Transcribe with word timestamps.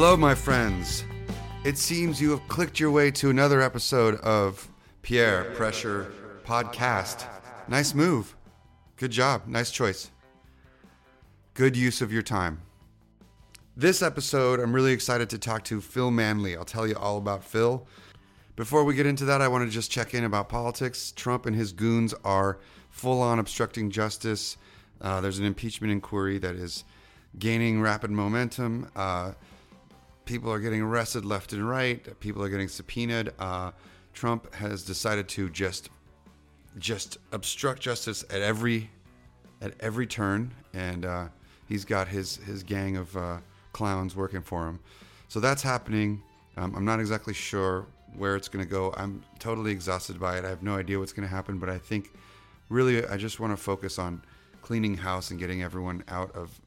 Hello, 0.00 0.16
my 0.16 0.32
friends. 0.32 1.02
It 1.64 1.76
seems 1.76 2.20
you 2.20 2.30
have 2.30 2.46
clicked 2.46 2.78
your 2.78 2.92
way 2.92 3.10
to 3.10 3.30
another 3.30 3.60
episode 3.60 4.14
of 4.20 4.68
Pierre 5.02 5.42
Pressure 5.56 6.12
Podcast. 6.44 7.26
Nice 7.66 7.94
move. 7.94 8.36
Good 8.94 9.10
job. 9.10 9.48
Nice 9.48 9.72
choice. 9.72 10.12
Good 11.54 11.76
use 11.76 12.00
of 12.00 12.12
your 12.12 12.22
time. 12.22 12.60
This 13.76 14.00
episode, 14.00 14.60
I'm 14.60 14.72
really 14.72 14.92
excited 14.92 15.28
to 15.30 15.38
talk 15.38 15.64
to 15.64 15.80
Phil 15.80 16.12
Manley. 16.12 16.56
I'll 16.56 16.64
tell 16.64 16.86
you 16.86 16.94
all 16.94 17.18
about 17.18 17.42
Phil. 17.42 17.84
Before 18.54 18.84
we 18.84 18.94
get 18.94 19.04
into 19.04 19.24
that, 19.24 19.42
I 19.42 19.48
want 19.48 19.64
to 19.64 19.74
just 19.74 19.90
check 19.90 20.14
in 20.14 20.22
about 20.22 20.48
politics. 20.48 21.10
Trump 21.10 21.44
and 21.44 21.56
his 21.56 21.72
goons 21.72 22.14
are 22.22 22.60
full 22.88 23.20
on 23.20 23.40
obstructing 23.40 23.90
justice. 23.90 24.58
Uh, 25.00 25.20
there's 25.20 25.40
an 25.40 25.44
impeachment 25.44 25.90
inquiry 25.90 26.38
that 26.38 26.54
is 26.54 26.84
gaining 27.36 27.80
rapid 27.80 28.12
momentum. 28.12 28.92
Uh, 28.94 29.32
people 30.28 30.52
are 30.52 30.60
getting 30.60 30.82
arrested 30.82 31.24
left 31.24 31.54
and 31.54 31.66
right. 31.66 32.20
People 32.20 32.42
are 32.42 32.50
getting 32.50 32.68
subpoenaed. 32.68 33.32
Uh, 33.38 33.70
Trump 34.12 34.54
has 34.54 34.84
decided 34.84 35.26
to 35.30 35.48
just 35.48 35.88
just 36.78 37.16
obstruct 37.32 37.80
justice 37.80 38.24
at 38.30 38.42
every 38.42 38.90
at 39.62 39.72
every 39.80 40.06
turn, 40.06 40.52
and 40.74 41.06
uh, 41.06 41.28
he's 41.66 41.84
got 41.86 42.06
his 42.08 42.36
his 42.36 42.62
gang 42.62 42.98
of 42.98 43.16
uh, 43.16 43.38
clowns 43.72 44.14
working 44.14 44.42
for 44.42 44.68
him. 44.68 44.78
So 45.28 45.40
that's 45.40 45.62
happening. 45.62 46.22
Um, 46.58 46.74
I'm 46.76 46.84
not 46.84 47.00
exactly 47.00 47.32
sure 47.32 47.86
where 48.14 48.36
it's 48.36 48.48
going 48.48 48.64
to 48.64 48.70
go. 48.70 48.92
I'm 48.98 49.24
totally 49.38 49.72
exhausted 49.72 50.20
by 50.20 50.36
it. 50.36 50.44
I 50.44 50.50
have 50.50 50.62
no 50.62 50.76
idea 50.76 50.98
what's 50.98 51.12
going 51.12 51.26
to 51.26 51.34
happen, 51.34 51.58
but 51.58 51.70
I 51.70 51.78
think 51.78 52.10
really 52.68 53.04
I 53.06 53.16
just 53.16 53.40
want 53.40 53.54
to 53.54 53.56
focus 53.56 53.98
on 53.98 54.22
cleaning 54.60 54.98
house 54.98 55.30
and 55.30 55.40
getting 55.40 55.62
everyone 55.62 56.04
out 56.08 56.30
of 56.36 56.60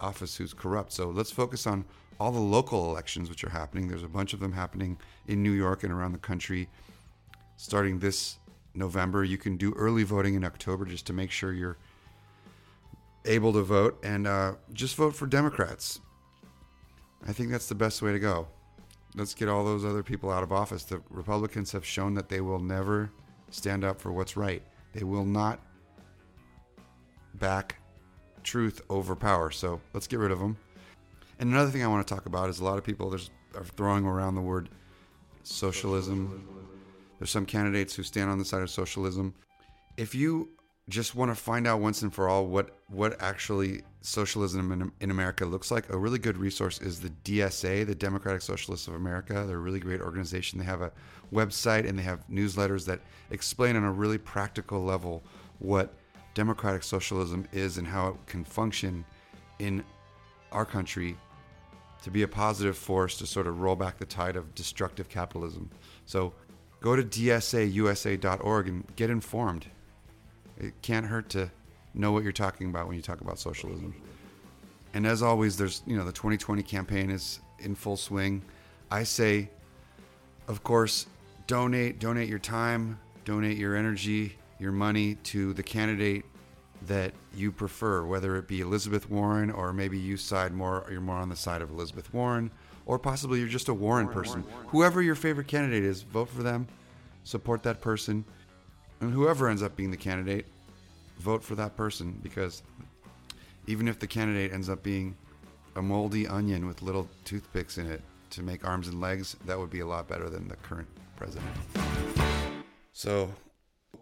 office 0.00 0.36
who's 0.36 0.54
corrupt. 0.54 0.92
So 0.92 1.10
let's 1.10 1.32
focus 1.32 1.66
on 1.66 1.84
all 2.20 2.30
the 2.30 2.38
local 2.38 2.90
elections 2.90 3.30
which 3.30 3.42
are 3.42 3.48
happening. 3.48 3.88
There's 3.88 4.02
a 4.02 4.08
bunch 4.08 4.34
of 4.34 4.40
them 4.40 4.52
happening 4.52 4.98
in 5.26 5.42
New 5.42 5.52
York 5.52 5.82
and 5.82 5.92
around 5.92 6.12
the 6.12 6.18
country 6.18 6.68
starting 7.56 7.98
this 7.98 8.38
November. 8.74 9.24
You 9.24 9.38
can 9.38 9.56
do 9.56 9.72
early 9.74 10.02
voting 10.02 10.34
in 10.34 10.44
October 10.44 10.84
just 10.84 11.06
to 11.06 11.14
make 11.14 11.30
sure 11.30 11.54
you're 11.54 11.78
able 13.24 13.54
to 13.54 13.62
vote 13.62 13.98
and 14.02 14.26
uh, 14.26 14.52
just 14.74 14.96
vote 14.96 15.16
for 15.16 15.26
Democrats. 15.26 16.00
I 17.26 17.32
think 17.32 17.50
that's 17.50 17.68
the 17.68 17.74
best 17.74 18.02
way 18.02 18.12
to 18.12 18.18
go. 18.18 18.48
Let's 19.14 19.34
get 19.34 19.48
all 19.48 19.64
those 19.64 19.84
other 19.84 20.02
people 20.02 20.30
out 20.30 20.42
of 20.42 20.52
office. 20.52 20.84
The 20.84 21.02
Republicans 21.08 21.72
have 21.72 21.84
shown 21.84 22.14
that 22.14 22.28
they 22.28 22.42
will 22.42 22.60
never 22.60 23.10
stand 23.50 23.82
up 23.82 24.00
for 24.00 24.12
what's 24.12 24.36
right. 24.36 24.62
They 24.92 25.04
will 25.04 25.24
not 25.24 25.58
back 27.34 27.76
truth 28.42 28.82
over 28.90 29.16
power. 29.16 29.50
So 29.50 29.80
let's 29.94 30.06
get 30.06 30.18
rid 30.18 30.30
of 30.30 30.38
them. 30.38 30.58
And 31.40 31.50
another 31.50 31.70
thing 31.70 31.82
I 31.82 31.86
want 31.86 32.06
to 32.06 32.14
talk 32.14 32.26
about 32.26 32.50
is 32.50 32.60
a 32.60 32.64
lot 32.64 32.76
of 32.76 32.84
people 32.84 33.14
are 33.54 33.64
throwing 33.64 34.04
around 34.04 34.34
the 34.34 34.42
word 34.42 34.68
socialism. 35.42 36.46
There's 37.18 37.30
some 37.30 37.46
candidates 37.46 37.94
who 37.94 38.02
stand 38.02 38.30
on 38.30 38.38
the 38.38 38.44
side 38.44 38.60
of 38.60 38.68
socialism. 38.68 39.34
If 39.96 40.14
you 40.14 40.50
just 40.90 41.14
want 41.14 41.30
to 41.30 41.34
find 41.34 41.66
out 41.66 41.80
once 41.80 42.02
and 42.02 42.12
for 42.12 42.28
all 42.28 42.46
what 42.46 42.76
what 42.88 43.20
actually 43.22 43.80
socialism 44.02 44.70
in, 44.70 44.92
in 45.00 45.10
America 45.10 45.46
looks 45.46 45.70
like, 45.70 45.88
a 45.88 45.96
really 45.96 46.18
good 46.18 46.36
resource 46.36 46.78
is 46.78 47.00
the 47.00 47.10
DSA, 47.24 47.86
the 47.86 47.94
Democratic 47.94 48.42
Socialists 48.42 48.86
of 48.86 48.94
America. 48.94 49.44
They're 49.46 49.56
a 49.56 49.60
really 49.60 49.80
great 49.80 50.02
organization. 50.02 50.58
They 50.58 50.66
have 50.66 50.82
a 50.82 50.92
website 51.32 51.88
and 51.88 51.98
they 51.98 52.02
have 52.02 52.22
newsletters 52.28 52.84
that 52.84 53.00
explain 53.30 53.76
on 53.76 53.84
a 53.84 53.92
really 53.92 54.18
practical 54.18 54.84
level 54.84 55.22
what 55.58 55.94
democratic 56.34 56.82
socialism 56.82 57.48
is 57.50 57.78
and 57.78 57.86
how 57.86 58.08
it 58.08 58.16
can 58.26 58.44
function 58.44 59.06
in 59.58 59.82
our 60.52 60.66
country 60.66 61.16
to 62.02 62.10
be 62.10 62.22
a 62.22 62.28
positive 62.28 62.76
force 62.76 63.16
to 63.18 63.26
sort 63.26 63.46
of 63.46 63.60
roll 63.60 63.76
back 63.76 63.98
the 63.98 64.06
tide 64.06 64.36
of 64.36 64.54
destructive 64.54 65.08
capitalism. 65.08 65.70
So 66.06 66.32
go 66.80 66.96
to 66.96 67.02
dsausa.org 67.02 68.68
and 68.68 68.84
get 68.96 69.10
informed. 69.10 69.66
It 70.58 70.74
can't 70.82 71.06
hurt 71.06 71.28
to 71.30 71.50
know 71.94 72.12
what 72.12 72.22
you're 72.22 72.32
talking 72.32 72.68
about 72.68 72.86
when 72.86 72.96
you 72.96 73.02
talk 73.02 73.20
about 73.20 73.38
socialism. 73.38 73.94
And 74.94 75.06
as 75.06 75.22
always, 75.22 75.56
there's, 75.56 75.82
you 75.86 75.96
know, 75.96 76.04
the 76.04 76.12
2020 76.12 76.62
campaign 76.62 77.10
is 77.10 77.40
in 77.60 77.74
full 77.74 77.96
swing. 77.96 78.42
I 78.90 79.04
say, 79.04 79.50
of 80.48 80.62
course, 80.64 81.06
donate, 81.46 82.00
donate 82.00 82.28
your 82.28 82.38
time, 82.38 82.98
donate 83.24 83.56
your 83.56 83.76
energy, 83.76 84.36
your 84.58 84.72
money 84.72 85.14
to 85.14 85.52
the 85.54 85.62
candidate 85.62 86.24
that 86.86 87.12
you 87.34 87.52
prefer, 87.52 88.04
whether 88.04 88.36
it 88.36 88.48
be 88.48 88.60
Elizabeth 88.60 89.10
Warren 89.10 89.50
or 89.50 89.72
maybe 89.72 89.98
you 89.98 90.16
side 90.16 90.52
more, 90.52 90.86
you're 90.90 91.00
more 91.00 91.16
on 91.16 91.28
the 91.28 91.36
side 91.36 91.62
of 91.62 91.70
Elizabeth 91.70 92.12
Warren, 92.12 92.50
or 92.86 92.98
possibly 92.98 93.38
you're 93.38 93.48
just 93.48 93.68
a 93.68 93.74
Warren, 93.74 94.06
Warren 94.06 94.18
person. 94.18 94.40
Warren, 94.42 94.54
Warren. 94.54 94.68
Whoever 94.70 95.02
your 95.02 95.14
favorite 95.14 95.46
candidate 95.46 95.84
is, 95.84 96.02
vote 96.02 96.28
for 96.28 96.42
them, 96.42 96.66
support 97.24 97.62
that 97.64 97.80
person, 97.80 98.24
and 99.00 99.12
whoever 99.12 99.48
ends 99.48 99.62
up 99.62 99.76
being 99.76 99.90
the 99.90 99.96
candidate, 99.96 100.46
vote 101.18 101.44
for 101.44 101.54
that 101.54 101.76
person 101.76 102.18
because 102.22 102.62
even 103.66 103.86
if 103.88 103.98
the 103.98 104.06
candidate 104.06 104.52
ends 104.52 104.68
up 104.68 104.82
being 104.82 105.16
a 105.76 105.82
moldy 105.82 106.26
onion 106.26 106.66
with 106.66 106.82
little 106.82 107.08
toothpicks 107.24 107.78
in 107.78 107.88
it 107.90 108.02
to 108.30 108.42
make 108.42 108.66
arms 108.66 108.88
and 108.88 109.00
legs, 109.00 109.36
that 109.46 109.58
would 109.58 109.70
be 109.70 109.80
a 109.80 109.86
lot 109.86 110.08
better 110.08 110.28
than 110.28 110.48
the 110.48 110.56
current 110.56 110.88
president. 111.16 111.50
So 112.92 113.32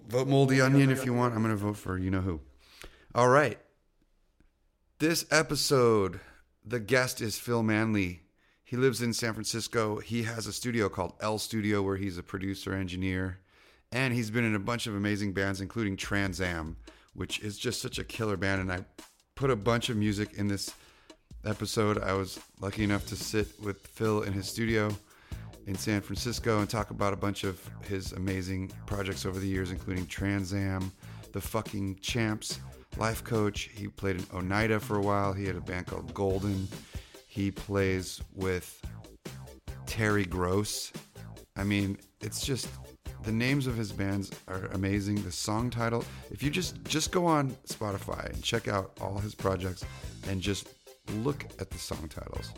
vote 0.09 0.29
moldy 0.29 0.61
onion 0.61 0.91
if 0.91 1.05
you 1.05 1.13
want. 1.13 1.35
I'm 1.35 1.43
going 1.43 1.55
to 1.55 1.63
vote 1.63 1.77
for 1.77 1.99
you 1.99 2.11
know 2.11 2.21
who. 2.21 2.41
All 3.15 3.31
right. 3.31 3.59
This 4.99 5.25
episode, 5.31 6.21
the 6.63 6.79
guest 6.79 7.23
is 7.23 7.39
Phil 7.39 7.63
Manley. 7.63 8.21
He 8.63 8.77
lives 8.77 9.01
in 9.01 9.15
San 9.15 9.33
Francisco. 9.33 9.99
He 9.99 10.25
has 10.25 10.47
a 10.47 10.53
studio 10.53 10.91
called 10.91 11.15
L 11.23 11.39
Studio 11.39 11.81
where 11.81 11.97
he's 11.97 12.19
a 12.19 12.23
producer, 12.23 12.75
engineer, 12.75 13.39
and 13.93 14.13
he's 14.13 14.31
been 14.31 14.45
in 14.45 14.55
a 14.55 14.59
bunch 14.59 14.87
of 14.87 14.95
amazing 14.95 15.33
bands, 15.33 15.63
including 15.63 15.97
Trans 15.97 16.39
Am, 16.43 16.77
which 17.15 17.41
is 17.41 17.57
just 17.57 17.81
such 17.81 17.99
a 17.99 18.05
killer 18.05 18.37
band. 18.37 18.61
And 18.61 18.71
I 18.71 18.85
put 19.37 19.51
a 19.51 19.57
bunch 19.57 19.89
of 19.89 19.97
music 19.97 20.35
in 20.35 20.47
this 20.47 20.75
episode. 21.47 21.97
I 22.03 22.13
was 22.13 22.39
lucky 22.61 22.85
enough 22.85 23.07
to 23.07 23.17
sit 23.17 23.59
with 23.59 23.87
Phil 23.87 24.23
in 24.25 24.35
his 24.35 24.47
studio 24.47 24.95
in 25.67 25.77
San 25.77 26.03
Francisco 26.03 26.61
and 26.61 26.69
talk 26.69 26.91
about 26.91 27.15
a 27.15 27.17
bunch 27.17 27.45
of 27.45 27.59
his 27.85 28.13
amazing 28.13 28.71
projects 28.85 29.25
over 29.25 29.41
the 29.41 29.49
years, 29.49 29.71
including 29.71 30.07
Trans 30.07 30.53
Am, 30.53 30.93
The 31.33 31.41
Fucking 31.41 32.01
Champs, 32.03 32.61
life 32.99 33.25
coach. 33.25 33.71
He 33.73 33.89
played 33.89 34.17
in 34.17 34.27
Oneida 34.35 34.81
for 34.81 34.97
a 34.97 35.03
while. 35.03 35.33
He 35.33 35.47
had 35.47 35.57
a 35.57 35.61
band 35.61 35.87
called 35.87 36.13
Golden. 36.15 36.69
He 37.27 37.51
plays 37.51 38.21
with 38.35 38.81
Terry 39.87 40.25
Gross. 40.25 40.93
I 41.57 41.65
mean, 41.65 41.99
it's 42.21 42.45
just 42.45 42.69
the 43.23 43.33
names 43.33 43.67
of 43.67 43.77
his 43.77 43.93
bands 43.93 44.31
are 44.49 44.67
amazing. 44.73 45.23
The 45.23 45.33
song 45.33 45.71
title, 45.71 46.05
if 46.31 46.43
you 46.43 46.51
just 46.51 46.83
just 46.85 47.11
go 47.11 47.27
on 47.27 47.51
Spotify 47.67 48.27
and 48.27 48.43
check 48.43 48.69
out 48.69 48.97
all 49.01 49.19
his 49.19 49.35
projects 49.35 49.85
and 50.29 50.41
just 50.41 50.69
look 51.17 51.45
at 51.61 51.71
the 51.71 51.79
song 51.79 52.09
titles. 52.09 52.53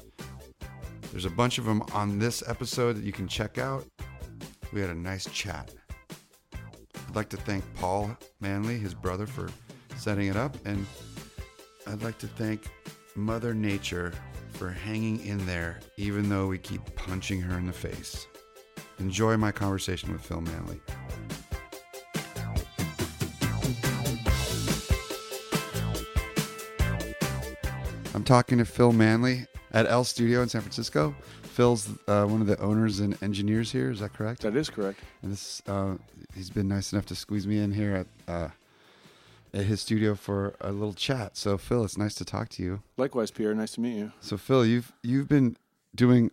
There's 1.12 1.24
a 1.24 1.30
bunch 1.30 1.58
of 1.58 1.64
them 1.64 1.82
on 1.92 2.18
this 2.18 2.42
episode 2.46 2.96
that 2.96 3.04
you 3.04 3.12
can 3.12 3.26
check 3.26 3.58
out. 3.58 3.84
We 4.72 4.80
had 4.80 4.90
a 4.90 4.94
nice 4.94 5.26
chat. 5.32 5.72
I'd 6.52 7.16
like 7.16 7.28
to 7.30 7.36
thank 7.36 7.64
Paul 7.74 8.16
Manley, 8.40 8.78
his 8.78 8.94
brother, 8.94 9.26
for 9.26 9.50
setting 10.00 10.28
it 10.28 10.36
up. 10.36 10.56
And 10.64 10.86
I'd 11.86 12.02
like 12.02 12.18
to 12.18 12.26
thank 12.26 12.64
Mother 13.14 13.54
Nature 13.54 14.12
for 14.54 14.70
hanging 14.70 15.24
in 15.24 15.44
there, 15.46 15.80
even 15.96 16.28
though 16.28 16.46
we 16.46 16.58
keep 16.58 16.82
punching 16.94 17.40
her 17.40 17.58
in 17.58 17.66
the 17.66 17.72
face. 17.72 18.26
Enjoy 18.98 19.36
my 19.36 19.52
conversation 19.52 20.12
with 20.12 20.22
Phil 20.22 20.40
Manley. 20.40 20.80
I'm 28.14 28.24
talking 28.24 28.58
to 28.58 28.64
Phil 28.64 28.92
Manley 28.92 29.46
at 29.72 29.86
L 29.86 30.04
Studio 30.04 30.42
in 30.42 30.48
San 30.48 30.60
Francisco. 30.62 31.14
Phil's 31.42 31.88
uh, 32.08 32.24
one 32.26 32.40
of 32.40 32.46
the 32.46 32.58
owners 32.60 33.00
and 33.00 33.20
engineers 33.22 33.70
here. 33.70 33.90
Is 33.90 34.00
that 34.00 34.12
correct? 34.12 34.42
That 34.42 34.56
is 34.56 34.68
correct. 34.68 35.00
And 35.22 35.32
this, 35.32 35.62
uh, 35.66 35.96
he's 36.34 36.50
been 36.50 36.68
nice 36.68 36.92
enough 36.92 37.06
to 37.06 37.14
squeeze 37.14 37.46
me 37.46 37.58
in 37.58 37.72
here 37.72 37.94
at 37.96 38.06
uh, 38.32 38.48
at 39.52 39.64
his 39.64 39.80
studio 39.80 40.14
for 40.14 40.54
a 40.60 40.72
little 40.72 40.94
chat. 40.94 41.36
So 41.36 41.58
Phil, 41.58 41.84
it's 41.84 41.98
nice 41.98 42.14
to 42.16 42.24
talk 42.24 42.48
to 42.50 42.62
you. 42.62 42.82
Likewise, 42.96 43.30
Pierre. 43.30 43.54
Nice 43.54 43.72
to 43.72 43.80
meet 43.80 43.96
you. 43.96 44.12
So 44.20 44.36
Phil, 44.36 44.64
you've 44.64 44.92
you've 45.02 45.28
been 45.28 45.56
doing 45.94 46.30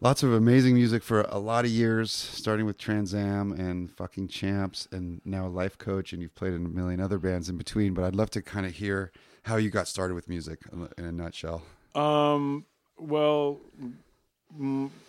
lots 0.00 0.22
of 0.22 0.32
amazing 0.32 0.74
music 0.74 1.02
for 1.02 1.22
a 1.22 1.38
lot 1.38 1.64
of 1.64 1.70
years, 1.70 2.10
starting 2.10 2.66
with 2.66 2.78
Trans 2.78 3.14
Am 3.14 3.52
and 3.52 3.90
fucking 3.90 4.28
Champs, 4.28 4.88
and 4.90 5.20
now 5.24 5.46
Life 5.46 5.78
Coach, 5.78 6.12
and 6.12 6.20
you've 6.20 6.34
played 6.34 6.52
in 6.52 6.66
a 6.66 6.68
million 6.68 7.00
other 7.00 7.18
bands 7.18 7.48
in 7.48 7.56
between. 7.56 7.94
But 7.94 8.04
I'd 8.04 8.16
love 8.16 8.30
to 8.30 8.42
kind 8.42 8.66
of 8.66 8.72
hear 8.72 9.12
how 9.44 9.56
you 9.56 9.70
got 9.70 9.88
started 9.88 10.14
with 10.14 10.28
music 10.28 10.60
in 10.98 11.04
a 11.04 11.12
nutshell. 11.12 11.62
Um. 11.94 12.64
Well, 12.98 13.60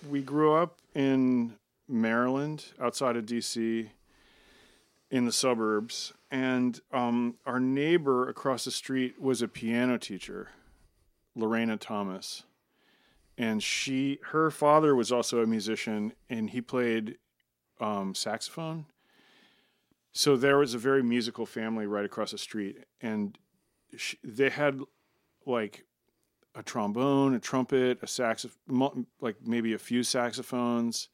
we 0.09 0.21
grew 0.21 0.55
up 0.55 0.79
in 0.93 1.53
Maryland, 1.87 2.65
outside 2.81 3.15
of 3.15 3.25
D.C 3.25 3.91
in 5.09 5.25
the 5.25 5.31
suburbs, 5.31 6.13
and 6.29 6.81
um, 6.91 7.35
our 7.45 7.59
neighbor 7.59 8.27
across 8.27 8.65
the 8.65 8.71
street 8.71 9.19
was 9.21 9.41
a 9.41 9.47
piano 9.47 9.97
teacher, 9.97 10.49
Lorena 11.35 11.77
Thomas, 11.77 12.43
and 13.37 13.63
she 13.63 14.19
her 14.31 14.51
father 14.51 14.95
was 14.95 15.11
also 15.11 15.41
a 15.41 15.47
musician 15.47 16.13
and 16.29 16.49
he 16.49 16.61
played 16.61 17.17
um, 17.79 18.15
saxophone. 18.15 18.85
So 20.11 20.35
there 20.35 20.57
was 20.57 20.73
a 20.73 20.79
very 20.79 21.03
musical 21.03 21.45
family 21.45 21.85
right 21.85 22.05
across 22.05 22.31
the 22.31 22.39
street, 22.39 22.77
and 23.01 23.37
she, 23.95 24.17
they 24.23 24.49
had 24.49 24.81
like 25.45 25.85
a 26.55 26.63
trombone, 26.63 27.35
a 27.35 27.39
trumpet, 27.39 27.99
a 28.01 28.07
saxophone, 28.07 29.05
like 29.21 29.35
maybe 29.45 29.73
a 29.73 29.77
few 29.77 30.01
saxophones, 30.03 31.07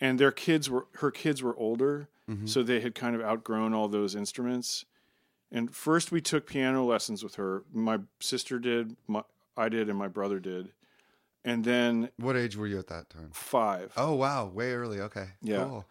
and 0.00 0.18
their 0.18 0.32
kids 0.32 0.68
were 0.70 0.86
her 0.96 1.10
kids 1.10 1.42
were 1.42 1.56
older, 1.56 2.08
so 2.44 2.62
they 2.62 2.80
had 2.80 2.94
kind 2.94 3.16
of 3.16 3.22
outgrown 3.22 3.72
all 3.72 3.88
those 3.88 4.14
instruments. 4.14 4.84
And 5.50 5.74
first, 5.74 6.12
we 6.12 6.20
took 6.20 6.46
piano 6.46 6.84
lessons 6.84 7.24
with 7.24 7.36
her. 7.36 7.62
My 7.72 8.00
sister 8.20 8.58
did, 8.58 8.96
my, 9.06 9.22
I 9.56 9.70
did, 9.70 9.88
and 9.88 9.98
my 9.98 10.08
brother 10.08 10.38
did. 10.38 10.72
And 11.42 11.64
then 11.64 12.10
What 12.18 12.36
age 12.36 12.54
were 12.54 12.66
you 12.66 12.78
at 12.78 12.88
that 12.88 13.08
time? 13.08 13.30
five. 13.32 13.92
Oh 13.96 14.14
wow, 14.14 14.46
way 14.46 14.72
early. 14.72 15.00
Okay. 15.00 15.28
Yeah. 15.40 15.64
Cool. 15.64 15.86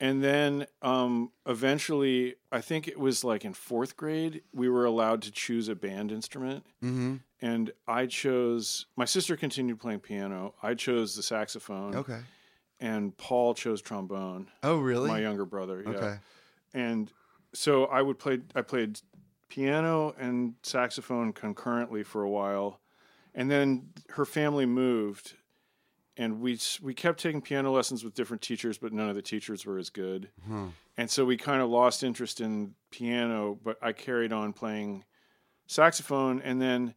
And 0.00 0.24
then 0.24 0.66
um, 0.80 1.30
eventually, 1.46 2.34
I 2.50 2.60
think 2.60 2.88
it 2.88 2.98
was 2.98 3.22
like 3.22 3.44
in 3.44 3.52
fourth 3.52 3.96
grade, 3.96 4.42
we 4.52 4.68
were 4.68 4.84
allowed 4.84 5.22
to 5.22 5.30
choose 5.30 5.68
a 5.68 5.74
band 5.76 6.10
instrument. 6.10 6.64
Mm-hmm. 6.82 7.16
And 7.40 7.70
I 7.86 8.06
chose, 8.06 8.86
my 8.96 9.04
sister 9.04 9.36
continued 9.36 9.78
playing 9.78 10.00
piano. 10.00 10.54
I 10.62 10.74
chose 10.74 11.14
the 11.14 11.22
saxophone. 11.22 11.94
Okay. 11.94 12.18
And 12.82 13.16
Paul 13.16 13.54
chose 13.54 13.80
trombone, 13.80 14.48
Oh 14.64 14.78
really? 14.78 15.08
my 15.08 15.20
younger 15.20 15.46
brother. 15.46 15.84
Yeah. 15.86 15.92
Okay. 15.92 16.16
And 16.74 17.12
so 17.54 17.84
I 17.84 18.02
would 18.02 18.18
play, 18.18 18.40
I 18.56 18.62
played 18.62 18.98
piano 19.48 20.14
and 20.18 20.54
saxophone 20.64 21.32
concurrently 21.32 22.02
for 22.02 22.24
a 22.24 22.28
while. 22.28 22.80
And 23.36 23.48
then 23.48 23.90
her 24.10 24.24
family 24.24 24.66
moved. 24.66 25.34
And 26.16 26.40
we 26.40 26.58
we 26.82 26.92
kept 26.92 27.20
taking 27.20 27.40
piano 27.40 27.70
lessons 27.70 28.02
with 28.04 28.14
different 28.14 28.42
teachers, 28.42 28.78
but 28.78 28.92
none 28.92 29.08
of 29.08 29.14
the 29.14 29.22
teachers 29.22 29.64
were 29.64 29.78
as 29.78 29.88
good. 29.88 30.28
Huh. 30.46 30.66
And 30.98 31.08
so 31.08 31.24
we 31.24 31.36
kind 31.36 31.62
of 31.62 31.70
lost 31.70 32.02
interest 32.02 32.40
in 32.40 32.74
piano, 32.90 33.58
but 33.62 33.78
I 33.80 33.92
carried 33.92 34.32
on 34.32 34.52
playing 34.52 35.04
saxophone. 35.66 36.42
And 36.42 36.60
then 36.60 36.94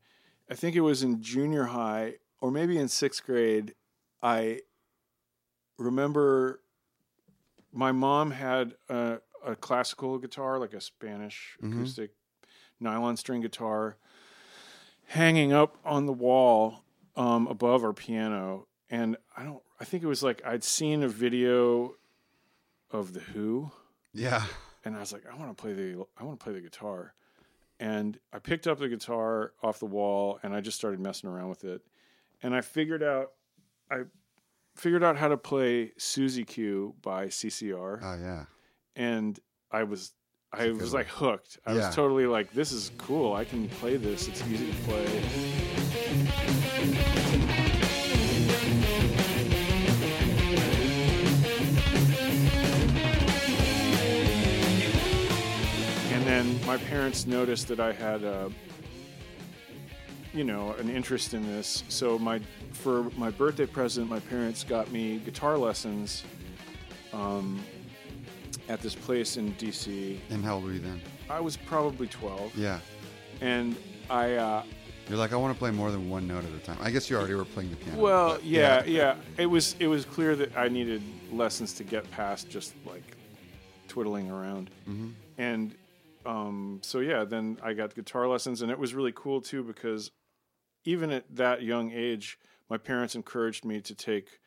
I 0.49 0.55
think 0.55 0.75
it 0.75 0.81
was 0.81 1.03
in 1.03 1.21
junior 1.21 1.65
high 1.65 2.15
or 2.41 2.51
maybe 2.51 2.77
in 2.77 2.88
sixth 2.88 3.23
grade, 3.23 3.75
I 4.21 4.61
remember 5.77 6.62
my 7.72 7.92
mom 7.92 8.31
had 8.31 8.75
a, 8.89 9.19
a 9.45 9.56
classical 9.56 10.18
guitar, 10.18 10.60
like 10.60 10.74
a 10.74 10.81
Spanish 10.81 11.57
Mhm. 11.62 11.74
acoustic 11.74 12.12
nylon 12.80 13.18
string 13.18 13.42
guitar, 13.42 13.98
hanging 15.07 15.54
up 15.54 15.77
on 15.86 16.06
the 16.06 16.13
wall 16.13 16.83
um, 17.16 17.48
above 17.48 17.83
our 17.83 17.94
piano. 17.94 18.68
And 18.89 19.18
I 19.36 19.44
don't, 19.44 19.62
I 19.80 19.86
think 19.86 20.04
it 20.04 20.07
was 20.07 20.24
like 20.24 20.42
I'd 20.45 20.63
seen 20.63 21.04
a 21.04 21.07
video 21.07 21.95
of 22.92 23.13
The 23.13 23.19
Who 23.22 23.72
Yeah. 24.13 24.45
and 24.83 24.95
I 24.95 25.00
was 25.00 25.12
like, 25.12 25.24
I 25.31 25.36
want 25.36 25.56
to 25.56 25.62
play 25.62 25.74
the 25.74 26.06
I 26.18 26.24
want 26.24 26.39
to 26.39 26.44
play 26.44 26.54
the 26.54 26.62
guitar. 26.62 27.13
And 27.80 28.19
I 28.31 28.39
picked 28.39 28.68
up 28.68 28.80
the 28.80 28.88
guitar 28.88 29.51
off 29.62 29.80
the 29.80 29.86
wall 29.86 30.39
and 30.44 30.54
I 30.56 30.62
just 30.62 30.77
started 30.77 31.00
messing 31.00 31.30
around 31.30 31.50
with 31.50 31.63
it. 31.66 31.81
And 32.42 32.56
I 32.56 32.62
figured 32.62 33.04
out 33.04 33.31
I 33.92 34.04
figured 34.75 35.04
out 35.04 35.18
how 35.18 35.27
to 35.30 35.38
play 35.38 35.92
Susie 35.98 36.44
Q 36.44 36.95
by 37.01 37.27
CCR 37.27 38.00
Oh 38.04 38.18
yeah. 38.22 38.45
and 38.95 39.39
I 39.72 39.83
was 39.83 40.13
I 40.54 40.69
was 40.72 40.94
like 40.94 41.07
hooked. 41.07 41.60
I 41.66 41.72
Yeah. 41.74 41.88
was 41.88 41.95
totally 41.95 42.27
like 42.27 42.51
this 42.54 42.72
is 42.72 42.92
cool. 42.98 43.33
I 43.33 43.44
can 43.44 43.68
play 43.68 43.98
this. 43.98 44.27
It's 44.30 44.42
easy 44.48 44.72
to 44.72 44.77
play. 44.83 46.25
And 56.12 56.24
then 56.25 56.66
my 56.66 56.77
parents 56.77 57.25
noticed 57.27 57.68
that 57.68 57.80
I 57.80 57.92
had 57.92 58.24
a, 58.24 58.50
you 60.33 60.44
know, 60.44 60.72
an 60.74 60.89
interest 60.89 61.33
in 61.33 61.45
this. 61.45 61.83
So 61.89 62.18
my 62.18 62.39
for 62.75 63.04
my 63.18 63.30
birthday 63.31 63.66
present, 63.66 64.10
my 64.10 64.19
parents 64.19 64.63
got 64.63 64.92
me 64.92 65.18
guitar 65.19 65.57
lessons 65.57 66.24
um, 67.13 67.62
at 68.69 68.81
this 68.81 68.95
place 68.95 69.38
in 69.38 69.54
DC. 69.54 70.19
And 70.30 70.44
how 70.44 70.56
old 70.56 70.66
were 70.66 70.74
you 70.74 70.80
then? 70.80 71.01
I 71.30 71.39
was 71.39 71.57
probably 71.57 72.07
12, 72.07 72.56
Yeah. 72.57 72.80
and 73.42 73.75
I 74.10 74.33
uh, 74.33 74.63
You're 75.10 75.18
like, 75.18 75.33
I 75.33 75.36
want 75.38 75.54
to 75.56 75.57
play 75.60 75.72
more 75.72 75.89
than 75.92 76.10
one 76.10 76.27
note 76.27 76.44
at 76.45 76.51
a 76.51 76.60
time. 76.60 76.77
I 76.81 76.92
guess 76.92 77.10
you 77.10 77.18
already 77.18 77.33
were 77.36 77.45
playing 77.45 77.72
the 77.72 77.75
piano. 77.77 78.00
well, 78.00 78.30
but 78.36 78.44
yeah, 78.44 78.83
yeah. 78.86 79.16
It 79.38 79.48
was 79.48 79.75
it 79.80 79.88
was 79.88 80.06
clear 80.06 80.36
that 80.36 80.56
I 80.56 80.68
needed 80.68 81.01
lessons 81.31 81.74
to 81.74 81.83
get 81.83 82.10
past 82.12 82.50
just 82.50 82.74
like 82.86 83.04
twiddling 83.88 84.30
around, 84.30 84.69
Mm-hmm. 84.88 85.10
and 85.39 85.75
um, 86.25 86.80
so 86.83 87.00
yeah. 87.00 87.24
Then 87.24 87.57
I 87.63 87.74
got 87.74 87.95
guitar 87.95 88.27
lessons, 88.27 88.62
and 88.62 88.69
it 88.72 88.77
was 88.77 88.94
really 88.94 89.13
cool 89.16 89.42
too 89.42 89.63
because 89.63 90.12
even 90.86 91.10
at 91.12 91.24
that 91.36 91.63
young 91.63 91.92
age, 91.92 92.38
my 92.69 92.77
parents 92.77 93.15
encouraged 93.15 93.65
me 93.65 93.81
to 93.81 93.94
take 93.95 94.39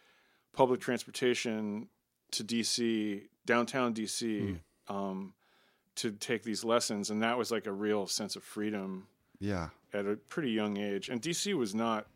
public 0.53 0.81
transportation 0.81 1.89
to 2.33 2.45
DC, 2.45 3.23
downtown 3.47 3.95
DC, 3.95 4.59
um, 4.89 5.35
to 5.97 6.11
take 6.13 6.43
these 6.43 6.65
lessons, 6.65 7.11
and 7.11 7.23
that 7.23 7.37
was 7.39 7.51
like 7.51 7.67
a 7.67 7.73
real 7.73 8.07
sense 8.07 8.37
of 8.37 8.43
freedom 8.45 9.07
Yeah. 9.41 9.71
at 9.93 10.07
a 10.07 10.17
pretty 10.17 10.51
young 10.51 10.77
age. 10.77 11.09
And 11.09 11.21
DC 11.23 11.55
was 11.55 11.75
not 11.75 12.07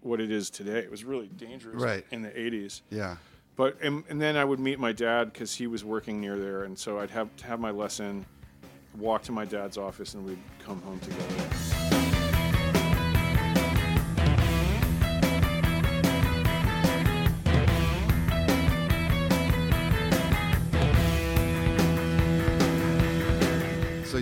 what 0.00 0.20
it 0.20 0.30
is 0.30 0.50
today. 0.50 0.78
It 0.78 0.90
was 0.90 1.04
really 1.04 1.28
dangerous 1.28 1.82
Right. 1.82 2.04
in 2.10 2.22
the 2.22 2.30
80s. 2.38 2.82
Yeah. 2.90 3.16
But 3.56 3.76
and, 3.82 4.04
and 4.08 4.20
then 4.20 4.36
I 4.36 4.44
would 4.44 4.58
meet 4.60 4.78
my 4.78 4.92
dad 4.92 5.32
because 5.32 5.54
he 5.54 5.66
was 5.66 5.84
working 5.84 6.20
near 6.20 6.38
there, 6.38 6.64
and 6.64 6.78
so 6.78 6.98
I'd 6.98 7.10
have 7.10 7.28
have 7.42 7.60
my 7.60 7.70
lesson, 7.70 8.24
walk 8.96 9.22
to 9.24 9.32
my 9.32 9.44
dad's 9.44 9.76
office, 9.76 10.14
and 10.14 10.24
we'd 10.24 10.38
come 10.64 10.80
home 10.82 10.98
together. 11.00 11.99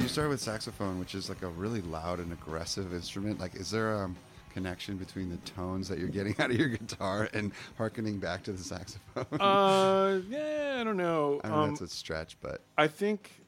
You 0.08 0.12
started 0.12 0.30
with 0.30 0.40
saxophone, 0.40 0.98
which 0.98 1.14
is 1.14 1.28
like 1.28 1.42
a 1.42 1.48
really 1.48 1.82
loud 1.82 2.18
and 2.18 2.32
aggressive 2.32 2.94
instrument. 2.94 3.38
Like, 3.38 3.54
is 3.56 3.70
there 3.70 3.92
a 3.92 4.10
connection 4.54 4.96
between 4.96 5.28
the 5.28 5.36
tones 5.38 5.86
that 5.88 5.98
you're 5.98 6.08
getting 6.08 6.34
out 6.40 6.50
of 6.50 6.56
your 6.56 6.68
guitar 6.68 7.28
and 7.34 7.52
harkening 7.76 8.18
back 8.18 8.42
to 8.44 8.52
the 8.52 8.62
saxophone? 8.62 9.26
uh, 9.38 10.20
yeah, 10.30 10.78
I 10.80 10.84
don't 10.84 10.96
know. 10.96 11.40
I 11.44 11.48
know 11.50 11.54
Um, 11.64 11.68
that's 11.68 11.82
a 11.82 11.88
stretch, 11.88 12.38
but 12.40 12.62
I 12.78 12.86
think 12.88 13.42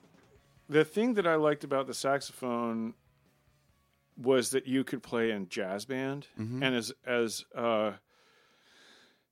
the 0.69 0.85
thing 0.85 1.14
that 1.14 1.26
I 1.26 1.37
liked 1.37 1.64
about 1.64 1.87
the 1.87 1.95
saxophone 1.95 2.93
was 4.19 4.50
that 4.50 4.67
you 4.67 4.85
could 4.85 5.02
play 5.02 5.31
in 5.31 5.49
jazz 5.49 5.87
band, 5.87 6.26
Mm-hmm. 6.38 6.62
and 6.62 6.75
as 6.76 6.93
as 7.07 7.47
uh, 7.55 7.93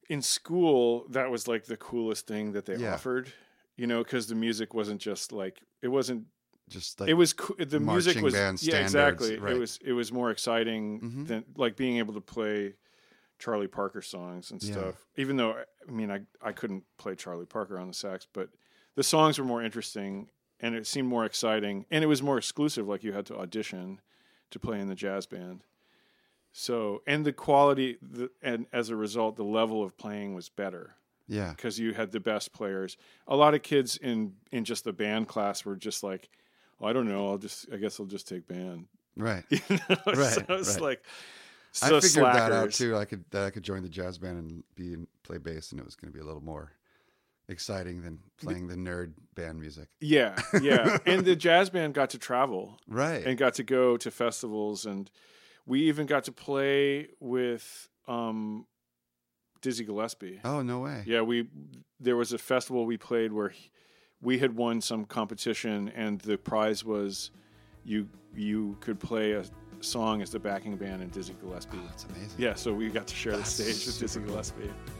in 0.09 0.23
school, 0.23 1.05
that 1.11 1.31
was 1.31 1.47
like 1.47 1.67
the 1.67 1.77
coolest 1.77 2.27
thing 2.27 2.53
that 2.53 2.65
they 2.65 2.77
Yeah. 2.77 2.95
offered. 2.95 3.31
You 3.77 3.87
know, 3.87 4.03
because 4.03 4.27
the 4.29 4.35
music 4.35 4.73
wasn't 4.73 5.01
just 5.03 5.31
like 5.31 5.61
it 5.83 5.89
wasn't. 5.89 6.25
Just 6.69 7.01
like 7.01 7.09
it 7.09 7.15
was 7.15 7.35
the 7.59 7.81
music 7.81 8.21
was 8.23 8.35
band 8.35 8.63
yeah 8.63 8.77
exactly. 8.79 9.39
right. 9.39 9.55
It 9.55 9.59
was 9.59 9.79
it 9.85 9.93
was 9.93 10.13
more 10.13 10.31
exciting 10.31 11.01
Mhm. 11.01 11.27
than 11.27 11.45
like 11.57 11.77
being 11.77 11.99
able 11.99 12.15
to 12.15 12.21
play 12.21 12.75
Charlie 13.39 13.69
Parker 13.69 14.03
songs 14.03 14.51
and 14.51 14.63
Yeah. 14.63 14.73
stuff. 14.73 15.07
Even 15.17 15.37
though 15.37 15.53
I 15.87 15.91
mean 15.91 16.11
I 16.11 16.21
I 16.43 16.53
couldn't 16.53 16.85
play 16.99 17.15
Charlie 17.15 17.47
Parker 17.47 17.79
on 17.79 17.89
the 17.89 17.95
sax, 17.95 18.27
but 18.33 18.51
the 18.95 19.03
songs 19.03 19.39
were 19.39 19.45
more 19.45 19.63
interesting 19.63 20.31
and 20.61 20.75
it 20.75 20.87
seemed 20.87 21.09
more 21.09 21.25
exciting 21.25 21.87
and 21.91 22.03
it 22.03 22.09
was 22.09 22.23
more 22.23 22.37
exclusive. 22.39 22.89
Like 22.89 23.05
you 23.05 23.13
had 23.13 23.27
to 23.27 23.37
audition 23.39 24.01
to 24.51 24.59
play 24.59 24.81
in 24.81 24.89
the 24.89 24.95
jazz 24.97 25.27
band. 25.27 25.63
So 26.53 27.03
and 27.07 27.25
the 27.25 27.33
quality 27.33 27.99
the, 28.03 28.31
and 28.43 28.67
as 28.73 28.89
a 28.91 28.97
result, 28.97 29.37
the 29.37 29.45
level 29.45 29.83
of 29.83 29.97
playing 29.97 30.35
was 30.35 30.49
better 30.49 30.97
yeah, 31.29 31.51
because 31.51 31.79
you 31.79 31.93
had 31.93 32.11
the 32.11 32.21
best 32.21 32.53
players. 32.55 32.97
A 33.27 33.37
lot 33.37 33.55
of 33.55 33.63
kids 33.63 33.97
in 33.99 34.35
in 34.51 34.65
just 34.65 34.85
the 34.85 34.93
band 34.93 35.29
class 35.29 35.65
were 35.65 35.77
just 35.77 36.03
like, 36.03 36.31
well, 36.79 36.91
I 36.91 36.93
don't 36.93 37.09
know. 37.09 37.29
I'll 37.31 37.39
just 37.39 37.67
I 37.73 37.77
guess 37.77 37.99
I'll 38.01 38.07
just 38.07 38.29
take 38.29 38.47
band. 38.49 38.87
right. 39.17 39.45
You 39.51 39.61
know? 39.71 39.97
Right, 40.07 40.33
So 40.33 40.45
it's 40.51 40.75
right. 40.75 40.81
like 40.83 41.05
I 41.83 41.89
so 41.91 42.01
figured 42.01 42.25
that 42.35 42.53
out 42.53 42.73
too. 42.73 42.97
I 42.97 43.05
could 43.05 43.25
that 43.31 43.45
I 43.45 43.51
could 43.51 43.63
join 43.63 43.83
the 43.83 43.89
jazz 43.89 44.19
band 44.19 44.39
and 44.39 44.65
be 44.75 44.95
and 44.95 45.07
play 45.23 45.39
bass, 45.39 45.71
and 45.71 45.81
it 45.81 45.85
was 45.85 45.97
going 45.97 46.11
to 46.13 46.17
be 46.17 46.21
a 46.23 46.25
little 46.27 46.43
more 46.43 46.73
exciting 47.51 48.03
than 48.03 48.19
playing 48.43 48.69
the 48.69 48.75
nerd 48.75 49.13
band 49.35 49.59
music. 49.61 49.89
Yeah, 50.01 50.39
yeah. 50.61 50.99
and 51.07 51.25
the 51.25 51.35
jazz 51.37 51.71
band 51.71 51.95
got 51.95 52.11
to 52.11 52.19
travel 52.19 52.79
Right. 52.87 53.25
and 53.25 53.39
got 53.39 53.55
to 53.55 53.63
go 53.65 53.97
to 53.97 54.11
festivals, 54.11 54.85
and 54.87 55.11
we 55.67 55.83
even 55.89 56.07
got 56.07 56.25
to 56.25 56.33
play 56.33 57.09
with 57.21 57.89
um, 58.07 58.67
Dizzy 59.63 59.85
Gillespie. 59.85 60.41
oh 60.45 60.63
no 60.63 60.81
way. 60.81 61.05
Yeah, 61.07 61.23
we 61.23 61.49
there 62.01 62.17
was 62.17 62.33
a 62.33 62.39
festival 62.39 62.87
we 62.87 62.97
played 62.97 63.33
where 63.33 63.51
he, 63.51 63.71
we 64.21 64.39
had 64.39 64.57
won 64.57 64.81
some 64.81 65.05
competition, 65.05 65.91
and 65.95 66.21
the 66.21 66.37
prize 66.37 66.85
was 66.85 67.31
you 67.85 68.09
you 68.35 68.77
could 68.81 69.01
play 69.01 69.33
a 69.33 69.45
song 69.81 70.23
as 70.23 70.31
the 70.31 70.39
backing 70.39 70.77
band 70.77 71.03
in 71.03 71.09
Dizzy 71.09 71.35
Gillespie. 71.41 71.79
Oh, 71.81 71.87
that's 71.87 72.05
amazing. 72.05 72.31
Yeah, 72.37 72.55
so 72.55 72.73
we 72.73 72.89
got 72.89 73.07
to 73.07 73.15
share 73.15 73.37
the 73.37 73.45
stage 73.45 73.87
with 73.87 73.99
Dizzy 73.99 74.21
Gillespie. 74.21 74.65
cool. 74.65 74.98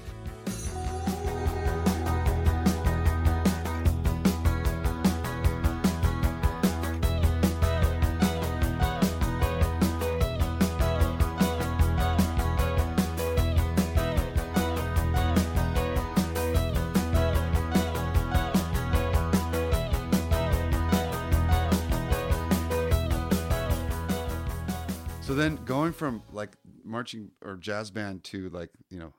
From 25.99 26.23
like 26.33 26.57
marching 26.85 27.31
or 27.45 27.57
jazz 27.57 27.91
band 27.91 28.25
to 28.25 28.49
like, 28.51 28.71
you 28.89 28.99
know, 28.99 29.13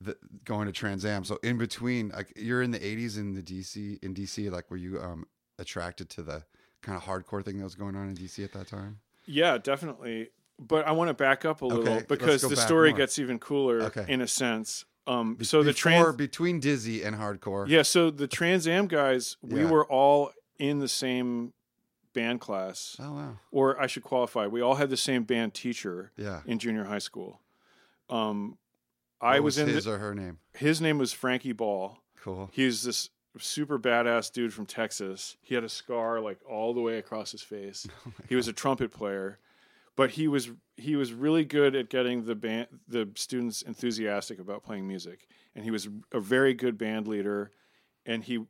the, 0.00 0.16
going 0.44 0.66
to 0.66 0.72
Trans 0.72 1.04
Am. 1.04 1.24
So 1.24 1.38
in 1.42 1.58
between, 1.58 2.10
like 2.10 2.32
you're 2.36 2.62
in 2.62 2.70
the 2.70 2.78
80s 2.78 3.18
in 3.18 3.34
the 3.34 3.42
DC, 3.42 4.02
in 4.02 4.14
DC, 4.14 4.50
like 4.50 4.70
were 4.70 4.76
you 4.76 5.00
um, 5.00 5.26
attracted 5.58 6.08
to 6.10 6.22
the 6.22 6.44
kind 6.82 6.96
of 6.96 7.02
hardcore 7.04 7.44
thing 7.44 7.58
that 7.58 7.64
was 7.64 7.74
going 7.74 7.96
on 7.96 8.08
in 8.08 8.14
DC 8.14 8.44
at 8.44 8.52
that 8.52 8.68
time? 8.68 9.00
Yeah, 9.26 9.58
definitely. 9.58 10.28
But 10.60 10.86
I 10.86 10.92
want 10.92 11.08
to 11.08 11.14
back 11.14 11.44
up 11.44 11.62
a 11.62 11.66
little 11.66 11.82
Okay, 11.82 11.94
let's 11.94 12.06
because 12.06 12.42
the 12.42 12.56
story 12.56 12.90
more. 12.90 12.98
gets 12.98 13.18
even 13.18 13.38
cooler 13.38 13.82
Okay. 13.82 14.04
in 14.08 14.20
a 14.20 14.26
sense. 14.28 14.84
Um, 15.06 15.38
so 15.42 15.62
the 15.62 15.72
trans, 15.72 16.16
between 16.16 16.60
Dizzy 16.60 17.02
and 17.02 17.16
hardcore. 17.16 17.66
yeah, 17.68 17.82
so 17.82 18.10
the 18.10 18.26
Trans 18.28 18.68
Am 18.68 18.86
guys, 18.88 19.36
we 19.42 19.62
Yeah. 19.62 19.70
were 19.70 19.86
all 19.86 20.32
in 20.58 20.80
the 20.80 20.88
same 20.88 21.54
band 22.20 22.40
class, 22.40 22.96
Oh 22.98 23.12
wow. 23.12 23.36
or 23.50 23.80
I 23.80 23.86
should 23.86 24.02
qualify. 24.02 24.46
We 24.46 24.60
all 24.60 24.74
had 24.76 24.90
the 24.90 24.96
same 24.96 25.22
band 25.24 25.54
teacher 25.54 26.12
Yeah. 26.16 26.40
in 26.46 26.58
junior 26.58 26.84
high 26.84 26.98
school. 26.98 27.40
Um, 28.10 28.58
I 29.20 29.34
What 29.40 29.44
was, 29.44 29.58
in 29.58 29.68
his 29.68 29.84
the, 29.84 29.92
or 29.92 29.98
her 29.98 30.14
name. 30.14 30.38
his 30.54 30.80
name 30.80 30.98
was 30.98 31.12
Frankie 31.12 31.52
Ball. 31.52 31.98
Cool. 32.22 32.50
He's 32.52 32.82
this 32.82 33.10
super 33.38 33.78
badass 33.78 34.32
dude 34.32 34.52
from 34.52 34.66
Texas. 34.66 35.36
He 35.42 35.54
had 35.54 35.64
a 35.64 35.68
scar 35.68 36.20
like 36.20 36.38
all 36.48 36.74
the 36.74 36.80
way 36.80 36.98
across 36.98 37.30
his 37.32 37.42
face. 37.42 37.86
Oh 38.06 38.12
he 38.28 38.34
was 38.36 38.48
a 38.48 38.52
trumpet 38.52 38.90
player, 38.92 39.38
but 39.96 40.10
he 40.12 40.26
was 40.28 40.50
he 40.76 40.96
was 40.96 41.12
really 41.12 41.44
good 41.44 41.74
at 41.76 41.88
getting 41.90 42.24
the 42.24 42.34
band 42.34 42.68
the 42.86 43.08
students 43.16 43.62
enthusiastic 43.62 44.38
about 44.38 44.62
playing 44.64 44.86
music, 44.88 45.26
and 45.54 45.64
he 45.64 45.70
was 45.70 45.88
a 46.12 46.20
very 46.20 46.54
good 46.54 46.76
band 46.78 47.06
leader, 47.08 47.50
and 48.06 48.24
he 48.24 48.44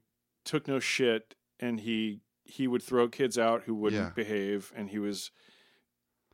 took 0.44 0.66
no 0.68 0.78
shit, 0.78 1.34
and 1.60 1.80
he 1.80 2.20
he 2.50 2.66
would 2.66 2.82
throw 2.82 3.08
kids 3.08 3.38
out 3.38 3.62
who 3.64 3.74
wouldn't 3.74 4.02
Yeah. 4.02 4.10
behave, 4.14 4.72
and 4.74 4.90
he 4.90 4.98
was 4.98 5.30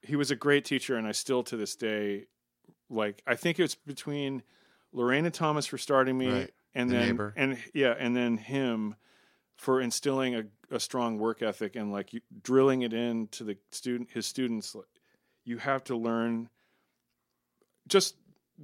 he 0.03 0.17
was 0.17 0.31
a 0.31 0.37
great 0.37 0.65
teacher, 0.65 0.97
and 0.97 1.07
I 1.07 1.13
still 1.13 1.43
to 1.45 1.57
this 1.57 1.75
day 1.77 2.27
like 2.89 3.23
I 3.27 3.35
think 3.35 3.59
it's 3.59 3.75
between 3.75 4.43
Lorena 4.93 5.31
Thomas 5.31 5.67
for 5.67 5.77
starting 5.77 6.17
me, 6.17 6.29
Right. 6.31 6.55
and 6.75 6.89
The 6.91 6.95
then 6.95 7.07
neighbor. 7.09 7.33
and 7.37 7.59
yeah, 7.75 7.95
and 7.99 8.15
then 8.17 8.37
him 8.37 8.95
for 9.57 9.81
instilling 9.81 10.35
a, 10.35 10.45
a 10.71 10.79
strong 10.81 11.19
work 11.19 11.43
ethic 11.43 11.75
and 11.77 11.91
like 11.93 12.13
you, 12.13 12.21
drilling 12.43 12.83
it 12.83 12.93
into 12.93 13.45
the 13.45 13.57
student 13.73 14.11
his 14.13 14.27
students. 14.27 14.75
like, 14.75 14.85
You 15.45 15.59
have 15.59 15.83
to 15.85 15.97
learn. 15.97 16.49
Just 17.89 18.17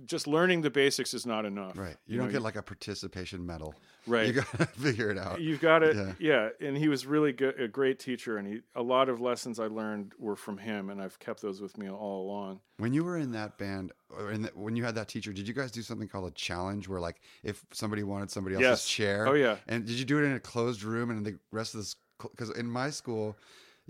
just 0.07 0.27
learning 0.27 0.63
the 0.63 0.71
basics 0.71 1.15
is 1.15 1.27
not 1.27 1.45
enough. 1.45 1.77
Right. 1.77 1.97
You, 2.07 2.15
You 2.15 2.19
don't 2.19 2.27
know, 2.29 2.33
get 2.33 2.43
like 2.43 2.57
a 2.57 2.63
participation 2.63 3.45
medal. 3.45 3.75
Right. 4.07 4.27
You 4.29 4.33
gotta 4.35 4.67
figure 4.79 5.11
it 5.11 5.19
out. 5.19 5.41
You've 5.41 5.61
got 5.61 5.83
it. 5.83 5.97
Yeah. 5.97 6.13
Yeah. 6.61 6.67
And 6.67 6.77
he 6.77 6.89
was 6.89 7.07
really 7.07 7.33
good, 7.33 7.61
a 7.61 7.69
great 7.69 7.99
teacher, 7.99 8.39
and 8.39 8.47
he 8.47 8.61
a 8.75 8.83
lot 8.83 9.09
of 9.09 9.21
lessons 9.21 9.59
I 9.61 9.67
learned 9.67 10.13
were 10.19 10.37
from 10.37 10.59
him, 10.59 10.91
and 10.91 11.03
I've 11.03 11.19
kept 11.19 11.43
those 11.43 11.61
with 11.61 11.77
me 11.77 11.91
all 11.91 12.23
along. 12.27 12.61
When 12.79 12.95
you 12.95 13.05
were 13.05 13.19
in 13.19 13.33
that 13.33 13.59
band, 13.59 13.93
or 14.17 14.31
in 14.33 14.43
the, 14.43 14.49
when 14.55 14.77
you 14.77 14.85
had 14.85 14.95
that 14.95 15.09
teacher, 15.09 15.33
did 15.33 15.47
you 15.47 15.55
guys 15.55 15.71
do 15.71 15.83
something 15.83 16.09
called 16.09 16.29
a 16.29 16.35
challenge, 16.35 16.89
where 16.89 17.01
like 17.01 17.21
if 17.43 17.65
somebody 17.73 18.03
wanted 18.03 18.31
somebody 18.31 18.55
else's 18.57 18.69
Yes. 18.69 18.87
chair? 18.89 19.27
Oh 19.29 19.35
yeah. 19.35 19.57
And 19.69 19.85
did 19.85 19.97
you 19.97 20.05
do 20.05 20.19
it 20.19 20.25
in 20.25 20.33
a 20.33 20.41
closed 20.41 20.83
room 20.83 21.11
and 21.11 21.25
the 21.27 21.39
rest 21.53 21.75
of 21.75 21.81
this? 21.81 21.97
Because 22.21 22.51
in 22.51 22.67
my 22.67 22.91
school, 22.91 23.37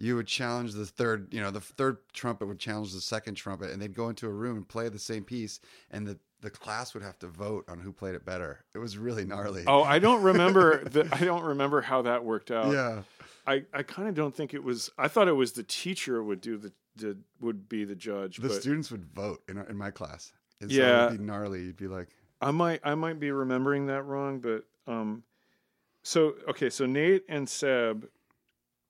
you 0.00 0.16
would 0.16 0.26
challenge 0.26 0.73
the 0.73 0.87
third, 0.87 1.33
you 1.33 1.40
know, 1.40 1.50
the 1.50 1.61
third 1.61 1.99
trumpet 2.14 2.47
would 2.47 2.59
challenge 2.59 2.92
the 2.95 3.00
second 3.02 3.35
trumpet, 3.35 3.71
and 3.71 3.80
they'd 3.80 3.95
go 3.95 4.09
into 4.09 4.26
a 4.26 4.30
room 4.33 4.57
and 4.57 4.66
play 4.66 4.88
the 4.88 4.99
same 4.99 5.23
piece, 5.23 5.61
and 5.90 6.07
the 6.07 6.19
the 6.40 6.50
class 6.50 6.95
would 6.95 7.02
have 7.02 7.19
to 7.19 7.26
vote 7.26 7.66
on 7.69 7.78
who 7.78 7.92
played 7.92 8.14
it 8.14 8.25
better. 8.25 8.64
It 8.75 8.78
was 8.78 8.97
really 8.97 9.26
gnarly. 9.26 9.64
Oh, 9.66 9.83
I 9.83 9.99
don't 9.99 10.23
remember. 10.23 10.83
the, 10.90 11.07
I 11.12 11.19
don't 11.19 11.45
remember 11.45 11.83
how 11.83 12.00
that 12.02 12.25
worked 12.25 12.50
out. 12.50 12.73
yeah. 12.73 13.02
I, 13.47 13.64
I 13.75 13.83
kind 13.83 14.09
of 14.09 14.14
don't 14.14 14.35
think 14.35 14.54
it 14.54 14.64
was. 14.64 14.90
I 14.97 15.09
thought 15.09 15.28
it 15.28 15.33
was 15.33 15.52
the 15.52 15.62
teacher 15.62 16.23
would 16.23 16.40
do 16.40 16.57
the, 16.57 16.73
the 16.97 17.19
would 17.40 17.69
be 17.69 17.85
the 17.85 17.95
judge. 17.95 18.38
The 18.38 18.49
but 18.49 18.61
students 18.61 18.90
would 18.90 19.04
vote 19.04 19.42
in, 19.49 19.59
in 19.59 19.76
my 19.76 19.90
class. 19.90 20.33
And 20.62 20.71
so 20.71 20.76
Yeah. 20.78 21.07
it'd 21.07 21.19
be 21.19 21.25
gnarly. 21.25 21.64
You'd 21.64 21.76
be 21.76 21.88
like, 21.88 22.09
I 22.40 22.52
might 22.52 22.80
I 22.85 22.95
might 22.95 23.21
be 23.21 23.30
remembering 23.33 23.87
that 23.87 24.04
wrong, 24.04 24.40
but 24.40 24.64
um, 24.87 25.25
so 26.02 26.35
okay, 26.49 26.71
so 26.71 26.87
Nate 26.87 27.25
and 27.28 27.47
Seb 27.49 28.09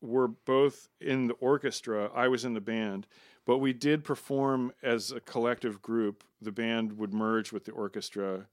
were 0.01 0.29
both 0.29 0.89
in 1.01 1.27
the 1.27 1.35
orchestra. 1.35 2.11
I 2.15 2.29
was 2.29 2.45
in 2.45 2.55
the 2.55 2.61
band, 2.61 3.07
but 3.45 3.59
we 3.59 3.73
did 3.73 4.03
perform 4.05 4.73
as 4.83 5.11
a 5.13 5.21
collective 5.21 5.83
group. 5.83 6.25
The 6.41 6.53
band 6.53 6.97
would 6.99 7.13
merge 7.13 7.53
with 7.53 7.65
the 7.65 7.73
orchestra, 7.73 8.47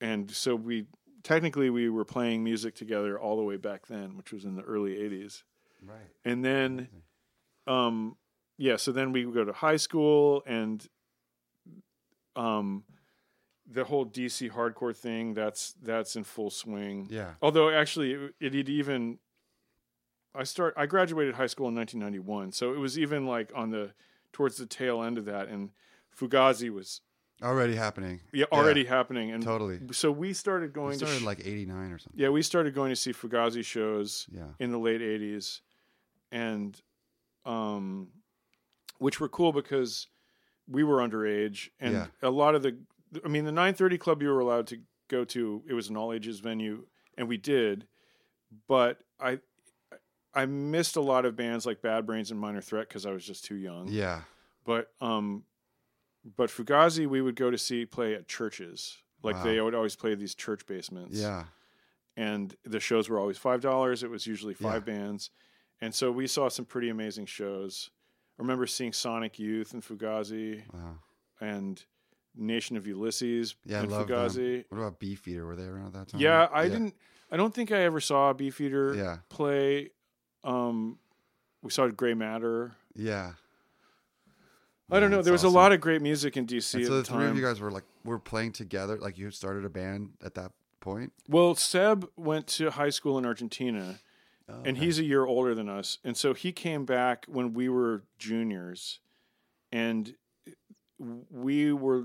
and 0.00 0.30
so 0.30 0.54
we 0.56 0.86
technically 1.22 1.68
we 1.70 1.88
were 1.90 2.04
playing 2.04 2.42
music 2.44 2.74
together 2.74 3.18
all 3.18 3.36
the 3.36 3.42
way 3.42 3.56
back 3.56 3.86
then, 3.86 4.16
which 4.16 4.32
was 4.32 4.44
in 4.44 4.56
the 4.56 4.62
early 4.62 4.94
'80s. 4.96 5.42
right. 5.84 5.98
and 6.24 6.44
then 6.44 6.88
um 7.66 8.16
yeah 8.58 8.76
so 8.76 8.92
then 8.92 9.12
we 9.12 9.26
would 9.26 9.34
go 9.34 9.44
to 9.44 9.52
high 9.52 9.76
school 9.76 10.42
and 10.46 10.88
um 12.36 12.84
the 13.68 13.84
whole 13.84 14.06
dc 14.06 14.50
hardcore 14.52 14.94
thing 14.96 15.34
that's 15.34 15.74
that's 15.82 16.14
in 16.16 16.22
full 16.24 16.50
swing 16.50 17.08
Yeah. 17.10 17.32
although 17.42 17.70
actually 17.70 18.12
it, 18.40 18.54
it 18.54 18.68
even 18.68 19.18
i 20.36 20.44
start 20.44 20.74
i 20.76 20.86
graduated 20.86 21.34
high 21.34 21.46
school 21.46 21.68
in 21.68 21.74
1991 21.74 22.52
so 22.52 22.72
it 22.72 22.78
was 22.78 22.98
even 22.98 23.26
like 23.26 23.50
on 23.54 23.70
the 23.70 23.92
towards 24.32 24.56
the 24.56 24.66
tail 24.66 25.02
end 25.02 25.18
of 25.18 25.24
that 25.24 25.48
and 25.48 25.70
fugazi 26.18 26.70
was 26.70 27.00
Already 27.42 27.74
happening. 27.76 28.20
yeah, 28.32 28.46
already 28.50 28.86
happening 28.86 29.30
and 29.30 29.42
Totally. 29.42 29.78
so 29.92 30.10
we 30.10 30.32
started 30.32 30.72
going 30.72 30.96
started 30.96 31.16
to 31.16 31.20
sh- 31.20 31.24
like 31.24 31.40
89 31.44 31.92
or 31.92 31.98
something. 31.98 32.18
yeah 32.20 32.30
we 32.30 32.40
started 32.42 32.74
going 32.74 32.90
to 32.90 32.96
see 32.96 33.12
fugazi 33.12 33.62
shows 33.64 34.26
Yeah. 34.32 34.44
in 34.58 34.70
the 34.72 34.78
late 34.78 35.02
80s 35.02 35.60
and 36.32 36.80
um 37.44 38.08
which 38.98 39.20
were 39.20 39.28
cool 39.28 39.52
because 39.52 40.08
we 40.68 40.82
were 40.82 40.96
underage 40.98 41.68
and 41.78 41.92
Yeah. 41.94 42.06
a 42.22 42.30
lot 42.30 42.54
of 42.54 42.62
the 42.62 42.76
I 43.24 43.28
mean 43.28 43.44
the 43.44 43.52
930 43.52 43.98
club 43.98 44.22
you 44.22 44.28
were 44.28 44.40
allowed 44.40 44.66
to 44.68 44.78
go 45.08 45.24
to 45.26 45.62
it 45.68 45.74
was 45.74 45.88
an 45.90 45.96
all 45.96 46.12
ages 46.12 46.40
venue 46.40 46.86
and 47.18 47.28
we 47.28 47.36
did 47.36 47.86
but 48.66 49.00
I 49.20 49.40
I 50.36 50.46
missed 50.46 50.96
a 50.96 51.00
lot 51.00 51.24
of 51.24 51.34
bands 51.34 51.66
like 51.66 51.80
Bad 51.82 52.06
Brains 52.06 52.30
and 52.30 52.38
Minor 52.38 52.60
Threat 52.60 52.88
cuz 52.90 53.04
I 53.06 53.10
was 53.12 53.24
just 53.26 53.44
too 53.44 53.56
young 53.56 53.88
Yeah. 53.88 54.22
but 54.64 54.92
um 55.00 55.44
but 56.36 56.50
Fugazi 56.50 57.06
we 57.08 57.20
would 57.22 57.36
go 57.36 57.50
to 57.50 57.58
see 57.58 57.86
play 57.86 58.14
at 58.14 58.28
churches 58.28 58.98
like 59.22 59.36
Wow. 59.36 59.44
they 59.44 59.60
would 59.60 59.74
always 59.74 59.96
play 59.96 60.14
these 60.14 60.34
church 60.34 60.66
basements 60.66 61.18
Yeah. 61.18 61.46
and 62.16 62.54
the 62.64 62.80
shows 62.80 63.08
were 63.08 63.18
always 63.18 63.38
five 63.38 63.60
dollars. 63.60 64.02
It 64.02 64.10
was 64.10 64.26
usually 64.26 64.54
five 64.54 64.86
Yeah. 64.86 64.94
bands, 64.94 65.30
and 65.80 65.94
so 65.94 66.10
we 66.12 66.26
saw 66.26 66.48
some 66.48 66.64
pretty 66.64 66.88
amazing 66.88 67.26
shows. 67.26 67.90
I 68.38 68.42
remember 68.42 68.66
seeing 68.66 68.92
Sonic 68.92 69.38
Youth 69.38 69.72
and 69.74 69.82
Fugazi 69.82 70.62
Wow. 70.72 70.98
and 71.40 71.84
Nation 72.34 72.76
of 72.76 72.86
Ulysses 72.86 73.56
Yeah, 73.64 73.78
I 73.78 73.82
and 73.84 73.90
love 73.90 74.08
them. 74.08 74.16
Fugazi. 74.18 74.64
What 74.68 74.78
about 74.78 75.00
Beefeater? 75.00 75.46
Were 75.46 75.56
they 75.56 75.64
around 75.64 75.86
at 75.86 75.92
that 75.94 76.08
time? 76.08 76.20
Yeah, 76.20 76.48
I 76.52 76.68
didn't. 76.68 76.94
I 77.30 77.36
don't 77.36 77.54
think 77.54 77.72
I 77.72 77.78
ever 77.80 77.98
saw 78.00 78.32
Beefeater 78.34 78.94
Yeah. 78.94 79.18
play. 79.30 79.90
Um, 80.44 80.98
we 81.62 81.70
started 81.70 81.96
Gray 81.96 82.14
Matter. 82.14 82.74
Yeah. 82.94 83.32
I 84.90 85.00
don't 85.00 85.10
know. 85.10 85.20
There 85.22 85.32
was 85.32 85.42
awesome. 85.44 85.54
a 85.54 85.58
lot 85.58 85.72
of 85.72 85.80
great 85.80 86.00
music 86.00 86.36
in 86.36 86.46
DC 86.46 86.74
And 86.74 86.82
at 86.82 86.86
so 86.88 86.94
the 86.94 87.02
the 87.02 87.04
three 87.04 87.26
of 87.26 87.36
you 87.36 87.42
guys 87.42 87.60
were 87.60 87.72
like, 87.72 87.82
were 88.04 88.20
playing 88.20 88.52
together. 88.52 88.96
Like 88.98 89.18
you 89.18 89.30
started 89.32 89.64
a 89.64 89.68
band 89.68 90.10
at 90.24 90.34
that 90.34 90.52
point. 90.80 91.12
Well, 91.28 91.56
Seb 91.56 92.08
went 92.16 92.46
to 92.48 92.70
high 92.70 92.90
school 92.90 93.18
in 93.18 93.26
Argentina. 93.26 93.98
and 94.48 94.76
Okay. 94.76 94.84
he's 94.84 95.00
a 95.00 95.04
year 95.04 95.24
older 95.26 95.56
than 95.56 95.68
us 95.68 95.98
and 96.04 96.16
so 96.16 96.32
he 96.32 96.52
came 96.52 96.84
back 96.84 97.26
when 97.26 97.52
we 97.52 97.68
were 97.68 98.04
juniors 98.16 99.00
and 99.72 100.14
we 101.30 101.72
were 101.72 102.04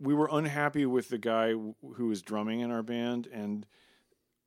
we 0.00 0.12
were 0.12 0.28
unhappy 0.32 0.86
with 0.86 1.08
the 1.08 1.18
guy 1.18 1.50
who 1.52 2.06
was 2.08 2.20
drumming 2.20 2.58
in 2.60 2.72
our 2.72 2.82
band 2.82 3.28
and 3.32 3.64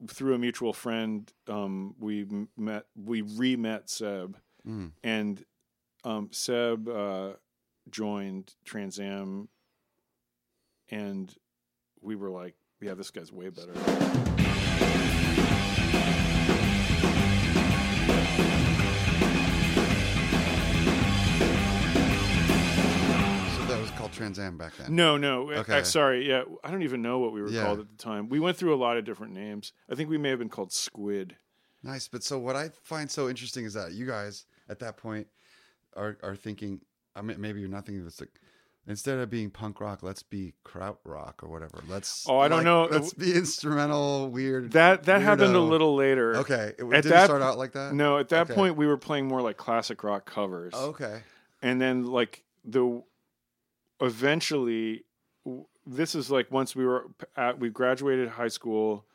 through 0.08 0.34
a 0.34 0.38
mutual 0.38 0.74
friend 0.74 1.31
um, 1.48 1.96
we 2.00 2.25
met 2.58 2.86
we 2.96 3.22
re-met 3.22 3.89
seb 3.89 4.38
Mm. 4.67 4.91
and 5.03 5.43
um, 6.03 6.29
seb 6.31 6.88
uh, 6.88 7.31
joined 7.89 8.53
trans 8.63 9.00
am 9.00 9.50
and 10.89 11.34
we 12.01 12.15
were 12.15 12.29
like 12.29 12.53
yeah 12.79 12.93
this 12.93 13.10
guy's 13.12 13.31
way 13.31 13.50
better 13.50 13.74
called 24.01 24.12
Trans 24.13 24.39
Am 24.39 24.58
back 24.58 24.75
then. 24.77 24.96
No, 24.96 25.15
no. 25.17 25.51
uh, 25.51 25.60
Okay. 25.60 25.84
sorry. 25.84 26.27
Yeah, 26.27 26.43
I 26.63 26.72
don't 26.72 26.84
even 26.84 27.01
know 27.01 27.20
what 27.20 27.31
we 27.34 27.41
were 27.41 27.50
Yeah. 27.50 27.63
called 27.65 27.79
at 27.79 27.89
the 27.89 27.98
time. 28.03 28.29
We 28.29 28.39
went 28.39 28.58
through 28.58 28.74
a 28.74 28.77
lot 28.77 28.98
of 28.98 29.05
different 29.05 29.34
names. 29.34 29.74
I 29.89 29.96
think 29.96 30.10
we 30.10 30.17
may 30.17 30.29
have 30.29 30.39
been 30.39 30.50
called 30.50 30.72
Squid. 30.74 31.38
Nice, 31.84 32.08
but 32.08 32.24
so 32.24 32.38
what 32.39 32.55
I 32.55 32.70
find 32.84 33.10
so 33.10 33.29
interesting 33.29 33.65
is 33.65 33.74
that 33.74 33.91
you 33.93 34.05
guys 34.05 34.46
at 34.70 34.79
that 34.79 34.98
point 34.98 35.27
are 35.96 36.17
are 36.24 36.36
thinking. 36.36 36.81
I 37.15 37.22
mean, 37.22 37.39
maybe 37.41 37.60
you're 37.60 37.70
not 37.70 37.86
thinking 37.86 38.03
this 38.05 38.20
like 38.20 38.29
instead 38.88 39.17
of 39.20 39.29
being 39.29 39.50
punk 39.50 39.79
rock, 39.81 40.01
let's 40.03 40.24
be 40.24 40.53
kraut 40.63 41.00
rock 41.03 41.41
or 41.43 41.50
whatever. 41.50 41.81
Let's. 41.88 42.25
Oh, 42.29 42.38
I 42.39 42.48
don't 42.48 42.60
like, 42.60 42.65
know. 42.65 42.88
Let's 42.89 43.13
be 43.13 43.34
instrumental, 43.34 44.29
weird. 44.29 44.72
That 44.72 45.03
that 45.05 45.22
happened 45.22 45.55
a 45.55 45.60
little 45.60 45.96
later. 45.96 46.38
Okay, 46.38 46.74
it, 46.77 46.84
At 46.86 47.03
did 47.03 47.12
that- 47.12 47.25
start 47.25 47.41
out 47.41 47.58
like 47.58 47.74
that? 47.74 47.93
No, 47.93 48.17
at 48.20 48.29
that 48.29 48.43
Okay. 48.50 48.53
point 48.53 48.77
we 48.77 48.86
were 48.88 48.98
playing 48.98 49.27
more 49.27 49.41
like 49.41 49.58
classic 49.58 50.03
rock 50.03 50.25
covers. 50.25 50.74
Okay. 50.74 51.22
and 51.63 51.79
then 51.81 52.05
like 52.05 52.43
the 52.65 53.03
eventually 54.01 55.05
this 55.86 56.15
is 56.15 56.29
like 56.29 56.51
once 56.51 56.75
we 56.75 56.86
were 56.86 57.08
at 57.36 57.60
we 57.60 57.70
graduated 57.70 58.29
high 58.29 58.48
school 58.48 59.05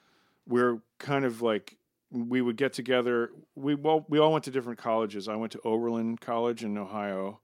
we're 0.46 0.78
kind 0.98 1.24
of 1.24 1.42
like 1.42 1.76
we 2.10 2.40
would 2.40 2.56
get 2.56 2.72
together 2.72 3.30
we 3.54 3.74
well 3.74 4.06
we 4.08 4.18
all 4.18 4.32
went 4.32 4.44
to 4.44 4.50
different 4.50 4.78
colleges 4.78 5.28
i 5.28 5.34
went 5.34 5.52
to 5.52 5.60
oberlin 5.64 6.16
college 6.16 6.64
in 6.64 6.78
ohio 6.78 7.40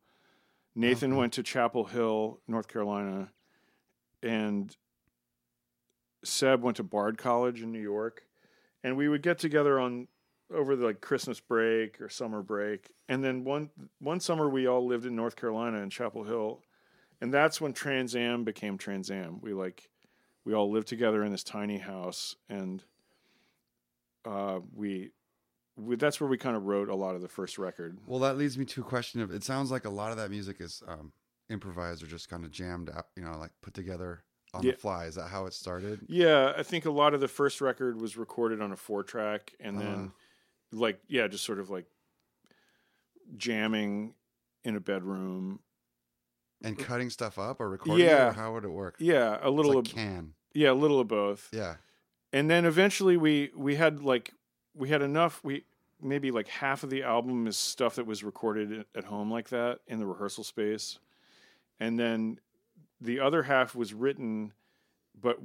nathan 0.75 1.13
Okay. 1.13 1.19
went 1.19 1.33
to 1.33 1.43
chapel 1.43 1.85
hill 1.85 2.41
north 2.47 2.69
carolina 2.69 3.31
and 4.23 4.77
seb 6.25 6.63
went 6.63 6.77
to 6.77 6.83
bard 6.85 7.19
college 7.19 7.63
in 7.63 7.73
new 7.73 7.81
york 7.81 8.23
and 8.85 8.97
we 8.97 9.09
would 9.09 9.23
get 9.23 9.39
together 9.39 9.79
on 9.79 10.07
over 10.55 10.77
the 10.77 10.87
like 10.87 11.01
Christmas 11.01 11.41
break 11.41 12.01
or 12.01 12.09
summer 12.09 12.43
break. 12.43 12.91
And 13.09 13.23
then 13.23 13.45
one 13.45 13.71
one 14.01 14.21
summer 14.21 14.49
we 14.49 14.67
all 14.67 14.87
lived 14.87 15.07
in 15.07 15.17
North 15.17 15.37
Carolina 15.37 15.79
in 15.79 15.91
Chapel 15.91 16.25
Hill. 16.25 16.61
And 17.23 17.33
that's 17.33 17.61
when 17.61 17.73
Trans 17.73 18.17
Am 18.17 18.43
became 18.43 18.77
Trans 18.77 19.09
Am. 19.09 19.41
We 19.41 19.53
like 19.55 19.89
we 20.45 20.55
all 20.55 20.69
lived 20.73 20.89
together 20.89 21.23
in 21.23 21.31
this 21.31 21.45
tiny 21.45 21.79
house 21.79 22.35
and 22.49 22.83
uh 24.25 24.59
we, 24.75 25.13
we 25.77 25.95
that's 25.95 26.21
where 26.21 26.29
we 26.29 26.37
kind 26.37 26.57
of 26.57 26.65
wrote 26.65 26.89
a 26.89 26.97
lot 26.97 27.15
of 27.15 27.23
the 27.23 27.29
first 27.29 27.59
record. 27.59 27.97
Well, 28.07 28.19
that 28.21 28.37
leads 28.37 28.59
me 28.59 28.65
to 28.67 28.81
a 28.81 28.85
question 28.85 29.21
of. 29.21 29.31
It 29.31 29.45
sounds 29.45 29.71
like 29.71 29.85
a 29.85 29.91
lot 29.91 30.11
of 30.11 30.17
that 30.17 30.31
music 30.31 30.61
is 30.61 30.83
um, 30.89 31.13
improvised 31.49 32.03
or 32.03 32.07
just 32.09 32.29
kind 32.29 32.45
of 32.45 32.51
jammed 32.51 32.91
out. 32.91 33.07
You 33.17 33.23
know, 33.23 33.39
like 33.39 33.53
put 33.63 33.73
together 33.73 34.25
on 34.53 34.65
Yeah. 34.65 34.73
the 34.73 34.79
fly. 34.79 35.05
Is 35.07 35.15
that 35.15 35.29
how 35.29 35.47
it 35.47 35.55
started? 35.55 36.01
Yeah, 36.09 36.53
I 36.57 36.65
think 36.65 36.87
a 36.87 36.91
lot 36.91 37.15
of 37.15 37.21
the 37.21 37.29
first 37.29 37.61
record 37.61 38.01
was 38.01 38.17
recorded 38.17 38.61
on 38.61 38.73
a 38.73 38.77
four 38.77 39.05
track 39.05 39.55
and 39.61 39.79
then 39.79 39.95
Uh-huh. 39.95 40.09
like 40.73 41.01
yeah, 41.07 41.29
just 41.29 41.45
sort 41.45 41.61
of 41.61 41.71
like 41.71 41.87
jamming 43.37 44.15
in 44.65 44.75
a 44.77 44.81
bedroom. 44.81 45.61
And 46.65 46.79
cutting 46.79 47.11
stuff 47.11 47.39
up 47.39 47.61
or 47.61 47.69
recording 47.69 48.07
it, 48.07 48.09
Yeah. 48.11 48.29
or 48.29 48.33
how 48.33 48.53
would 48.55 48.65
it 48.65 48.71
work? 48.71 48.97
Yeah, 48.99 49.39
a 49.43 49.51
little 49.51 49.75
like 49.75 49.87
of, 49.89 49.95
can. 49.95 50.35
yeah, 50.55 50.71
a 50.71 50.75
little 50.75 51.01
of 51.01 51.09
both. 51.09 51.49
Yeah. 51.53 51.77
and 52.33 52.49
then 52.51 52.65
eventually 52.65 53.17
we 53.17 53.51
we 53.55 53.75
had 53.77 54.03
like 54.03 54.33
we 54.75 54.89
had 54.89 55.03
enough 55.03 55.41
we 55.45 55.65
maybe 56.01 56.31
like 56.31 56.49
half 56.49 56.83
of 56.83 56.91
the 56.91 57.03
album 57.03 57.47
is 57.47 57.57
stuff 57.57 57.95
that 57.97 58.07
was 58.07 58.25
recorded 58.25 58.73
at- 58.73 58.87
at 58.95 59.05
home 59.05 59.31
like 59.31 59.49
that 59.51 59.81
in 59.87 59.99
the 59.99 60.07
rehearsal 60.07 60.43
space 60.45 60.99
and 61.79 61.99
then 61.99 62.39
the 63.01 63.21
other 63.21 63.43
half 63.45 63.75
was 63.75 63.93
written 63.95 64.53
but 65.21 65.39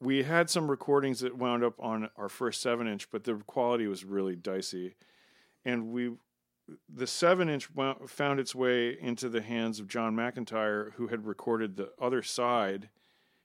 we 0.00 0.22
had 0.22 0.48
some 0.48 0.70
recordings 0.70 1.20
that 1.20 1.36
wound 1.36 1.64
up 1.64 1.74
on 1.80 2.08
our 2.16 2.28
first 2.28 2.62
7 2.62 2.86
inch 2.86 3.10
but 3.10 3.24
the 3.24 3.34
quality 3.46 3.86
was 3.88 4.04
really 4.04 4.36
dicey 4.36 4.94
and 5.64 5.88
we 5.92 6.12
the 6.88 7.06
7 7.06 7.48
inch 7.48 7.68
found 8.06 8.40
its 8.40 8.54
way 8.54 8.96
into 9.00 9.28
the 9.28 9.40
hands 9.42 9.80
of 9.80 9.88
John 9.88 10.14
McEntire 10.14 10.92
who 10.94 11.08
had 11.08 11.26
recorded 11.26 11.76
the 11.76 11.90
other 12.00 12.22
side 12.22 12.88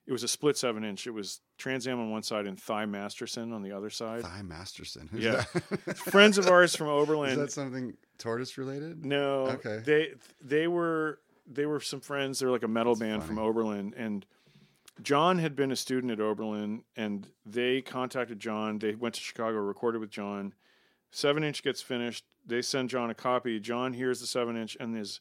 it 0.05 0.11
was 0.11 0.23
a 0.23 0.27
split 0.27 0.57
7 0.57 0.83
inch 0.83 1.07
it 1.07 1.11
was 1.11 1.39
Trans 1.57 1.87
Am 1.87 1.99
on 1.99 2.11
one 2.11 2.23
side 2.23 2.45
and 2.47 2.59
Thigh 2.59 2.85
Masterson 2.85 3.53
on 3.53 3.61
the 3.63 3.71
other 3.71 3.89
side 3.89 4.23
Thigh 4.23 4.41
Masterson. 4.41 5.07
Who's 5.11 5.23
Yeah. 5.23 5.43
that? 5.53 5.97
friends 6.11 6.37
of 6.37 6.47
ours 6.47 6.75
from 6.75 6.87
Oberlin. 6.89 7.29
Is 7.33 7.37
that 7.37 7.51
something 7.51 7.95
tortoise 8.17 8.57
related? 8.57 9.05
no, 9.05 9.47
Okay. 9.47 9.81
They 9.85 10.13
they 10.41 10.67
were 10.67 11.19
they 11.45 11.65
were 11.65 11.79
some 11.81 11.99
friends. 12.01 12.39
They're 12.39 12.51
like 12.51 12.63
a 12.63 12.67
metal 12.69 12.95
That's 12.95 13.09
band 13.09 13.23
from. 13.25 13.37
Oberlin, 13.37 13.93
and 13.97 14.25
John 15.01 15.39
had 15.39 15.55
been 15.57 15.71
a 15.71 15.75
student 15.75 16.11
at 16.11 16.21
Oberlin, 16.21 16.83
and 16.95 17.27
they 17.45 17.81
contacted 17.81 18.39
John. 18.39 18.79
They 18.79 18.95
went 18.95 19.15
to 19.15 19.21
Chicago, 19.21 19.57
recorded 19.57 19.99
with 19.99 20.09
John. 20.09 20.53
Seven 21.11 21.43
inch 21.43 21.61
gets 21.63 21.81
finished. 21.81 22.23
They 22.45 22.61
send 22.61 22.89
John 22.89 23.09
a 23.09 23.13
copy. 23.15 23.59
John 23.59 23.93
hears 23.93 24.19
the 24.19 24.27
seven 24.27 24.55
inch 24.57 24.75
and 24.79 24.97
is 24.97 25.19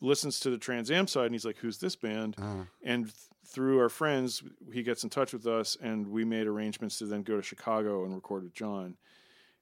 listens 0.00 0.38
to 0.40 0.50
the 0.50 0.58
Trans 0.58 0.90
Am 0.90 1.06
side, 1.06 1.26
and 1.26 1.34
he's 1.34 1.44
like, 1.44 1.58
"Who's 1.58 1.78
this 1.78 1.96
band?" 1.96 2.36
Uh, 2.38 2.64
And 2.82 3.04
th- 3.06 3.14
through 3.46 3.78
our 3.80 3.88
friends, 3.88 4.42
he 4.72 4.82
gets 4.82 5.04
in 5.04 5.10
touch 5.10 5.32
with 5.32 5.46
us, 5.46 5.76
and 5.80 6.08
we 6.08 6.24
made 6.24 6.46
arrangements 6.46 6.98
to 6.98 7.06
then 7.06 7.22
go 7.22 7.36
to 7.36 7.42
Chicago 7.42 8.04
and 8.04 8.14
record 8.14 8.42
with 8.44 8.54
John. 8.54 8.96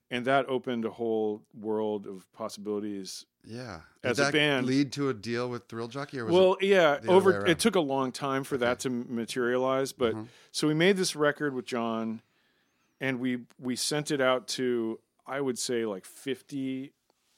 And 0.09 0.25
that 0.25 0.47
opened 0.47 0.85
a 0.85 0.91
whole 0.91 1.41
world 1.53 2.05
of 2.07 2.31
possibilities 2.33 3.25
yeah. 3.45 3.81
As 4.03 4.19
a 4.19 4.31
band- 4.31 4.65
lead 4.67 4.93
to 4.93 5.09
a 5.09 5.13
deal 5.13 5.49
with 5.49 5.67
Thrill 5.67 5.89
Jockey, 5.89 6.19
or 6.19 6.25
was 6.25 6.33
well, 6.33 6.57
yeah, 6.61 6.97
the 6.97 6.99
other 6.99 7.07
way 7.09 7.15
over 7.15 7.45
it 7.45 7.59
took 7.59 7.75
a 7.75 7.79
long 7.81 8.11
time 8.13 8.43
for 8.45 8.57
that 8.57 8.79
to 8.81 8.89
materialize, 8.89 9.91
but 9.91 10.13
Uh-huh. 10.13 10.23
so 10.51 10.67
we 10.67 10.73
made 10.73 10.95
this 10.97 11.13
record 11.15 11.53
with 11.53 11.65
John, 11.65 12.21
and 13.01 13.19
we 13.19 13.39
we 13.59 13.75
sent 13.75 14.11
it 14.11 14.21
out 14.21 14.47
to 14.49 14.99
I 15.25 15.39
would 15.41 15.57
say 15.59 15.85
like 15.85 16.05
fifty 16.05 16.93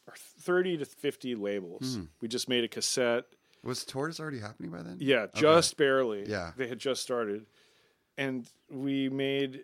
or 0.07 0.13
thirty 0.41 0.77
to 0.77 0.85
fifty 0.85 1.35
labels. 1.35 1.95
Hmm. 1.95 2.03
We 2.21 2.27
just 2.27 2.49
made 2.49 2.63
a 2.63 2.67
cassette. 2.67 3.25
was 3.63 3.83
Tortoise 3.85 4.19
already 4.19 4.39
happening 4.39 4.71
by 4.71 4.81
then? 4.83 4.97
Yeah, 4.99 5.27
just 5.35 5.77
barely. 5.77 6.29
Yeah. 6.29 6.51
they 6.57 6.67
had 6.67 6.79
just 6.79 7.01
started, 7.01 7.45
and 8.17 8.47
we 8.69 9.09
made 9.09 9.61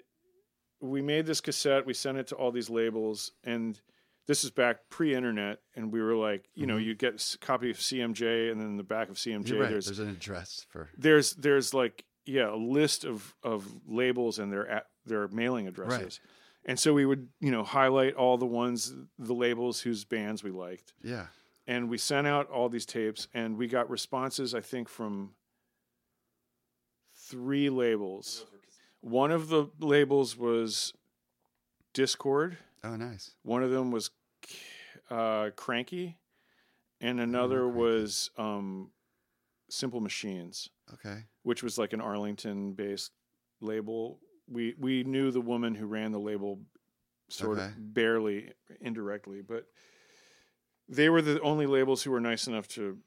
we 0.79 1.01
made 1.01 1.25
this 1.25 1.41
cassette. 1.41 1.85
We 1.85 1.93
sent 1.93 2.17
it 2.17 2.27
to 2.27 2.35
all 2.35 2.51
these 2.51 2.69
labels, 2.69 3.31
and 3.43 3.79
this 4.27 4.43
is 4.43 4.49
back 4.51 4.77
pre-internet, 4.89 5.59
and 5.75 5.91
we 5.91 6.01
were 6.01 6.15
like, 6.15 6.47
you 6.55 6.65
know, 6.65 6.77
you 6.77 6.95
get 6.95 7.21
a 7.35 7.37
copy 7.39 7.69
of 7.69 7.77
CMJ, 7.77 8.51
and 8.51 8.59
then 8.59 8.67
in 8.67 8.77
the 8.77 8.83
back 8.83 9.09
of 9.09 9.15
CMJ, 9.17 9.43
Mm-hmm. 9.45 9.59
Right. 9.61 9.69
there's 9.69 9.85
There's 9.85 9.99
an 9.99 10.09
address 10.09 10.65
for. 10.69 10.89
there's 10.97 11.33
there's 11.33 11.73
like 11.73 12.05
yeah 12.25 12.53
a 12.53 12.55
list 12.55 13.03
of 13.03 13.35
of 13.43 13.67
labels 13.87 14.37
and 14.39 14.51
their 14.51 14.67
at, 14.67 14.85
their 15.05 15.27
mailing 15.29 15.67
addresses 15.67 16.19
and 16.65 16.79
so 16.79 16.93
we 16.93 17.05
would 17.05 17.27
you 17.39 17.51
know 17.51 17.63
highlight 17.63 18.13
all 18.15 18.37
the 18.37 18.45
ones 18.45 18.93
the 19.17 19.33
labels 19.33 19.81
whose 19.81 20.03
bands 20.05 20.43
we 20.43 20.51
liked 20.51 20.93
Yeah. 21.03 21.27
and 21.67 21.89
we 21.89 21.97
sent 21.97 22.27
out 22.27 22.49
all 22.49 22.69
these 22.69 22.85
tapes 22.85 23.27
and 23.33 23.57
we 23.57 23.67
got 23.67 23.89
responses 23.89 24.53
i 24.55 24.61
think 24.61 24.87
from 24.89 25.31
three 27.15 27.69
labels 27.69 28.45
one 29.01 29.31
of 29.31 29.49
the 29.49 29.67
labels 29.79 30.37
was 30.37 30.93
dischord 31.93 32.57
Oh, 32.83 32.95
nice. 32.95 33.31
one 33.43 33.61
of 33.63 33.69
them 33.71 33.91
was 33.91 34.09
uh, 35.09 35.49
kranky 35.55 36.15
and 36.99 37.19
another 37.19 37.61
Kranky. 37.61 37.73
was 37.75 38.31
um, 38.37 38.91
simple 39.69 39.99
machines 40.01 40.69
Okay. 40.93 41.23
which 41.43 41.63
was 41.63 41.77
like 41.77 41.93
an 41.93 42.01
Arlington 42.01 42.73
based 42.73 43.11
label. 43.61 44.19
We 44.51 44.75
we 44.77 45.03
knew 45.03 45.31
the 45.31 45.41
woman 45.41 45.75
who 45.75 45.85
ran 45.87 46.11
the 46.11 46.19
label 46.19 46.59
sort 47.29 47.57
Okay. 47.57 47.67
of 47.67 47.93
barely 47.93 48.51
indirectly, 48.81 49.41
but 49.41 49.65
they 50.89 51.07
were 51.09 51.21
the 51.21 51.39
only 51.41 51.65
labels 51.65 52.03
who 52.03 52.11
were 52.11 52.19
nice 52.19 52.47
enough 52.47 52.67
to 52.69 52.97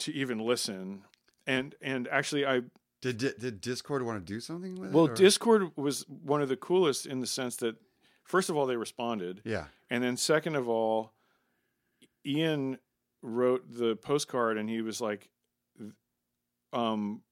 to 0.00 0.12
even 0.12 0.38
listen. 0.38 1.04
And 1.46 1.74
and 1.80 2.08
actually 2.08 2.44
I 2.44 2.62
Did 3.02 3.18
did, 3.18 3.38
did 3.38 3.62
Dischord 3.62 4.02
want 4.04 4.26
to 4.26 4.32
do 4.32 4.40
something 4.40 4.74
with 4.74 4.92
well 4.92 5.04
it? 5.06 5.10
or- 5.12 5.14
Dischord 5.14 5.76
was 5.76 6.04
one 6.08 6.42
of 6.42 6.48
the 6.48 6.56
coolest 6.56 7.06
in 7.06 7.20
the 7.20 7.26
sense 7.26 7.56
that 7.56 7.76
first 8.24 8.50
of 8.50 8.56
all 8.56 8.66
they 8.66 8.76
responded 8.76 9.42
Yeah. 9.44 9.66
and 9.90 10.02
then 10.02 10.16
second 10.16 10.56
of 10.56 10.68
all 10.68 11.12
Ian 12.26 12.78
wrote 13.22 13.70
the 13.70 13.94
postcard 13.96 14.56
and 14.58 14.68
he 14.68 14.80
was 14.82 15.00
like 15.00 15.30
um 16.72 17.22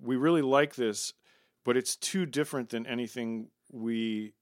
we 0.00 0.16
really 0.16 0.42
like 0.42 0.74
this 0.76 1.12
but 1.64 1.76
it's 1.76 1.96
too 1.96 2.26
different 2.26 2.70
than 2.70 2.86
anything 2.86 3.48
we 3.70 4.32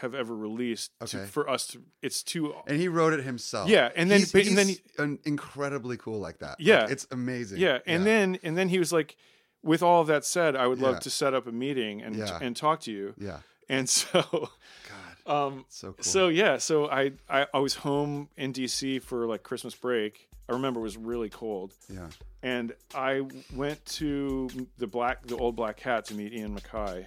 have 0.00 0.14
ever 0.14 0.34
released 0.34 0.90
to, 0.98 1.18
Okay. 1.18 1.26
for 1.26 1.48
us 1.48 1.66
to 1.68 1.82
it's 2.02 2.22
too 2.22 2.52
And 2.66 2.78
he 2.80 2.88
wrote 2.88 3.12
it 3.12 3.24
himself. 3.24 3.68
Yeah, 3.70 3.90
and 3.94 4.10
then- 4.10 4.18
he's, 4.20 4.32
but- 4.32 4.46
and 4.46 4.58
then 4.58 4.68
he's 4.68 4.80
an 4.98 5.18
incredibly 5.24 5.96
cool 5.96 6.18
like 6.18 6.38
that. 6.38 6.58
Like, 6.58 6.66
Yeah. 6.66 6.86
it's 6.90 7.06
amazing. 7.10 7.58
yeah 7.60 7.78
and 7.86 8.04
then 8.04 8.38
and 8.42 8.58
then 8.58 8.68
he 8.68 8.78
was 8.78 8.92
like 8.92 9.16
with 9.62 9.82
all 9.82 10.00
of 10.00 10.06
that 10.08 10.24
said 10.24 10.54
i 10.56 10.66
would 10.66 10.78
Yeah. 10.78 10.86
love 10.90 11.00
to 11.00 11.10
set 11.10 11.34
up 11.34 11.46
a 11.46 11.52
meeting 11.52 12.02
and 12.02 12.16
Yeah. 12.16 12.38
and 12.42 12.56
talk 12.56 12.80
to 12.80 12.92
you 12.92 13.14
yeah, 13.16 13.40
and 13.68 13.88
so 13.88 14.22
God, 14.32 15.26
um 15.26 15.64
so 15.68 15.92
cool. 15.92 16.02
So 16.04 16.28
yeah, 16.28 16.58
so 16.58 16.88
I, 16.88 17.12
I 17.28 17.46
I 17.54 17.58
was 17.60 17.74
home 17.76 18.28
in 18.36 18.52
DC 18.52 19.00
for 19.02 19.26
like 19.26 19.42
Christmas 19.44 19.74
break. 19.74 20.28
I 20.48 20.52
remember 20.52 20.80
it 20.80 20.84
was 20.84 20.96
really 20.96 21.28
cold, 21.28 21.74
yeah, 21.92 22.08
and 22.42 22.72
I 22.94 23.22
went 23.54 23.84
to 23.86 24.48
the 24.78 24.86
black 24.86 25.26
the 25.26 25.36
old 25.36 25.56
black 25.56 25.76
cat 25.76 26.04
to 26.06 26.14
meet 26.14 26.32
Ian 26.32 26.58
MacKaye, 26.58 27.06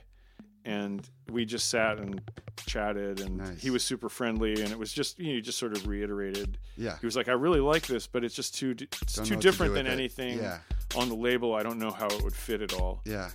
and 0.65 1.07
we 1.31 1.45
just 1.45 1.69
sat 1.69 1.99
and 1.99 2.21
chatted, 2.65 3.21
and 3.21 3.37
Nice. 3.37 3.61
he 3.61 3.69
was 3.69 3.81
super 3.83 4.09
friendly, 4.09 4.61
and 4.61 4.71
it 4.71 4.77
was 4.77 4.91
just 4.91 5.19
you 5.19 5.27
know 5.27 5.33
he 5.35 5.41
just 5.41 5.57
sort 5.57 5.71
of 5.71 5.87
reiterated. 5.87 6.57
yeah. 6.75 6.97
He 6.99 7.05
was 7.05 7.15
like, 7.15 7.29
I 7.29 7.31
really 7.33 7.61
like 7.61 7.87
this, 7.87 8.07
but 8.07 8.23
it's 8.25 8.35
just 8.35 8.55
too 8.55 8.75
it's 8.77 9.13
Don't 9.15 9.25
too 9.25 9.35
what 9.35 9.41
to 9.41 9.47
different 9.51 9.73
than 9.73 9.87
anything 9.87 10.37
Yeah, 10.39 10.59
on 10.97 11.07
the 11.07 11.15
label, 11.15 11.55
I 11.55 11.63
don't 11.63 11.79
know 11.79 11.91
how 11.91 12.07
it 12.07 12.21
would 12.21 12.35
fit 12.35 12.61
at 12.61 12.73
all. 12.73 13.01
Yeah. 13.05 13.29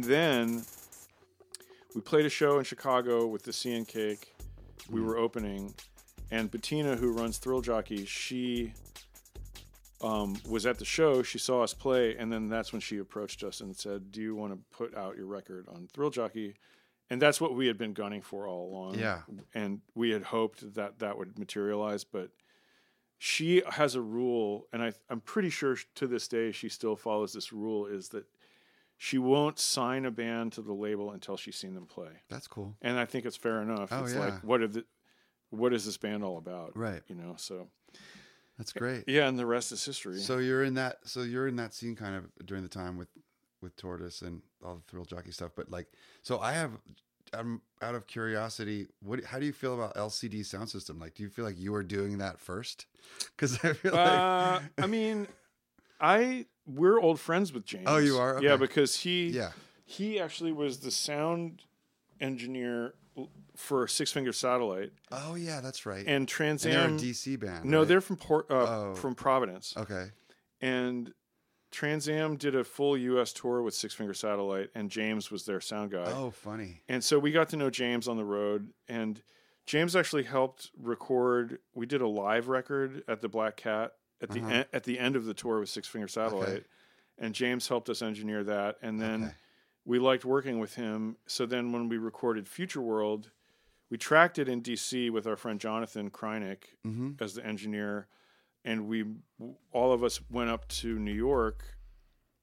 And 0.00 0.08
then 0.08 0.64
we 1.94 2.00
played 2.00 2.24
a 2.24 2.30
show 2.30 2.56
in 2.56 2.64
Chicago 2.64 3.26
with 3.26 3.42
the 3.42 3.70
and 3.70 3.86
Cake. 3.86 4.34
We 4.88 5.02
were 5.02 5.18
opening, 5.18 5.74
and 6.30 6.50
Bettina, 6.50 6.96
who 6.96 7.12
runs 7.12 7.36
Thrill 7.36 7.60
Jockey, 7.60 8.06
she 8.06 8.72
um, 10.00 10.38
was 10.48 10.64
at 10.64 10.78
the 10.78 10.86
show. 10.86 11.22
She 11.22 11.36
saw 11.36 11.62
us 11.62 11.74
play, 11.74 12.16
and 12.16 12.32
then 12.32 12.48
that's 12.48 12.72
when 12.72 12.80
she 12.80 12.96
approached 12.96 13.44
us 13.44 13.60
and 13.60 13.76
said, 13.76 14.10
"Do 14.10 14.22
you 14.22 14.34
want 14.34 14.54
to 14.54 14.58
put 14.74 14.96
out 14.96 15.18
your 15.18 15.26
record 15.26 15.68
on 15.68 15.86
Thrill 15.92 16.08
Jockey?" 16.08 16.54
And 17.10 17.20
that's 17.20 17.38
what 17.38 17.54
we 17.54 17.66
had 17.66 17.76
been 17.76 17.92
gunning 17.92 18.22
for 18.22 18.46
all 18.46 18.70
along. 18.70 18.98
Yeah. 18.98 19.20
and 19.52 19.82
we 19.94 20.12
had 20.12 20.22
hoped 20.22 20.76
that 20.76 21.00
that 21.00 21.18
would 21.18 21.38
materialize, 21.38 22.04
but 22.04 22.30
she 23.18 23.62
has 23.68 23.96
a 23.96 24.00
rule, 24.00 24.66
and 24.72 24.82
I, 24.82 24.94
I'm 25.10 25.20
pretty 25.20 25.50
sure 25.50 25.76
to 25.96 26.06
this 26.06 26.26
day 26.26 26.52
she 26.52 26.70
still 26.70 26.96
follows 26.96 27.34
this 27.34 27.52
rule: 27.52 27.84
is 27.84 28.08
that 28.08 28.24
she 29.02 29.16
won't 29.16 29.58
sign 29.58 30.04
a 30.04 30.10
band 30.10 30.52
to 30.52 30.60
the 30.60 30.74
label 30.74 31.12
until 31.12 31.34
she's 31.34 31.56
seen 31.56 31.72
them 31.72 31.86
play. 31.86 32.10
That's 32.28 32.46
cool. 32.46 32.76
And 32.82 32.98
I 32.98 33.06
think 33.06 33.24
it's 33.24 33.34
fair 33.34 33.62
enough. 33.62 33.88
Oh, 33.90 34.04
it's 34.04 34.12
yeah. 34.12 34.20
like 34.20 34.44
what 34.44 34.60
are 34.60 34.68
the 34.68 34.84
what 35.48 35.72
is 35.72 35.86
this 35.86 35.96
band 35.96 36.22
all 36.22 36.36
about? 36.36 36.76
Right. 36.76 37.00
You 37.08 37.14
know, 37.14 37.32
so 37.38 37.68
That's 38.58 38.74
great. 38.74 39.04
yeah, 39.06 39.26
and 39.26 39.38
the 39.38 39.46
rest 39.46 39.72
is 39.72 39.82
history. 39.82 40.18
So 40.18 40.36
you're 40.36 40.62
in 40.62 40.74
that. 40.74 40.98
So 41.04 41.22
you're 41.22 41.48
in 41.48 41.56
that 41.56 41.72
scene 41.72 41.96
kind 41.96 42.14
of 42.14 42.46
during 42.46 42.62
the 42.62 42.68
time 42.68 42.98
with 42.98 43.08
with 43.62 43.74
Tortoise 43.76 44.20
and 44.20 44.42
all 44.62 44.74
the 44.74 44.82
thrill 44.82 45.06
jockey 45.06 45.30
stuff. 45.32 45.52
But 45.56 45.70
like, 45.70 45.86
so 46.22 46.38
I 46.38 46.52
have. 46.52 46.72
I'm 47.32 47.62
out 47.80 47.94
of 47.94 48.06
curiosity. 48.06 48.86
What? 49.00 49.24
How 49.24 49.38
do 49.38 49.46
you 49.46 49.52
feel 49.54 49.72
about 49.72 49.94
LCD 49.94 50.40
Soundsystem? 50.40 51.00
Like, 51.00 51.14
do 51.14 51.22
you 51.22 51.30
feel 51.30 51.46
like 51.46 51.58
you 51.58 51.72
were 51.72 51.84
doing 51.84 52.18
that 52.18 52.38
first? 52.38 52.84
Because 53.34 53.64
I 53.64 53.72
feel 53.72 53.92
like. 53.92 54.08
uh, 54.08 54.60
I 54.76 54.86
mean, 54.86 55.26
I 56.00 56.44
we're 56.74 56.98
old 57.00 57.18
friends 57.20 57.52
with 57.52 57.64
James. 57.64 57.84
Oh, 57.86 57.98
you 57.98 58.16
are? 58.18 58.40
Yeah, 58.42 58.56
because 58.56 58.96
he 58.96 59.28
yeah. 59.28 59.50
he 59.84 60.20
actually 60.20 60.52
was 60.52 60.78
the 60.80 60.90
sound 60.90 61.62
engineer 62.20 62.94
for 63.56 63.86
Six 63.88 64.12
Finger 64.12 64.32
Satellite 64.32 64.92
Oh 65.10 65.34
yeah, 65.34 65.60
that's 65.60 65.84
right. 65.84 66.04
and 66.06 66.26
Trans 66.26 66.64
And 66.64 66.74
they're 66.74 66.80
a 66.82 66.84
Am. 66.84 66.98
DC 66.98 67.38
band. 67.40 67.64
no, 67.64 67.80
right? 67.80 67.88
they're 67.88 68.00
from 68.00 68.16
Port 68.16 68.46
uh, 68.50 68.54
Oh. 68.90 68.94
from 68.94 69.14
Providence. 69.14 69.74
okay. 69.76 70.06
and 70.60 71.12
Trans 71.70 72.08
Am 72.08 72.36
did 72.36 72.54
a 72.56 72.64
full 72.64 72.96
U.S. 72.96 73.32
tour 73.32 73.62
with 73.62 73.74
Six 73.74 73.94
Finger 73.94 74.12
Satellite, 74.12 74.70
and 74.74 74.90
James 74.90 75.30
was 75.30 75.44
their 75.44 75.60
sound 75.60 75.92
guy. 75.92 76.02
Oh, 76.10 76.30
funny. 76.32 76.82
And 76.88 77.04
so 77.04 77.16
we 77.20 77.30
got 77.30 77.48
to 77.50 77.56
know 77.56 77.70
James 77.70 78.08
on 78.08 78.16
the 78.16 78.24
road, 78.24 78.70
and 78.88 79.22
James 79.66 79.94
actually 79.94 80.24
helped 80.24 80.70
record. 80.76 81.58
We 81.72 81.86
did 81.86 82.00
a 82.00 82.08
live 82.08 82.48
record 82.48 83.04
at 83.06 83.20
the 83.20 83.28
Black 83.28 83.56
Cat 83.56 83.92
at 84.20 84.30
the 84.30 84.40
Uh-huh. 84.40 84.50
en- 84.52 84.66
at 84.72 84.84
the 84.84 84.98
end 84.98 85.16
of 85.16 85.24
the 85.24 85.34
tour 85.34 85.60
with 85.60 85.68
Six 85.68 85.88
Finger 85.88 86.08
Satellite, 86.08 86.48
Okay. 86.48 86.64
and 87.18 87.34
James 87.34 87.68
helped 87.68 87.88
us 87.88 88.02
engineer 88.02 88.44
that. 88.44 88.78
And 88.82 89.00
then 89.00 89.24
Okay. 89.24 89.34
we 89.84 89.98
liked 89.98 90.24
working 90.24 90.58
with 90.58 90.74
him. 90.74 91.16
So 91.26 91.46
then 91.46 91.72
when 91.72 91.88
we 91.88 91.96
recorded 91.98 92.48
Future 92.48 92.80
World, 92.82 93.30
we 93.90 93.98
tracked 93.98 94.38
it 94.38 94.48
in 94.48 94.60
D.C. 94.60 95.10
with 95.10 95.26
our 95.26 95.36
friend 95.36 95.60
Jonathan 95.60 96.10
Kreinik 96.10 96.64
hmm 96.84 97.12
as 97.20 97.34
the 97.34 97.44
engineer, 97.44 98.06
and 98.64 98.86
we 98.88 99.04
all 99.72 99.92
of 99.92 100.04
us 100.04 100.20
went 100.30 100.50
up 100.50 100.68
to 100.68 100.98
New 100.98 101.12
York. 101.14 101.76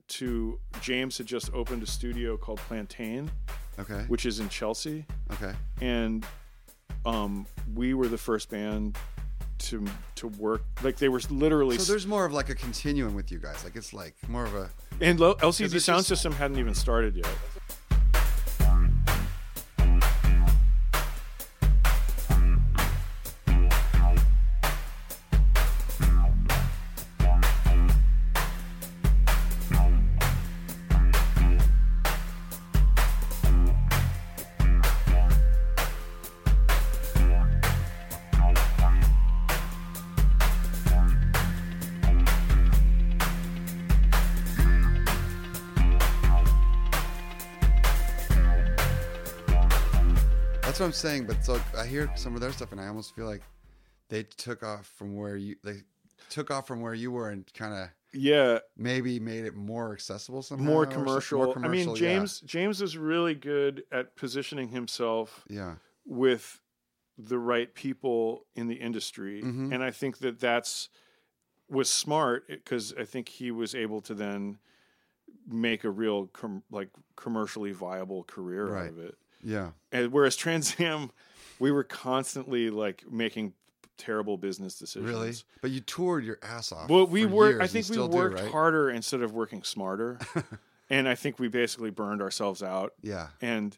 To 0.10 0.60
James 0.82 1.18
had 1.18 1.28
just 1.28 1.52
opened 1.54 1.84
a 1.84 1.86
studio 1.86 2.38
called 2.38 2.60
Plantain, 2.60 3.30
Okay. 3.78 4.06
which 4.08 4.26
is 4.26 4.40
in 4.40 4.48
Chelsea, 4.50 5.06
Okay. 5.32 5.54
and 5.82 6.26
um, 7.06 7.46
we 7.74 7.94
were 7.94 8.08
the 8.08 8.18
first 8.18 8.50
band 8.50 8.98
to 9.70 9.86
to 10.16 10.28
work. 10.28 10.62
Like 10.84 10.98
they 10.98 11.10
were 11.10 11.22
literally, 11.30 11.78
So 11.78 11.92
there's 11.92 12.08
more 12.08 12.26
of 12.26 12.34
like 12.34 12.50
a 12.50 12.56
continuum 12.56 13.16
with 13.16 13.32
you 13.32 13.40
guys. 13.40 13.64
Like 13.64 13.76
it's 13.76 13.94
like 13.94 14.16
more 14.28 14.46
of 14.46 14.54
a. 14.56 14.70
and 15.02 15.20
lo- 15.20 15.36
LCD 15.36 15.74
it's 15.76 15.86
sound 15.86 16.00
just- 16.00 16.10
system 16.10 16.34
hadn't 16.34 16.60
even 16.60 16.74
started 16.74 17.16
yet. 17.16 17.30
Saying. 50.98 51.26
But 51.28 51.44
so 51.44 51.62
I 51.78 51.86
hear 51.86 52.12
some 52.16 52.36
of 52.36 52.42
their 52.42 52.52
stuff, 52.52 52.72
and 52.72 52.82
I 52.82 52.88
almost 52.88 53.16
feel 53.16 53.26
like 53.26 53.42
they 54.10 54.24
took 54.24 54.64
off 54.64 54.86
from 54.98 55.16
where 55.16 55.38
you 55.38 55.56
they 55.64 55.82
took 56.30 56.52
off 56.52 56.68
from 56.68 56.82
where 56.82 56.94
you 56.94 57.12
were, 57.12 57.30
and 57.30 57.46
kind 57.54 57.74
of 57.74 57.90
Yeah, 58.14 58.60
maybe 58.76 59.20
made 59.20 59.46
it 59.46 59.56
more 59.56 59.94
accessible 59.94 60.42
somehow. 60.42 60.66
more 60.66 60.84
or 60.84 60.92
some- 60.92 61.04
commercial. 61.04 61.42
I 61.42 61.46
mean, 61.46 61.54
commercial, 61.86 61.98
yeah. 61.98 62.00
James 62.18 62.40
James 62.42 62.82
is 62.82 62.98
really 62.98 63.36
good 63.36 63.84
at 63.92 64.16
positioning 64.16 64.70
himself 64.70 65.46
Yeah. 65.50 65.76
with 66.06 66.62
the 67.20 67.40
right 67.40 67.74
people 67.74 68.46
in 68.56 68.68
the 68.68 68.76
industry 68.76 69.42
Mhm. 69.42 69.74
and 69.74 69.84
i 69.84 69.90
think 69.90 70.20
that 70.20 70.40
that's 70.40 70.88
was 71.68 71.90
smart 71.90 72.48
because 72.48 72.94
i 72.94 73.04
think 73.04 73.28
he 73.28 73.50
was 73.50 73.74
able 73.74 74.02
to 74.02 74.14
then 74.14 74.60
make 75.48 75.84
a 75.84 75.90
real 75.90 76.28
com- 76.28 76.62
like 76.70 76.90
commercially 77.16 77.72
viable 77.72 78.24
career 78.24 78.68
Right. 78.68 78.84
out 78.84 78.90
of 78.90 79.00
it 79.00 79.18
Yeah. 79.44 79.72
and 79.92 80.12
whereas 80.12 80.36
trans 80.36 80.76
am 80.80 81.12
we 81.60 81.72
were 81.72 81.84
constantly 81.84 82.70
like 82.70 83.04
making 83.10 83.54
terrible 83.98 84.38
business 84.38 84.78
decisions 84.78 85.10
Really. 85.10 85.34
But 85.62 85.72
you 85.72 85.80
toured 85.82 86.24
your 86.24 86.38
ass 86.44 86.72
off. 86.72 86.90
well 86.90 87.08
we 87.08 87.26
worked 87.26 87.62
i 87.62 87.68
think 87.68 87.88
we 87.90 87.94
still 87.96 88.08
do, 88.08 88.18
worked 88.18 88.40
right? 88.40 88.52
harder 88.52 88.90
instead 88.92 89.22
of 89.22 89.32
working 89.34 89.64
smarter 89.64 90.20
and 90.90 91.10
i 91.10 91.16
think 91.16 91.40
we 91.40 91.48
basically 91.48 91.90
burned 91.90 92.22
ourselves 92.22 92.62
out 92.62 92.94
Yeah. 93.02 93.28
and 93.42 93.78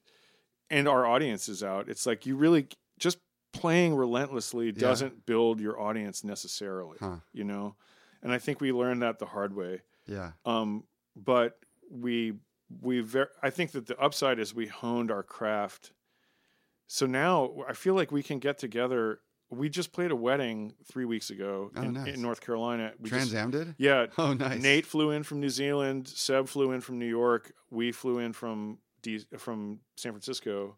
and 0.72 0.88
our 0.88 1.04
audience 1.06 1.50
is 1.50 1.63
out. 1.63 1.89
It's 1.89 2.06
like 2.06 2.28
you 2.28 2.36
really 2.36 2.67
just 3.00 3.17
playing 3.54 3.95
relentlessly 3.95 4.72
doesn't 4.72 5.26
build 5.26 5.60
your 5.60 5.82
audience 5.82 6.24
necessarily, 6.24 6.98
Huh. 7.00 7.15
you 7.34 7.43
know. 7.43 7.76
And 8.22 8.32
I 8.32 8.38
think 8.38 8.62
we 8.62 8.72
learned 8.72 9.02
that 9.02 9.17
the 9.17 9.26
hard 9.26 9.56
way. 9.56 9.82
Yeah. 10.06 10.34
Um, 10.45 10.84
but 11.15 11.58
we 11.89 12.34
we 12.82 12.99
ver- 13.01 13.32
I 13.41 13.49
think 13.49 13.71
that 13.71 13.88
the 13.88 13.97
upside 13.99 14.39
is 14.39 14.53
we 14.53 14.67
honed 14.67 15.12
our 15.12 15.23
craft. 15.23 15.91
So 16.88 17.05
now 17.05 17.51
I 17.67 17.73
feel 17.73 17.93
like 17.93 18.12
we 18.12 18.23
can 18.23 18.39
get 18.39 18.58
together. 18.58 19.19
We 19.51 19.69
just 19.69 19.91
played 19.93 20.12
a 20.12 20.15
wedding 20.15 20.73
three 20.86 21.05
weeks 21.05 21.29
ago 21.32 21.71
Oh, 21.75 21.82
in, 21.82 21.93
nice. 21.93 22.13
in 22.15 22.21
North 22.21 22.41
Carolina. 22.41 22.93
We 22.99 23.10
Trans 23.10 23.34
Am 23.34 23.49
did. 23.51 23.73
yeah, 23.77 24.05
Oh, 24.17 24.34
nice. 24.34 24.62
Nate 24.62 24.86
flew 24.86 25.10
in 25.12 25.23
from 25.23 25.39
New 25.39 25.49
Zealand. 25.49 26.08
Seb 26.08 26.47
flew 26.47 26.71
in 26.71 26.82
from 26.82 26.99
New 26.99 27.08
York. 27.08 27.51
We 27.71 27.91
flew 27.91 28.19
in 28.19 28.34
from 28.34 28.77
D- 29.01 29.25
from 29.38 29.79
San 29.95 30.12
Francisco, 30.12 30.77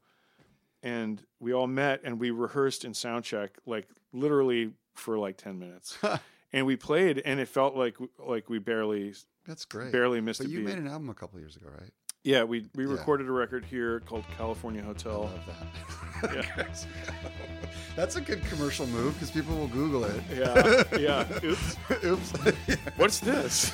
and 0.84 1.22
we 1.40 1.54
all 1.54 1.68
met 1.68 2.02
and 2.04 2.20
we 2.20 2.32
rehearsed 2.32 2.86
in 2.86 2.94
sound 2.94 3.24
check 3.26 3.52
like 3.66 3.88
literally 4.14 4.72
for 4.96 5.18
like 5.18 5.38
ten 5.38 5.60
minutes, 5.60 5.98
and 6.54 6.66
we 6.66 6.76
played 6.76 7.20
and 7.24 7.40
it 7.40 7.48
felt 7.48 7.76
like 7.76 7.98
like 8.20 8.50
we 8.50 8.60
barely 8.60 9.14
That's 9.48 9.66
great. 9.66 9.92
barely 9.92 10.22
missed 10.22 10.40
But 10.42 10.50
you 10.50 10.60
beat. 10.60 10.66
made 10.68 10.78
an 10.78 10.88
album 10.88 11.10
a 11.10 11.14
couple 11.14 11.40
years 11.40 11.56
ago, 11.56 11.68
right? 11.80 11.92
yeah, 12.24 12.44
we 12.44 12.70
we 12.76 12.86
Yeah. 12.86 12.92
recorded 12.92 13.28
a 13.28 13.32
record 13.32 13.66
here 13.66 14.00
called 14.02 14.24
California 14.38 14.84
Hotel. 14.84 15.22
love 15.22 15.42
that. 16.22 16.86
That's 17.96 18.16
a 18.16 18.22
good 18.22 18.44
commercial 18.46 18.86
move 18.88 19.14
because 19.16 19.32
people 19.32 19.58
will 19.58 19.68
Google 19.68 20.04
it. 20.06 20.22
Yeah, 20.32 20.84
yeah. 21.00 21.40
Oops, 21.44 21.78
Oops. 22.04 22.32
what's 22.98 23.20
this? 23.20 23.72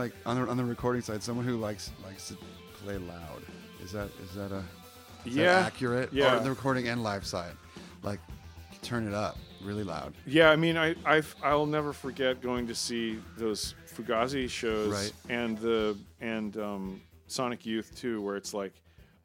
Like 0.00 0.12
on 0.26 0.40
the 0.40 0.48
on 0.50 0.56
the 0.56 0.64
recording 0.64 1.02
side 1.02 1.22
someone 1.22 1.44
who 1.46 1.56
likes 1.56 1.90
likes 2.04 2.28
to 2.28 2.36
play 2.82 2.96
loud. 2.98 3.42
Is 3.84 3.92
that 3.92 4.08
is 4.24 4.34
that 4.34 4.52
a 4.52 4.62
is 5.26 5.34
that 5.34 5.42
Yeah. 5.42 5.58
accurate? 5.66 6.10
Yeah. 6.12 6.36
Or 6.38 6.40
the 6.40 6.50
recording 6.50 6.88
and 6.88 7.02
live 7.02 7.26
side, 7.26 7.52
like 8.02 8.20
turn 8.82 9.06
it 9.06 9.14
up 9.14 9.36
really 9.62 9.84
loud. 9.84 10.14
Yeah, 10.26 10.50
I 10.50 10.56
mean, 10.56 10.76
I 10.78 10.94
I've, 11.04 11.34
I'll 11.44 11.66
never 11.66 11.92
forget 11.92 12.40
going 12.40 12.66
to 12.68 12.74
see 12.74 13.18
those 13.36 13.74
Fugazi 13.94 14.48
shows 14.48 14.90
Right. 14.92 15.12
and 15.28 15.58
the 15.58 15.98
and 16.20 16.56
um, 16.56 17.02
Sonic 17.26 17.66
Youth 17.66 17.94
too, 17.94 18.22
where 18.22 18.36
it's 18.36 18.54
like, 18.54 18.72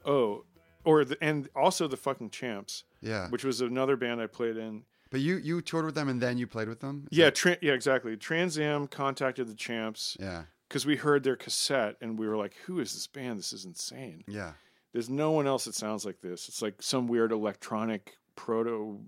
oh, 0.06 0.44
or 0.84 1.06
the 1.06 1.18
and 1.22 1.48
also 1.56 1.88
the 1.88 1.96
fucking 1.98 2.32
Champs, 2.32 2.84
Yeah. 3.02 3.30
which 3.30 3.46
was 3.46 3.62
another 3.62 3.96
band 3.96 4.20
I 4.22 4.28
played 4.28 4.58
in. 4.58 4.84
but 5.12 5.22
you 5.22 5.38
you 5.38 5.62
toured 5.62 5.86
with 5.86 5.96
them 5.96 6.10
and 6.10 6.20
then 6.20 6.38
you 6.38 6.48
played 6.48 6.68
with 6.68 6.82
them. 6.82 7.08
Is 7.10 7.18
Yeah, 7.18 7.26
that- 7.26 7.36
tra- 7.36 7.58
yeah, 7.62 7.72
exactly. 7.74 8.18
Trans 8.18 8.58
Am 8.60 8.88
contacted 8.88 9.48
the 9.48 9.56
Champs 9.56 10.18
yeah. 10.20 10.44
Because 10.68 10.86
we 10.86 10.96
heard 10.96 11.24
their 11.24 11.36
cassette 11.36 11.96
and 12.02 12.18
we 12.18 12.28
were 12.28 12.38
like, 12.38 12.56
who 12.66 12.80
is 12.80 12.94
this 12.94 13.08
band? 13.08 13.40
This 13.40 13.54
is 13.54 13.66
insane. 13.66 14.24
Yeah. 14.28 14.54
There's 14.94 15.10
no 15.10 15.32
one 15.32 15.48
else 15.48 15.66
that 15.66 15.76
sounds 15.76 16.06
like 16.06 16.22
this. 16.22 16.48
It's 16.48 16.62
like 16.62 16.82
some 16.82 17.08
weird 17.08 17.32
electronic 17.32 18.18
proto, 18.36 19.00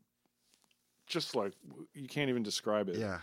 just 1.06 1.36
like 1.36 1.54
you 1.94 2.08
can't 2.08 2.30
even 2.30 2.44
describe 2.44 2.90
it. 2.90 2.98
Yeah. 2.98 3.20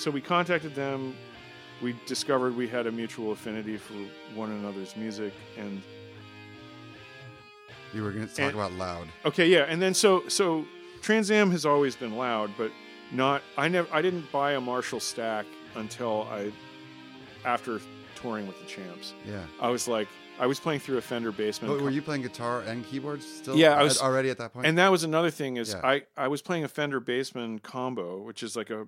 So 0.00 0.10
we 0.10 0.20
contacted 0.20 0.74
them. 0.74 1.14
We 1.82 1.94
discovered 2.06 2.56
we 2.56 2.68
had 2.68 2.86
a 2.86 2.92
mutual 2.92 3.32
affinity 3.32 3.76
for 3.76 3.94
one 4.34 4.50
another's 4.50 4.96
music, 4.96 5.32
and 5.58 5.82
You 7.92 8.02
were 8.02 8.10
going 8.12 8.26
to 8.28 8.34
talk 8.34 8.46
And- 8.46 8.54
about 8.54 8.72
loud. 8.72 9.08
okay, 9.24 9.46
yeah. 9.48 9.60
And 9.68 9.80
then 9.82 9.94
so 9.94 10.28
so 10.28 10.64
Trans 11.02 11.30
Am 11.30 11.50
has 11.50 11.66
always 11.66 11.96
been 11.96 12.16
loud, 12.16 12.50
but 12.56 12.70
not. 13.10 13.42
I 13.58 13.68
never. 13.68 13.88
I 13.92 14.00
didn't 14.02 14.30
buy 14.30 14.52
a 14.52 14.60
Marshall 14.60 15.00
stack 15.00 15.44
until 15.74 16.28
I 16.30 16.52
after 17.44 17.80
touring 18.14 18.46
with 18.46 18.58
the 18.60 18.66
Champs. 18.66 19.14
Yeah. 19.26 19.40
I 19.60 19.70
was 19.70 19.88
like, 19.88 20.06
I 20.38 20.46
was 20.46 20.60
playing 20.60 20.80
through 20.80 20.98
a 20.98 21.00
Fender 21.00 21.32
Bassman. 21.32 21.68
But 21.68 21.80
were 21.80 21.90
you 21.90 22.02
playing 22.02 22.22
guitar 22.22 22.60
and 22.60 22.84
keyboards 22.86 23.26
still? 23.26 23.56
Yeah, 23.56 23.74
I 23.74 23.82
was- 23.82 24.00
already 24.00 24.28
at 24.30 24.38
that 24.38 24.52
point. 24.52 24.66
And 24.66 24.76
that 24.78 24.90
was 24.90 25.02
another 25.04 25.30
thing 25.30 25.56
is 25.56 25.70
Yeah. 25.72 25.80
I, 25.82 26.02
I 26.16 26.28
was 26.28 26.42
playing 26.42 26.64
a 26.64 26.68
Fender 26.68 27.00
Bassman 27.00 27.60
combo, 27.62 28.18
which 28.18 28.42
is 28.42 28.54
like 28.56 28.68
a 28.70 28.86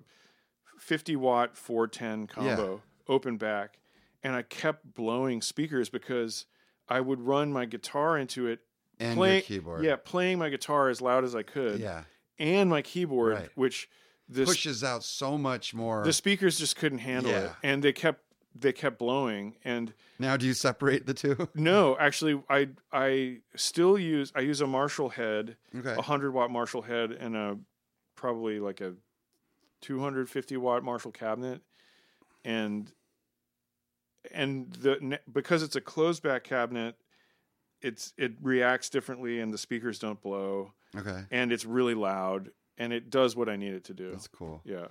50 0.83 1.15
watt 1.15 1.55
410 1.57 2.27
combo, 2.27 2.81
open 3.07 3.37
back, 3.37 3.79
and 4.21 4.35
I 4.35 4.41
kept 4.41 4.93
blowing 4.93 5.41
speakers 5.41 5.89
because 5.89 6.45
I 6.89 6.99
would 6.99 7.21
run 7.21 7.53
my 7.53 7.65
guitar 7.65 8.17
into 8.17 8.47
it, 8.47 8.59
and 8.99 9.15
play- 9.17 9.35
your 9.35 9.41
keyboard. 9.43 9.83
yeah, 9.85 9.95
playing 9.95 10.39
my 10.39 10.49
guitar 10.49 10.89
as 10.89 11.01
loud 11.01 11.23
as 11.23 11.35
I 11.35 11.43
could, 11.43 11.79
Yeah. 11.79 12.03
and 12.37 12.69
my 12.69 12.81
keyboard, 12.81 13.33
Right. 13.35 13.49
which 13.55 13.89
this 14.27 14.49
Pushes 14.49 14.83
out 14.83 15.03
so 15.03 15.37
much 15.37 15.73
more. 15.73 16.03
the 16.03 16.13
speakers 16.13 16.57
just 16.59 16.75
couldn't 16.75 16.99
handle 16.99 17.31
it, 17.31 17.51
and 17.63 17.83
they 17.83 17.93
kept 17.93 18.21
they 18.55 18.71
kept 18.71 18.99
blowing 18.99 19.55
and. 19.63 19.93
now, 20.19 20.37
do 20.37 20.45
you 20.45 20.53
separate 20.53 21.07
the 21.07 21.13
two? 21.15 21.49
No, 21.55 21.97
actually, 21.97 22.39
I 22.49 22.69
I 22.91 23.39
still 23.55 23.97
use 23.97 24.31
I 24.35 24.41
use 24.41 24.61
a 24.61 24.67
Marshall 24.67 25.09
head, 25.09 25.57
Okay. 25.75 25.95
a 25.97 26.01
hundred 26.03 26.33
watt 26.33 26.51
Marshall 26.51 26.83
head, 26.83 27.11
and 27.11 27.35
a 27.35 27.57
probably 28.15 28.59
like 28.59 28.79
a 28.79 28.93
two 29.83 29.99
hundred 29.99 30.27
fifty 30.29 30.57
watt 30.57 30.83
Marshall 30.83 31.11
cabinet, 31.11 31.61
and 32.43 32.91
and 34.33 34.71
the 34.73 35.19
because 35.31 35.61
it's 35.61 35.75
a 35.75 35.81
closed 35.81 36.23
back 36.23 36.43
cabinet, 36.43 36.95
it's 37.81 38.13
it 38.17 38.33
reacts 38.41 38.89
differently, 38.89 39.39
and 39.39 39.53
the 39.53 39.57
speakers 39.57 39.99
don't 39.99 40.21
blow, 40.21 40.73
Okay. 40.97 41.23
and 41.29 41.51
it's 41.51 41.65
really 41.65 41.93
loud, 41.93 42.49
and 42.77 42.91
it 42.93 43.09
does 43.09 43.35
what 43.35 43.49
I 43.49 43.57
need 43.57 43.73
it 43.73 43.83
to 43.85 43.93
do. 43.93 44.11
That's 44.11 44.27
cool. 44.27 44.61
Yeah. 44.63 44.87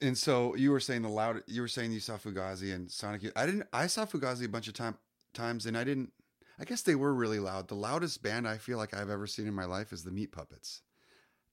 And 0.00 0.16
so 0.16 0.54
you 0.54 0.70
were 0.70 0.80
saying 0.80 1.02
the 1.02 1.08
loud. 1.08 1.42
You 1.46 1.60
were 1.60 1.68
saying 1.68 1.92
you 1.92 2.00
saw 2.00 2.16
Fugazi 2.16 2.74
and 2.74 2.90
Sonic. 2.90 3.22
Youth. 3.22 3.32
I 3.36 3.46
didn't. 3.46 3.66
I 3.72 3.86
saw 3.88 4.06
Fugazi 4.06 4.44
a 4.46 4.48
bunch 4.48 4.68
of 4.68 4.74
time, 4.74 4.96
times, 5.34 5.66
and 5.66 5.76
I 5.76 5.84
didn't. 5.84 6.12
I 6.60 6.64
guess 6.64 6.82
they 6.82 6.94
were 6.94 7.12
really 7.14 7.38
loud. 7.38 7.68
The 7.68 7.74
loudest 7.76 8.22
band 8.22 8.48
I 8.48 8.58
feel 8.58 8.78
like 8.78 8.94
I've 8.94 9.10
ever 9.10 9.26
seen 9.26 9.46
in 9.46 9.54
my 9.54 9.64
life 9.64 9.92
is 9.92 10.02
the 10.04 10.10
Meat 10.10 10.32
Puppets. 10.32 10.82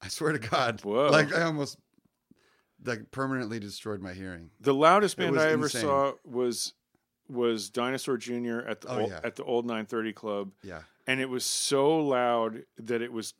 I 0.01 0.07
swear 0.09 0.31
to 0.33 0.39
God. 0.39 0.81
Whoa. 0.83 1.07
Like 1.09 1.33
I 1.33 1.43
almost 1.43 1.77
like 2.83 3.11
permanently 3.11 3.59
destroyed 3.59 4.01
my 4.01 4.13
hearing. 4.13 4.51
The 4.59 4.73
loudest 4.73 5.17
band 5.17 5.39
I 5.39 5.49
ever 5.51 5.63
insane. 5.65 5.81
saw 5.81 6.13
was 6.23 6.73
was 7.27 7.69
Dinosaur 7.71 8.17
Jr. 8.17 8.59
at 8.67 8.81
the 8.81 8.89
Oh, 8.89 8.99
old, 9.01 9.09
yeah. 9.09 9.19
at 9.23 9.35
the 9.35 9.43
old 9.43 9.65
930 9.65 10.13
Club, 10.13 10.51
Yeah. 10.61 10.83
and 11.07 11.19
it 11.19 11.27
was 11.27 11.43
so 11.43 11.97
loud 11.97 12.63
that 12.77 13.01
it 13.01 13.11
was 13.11 13.33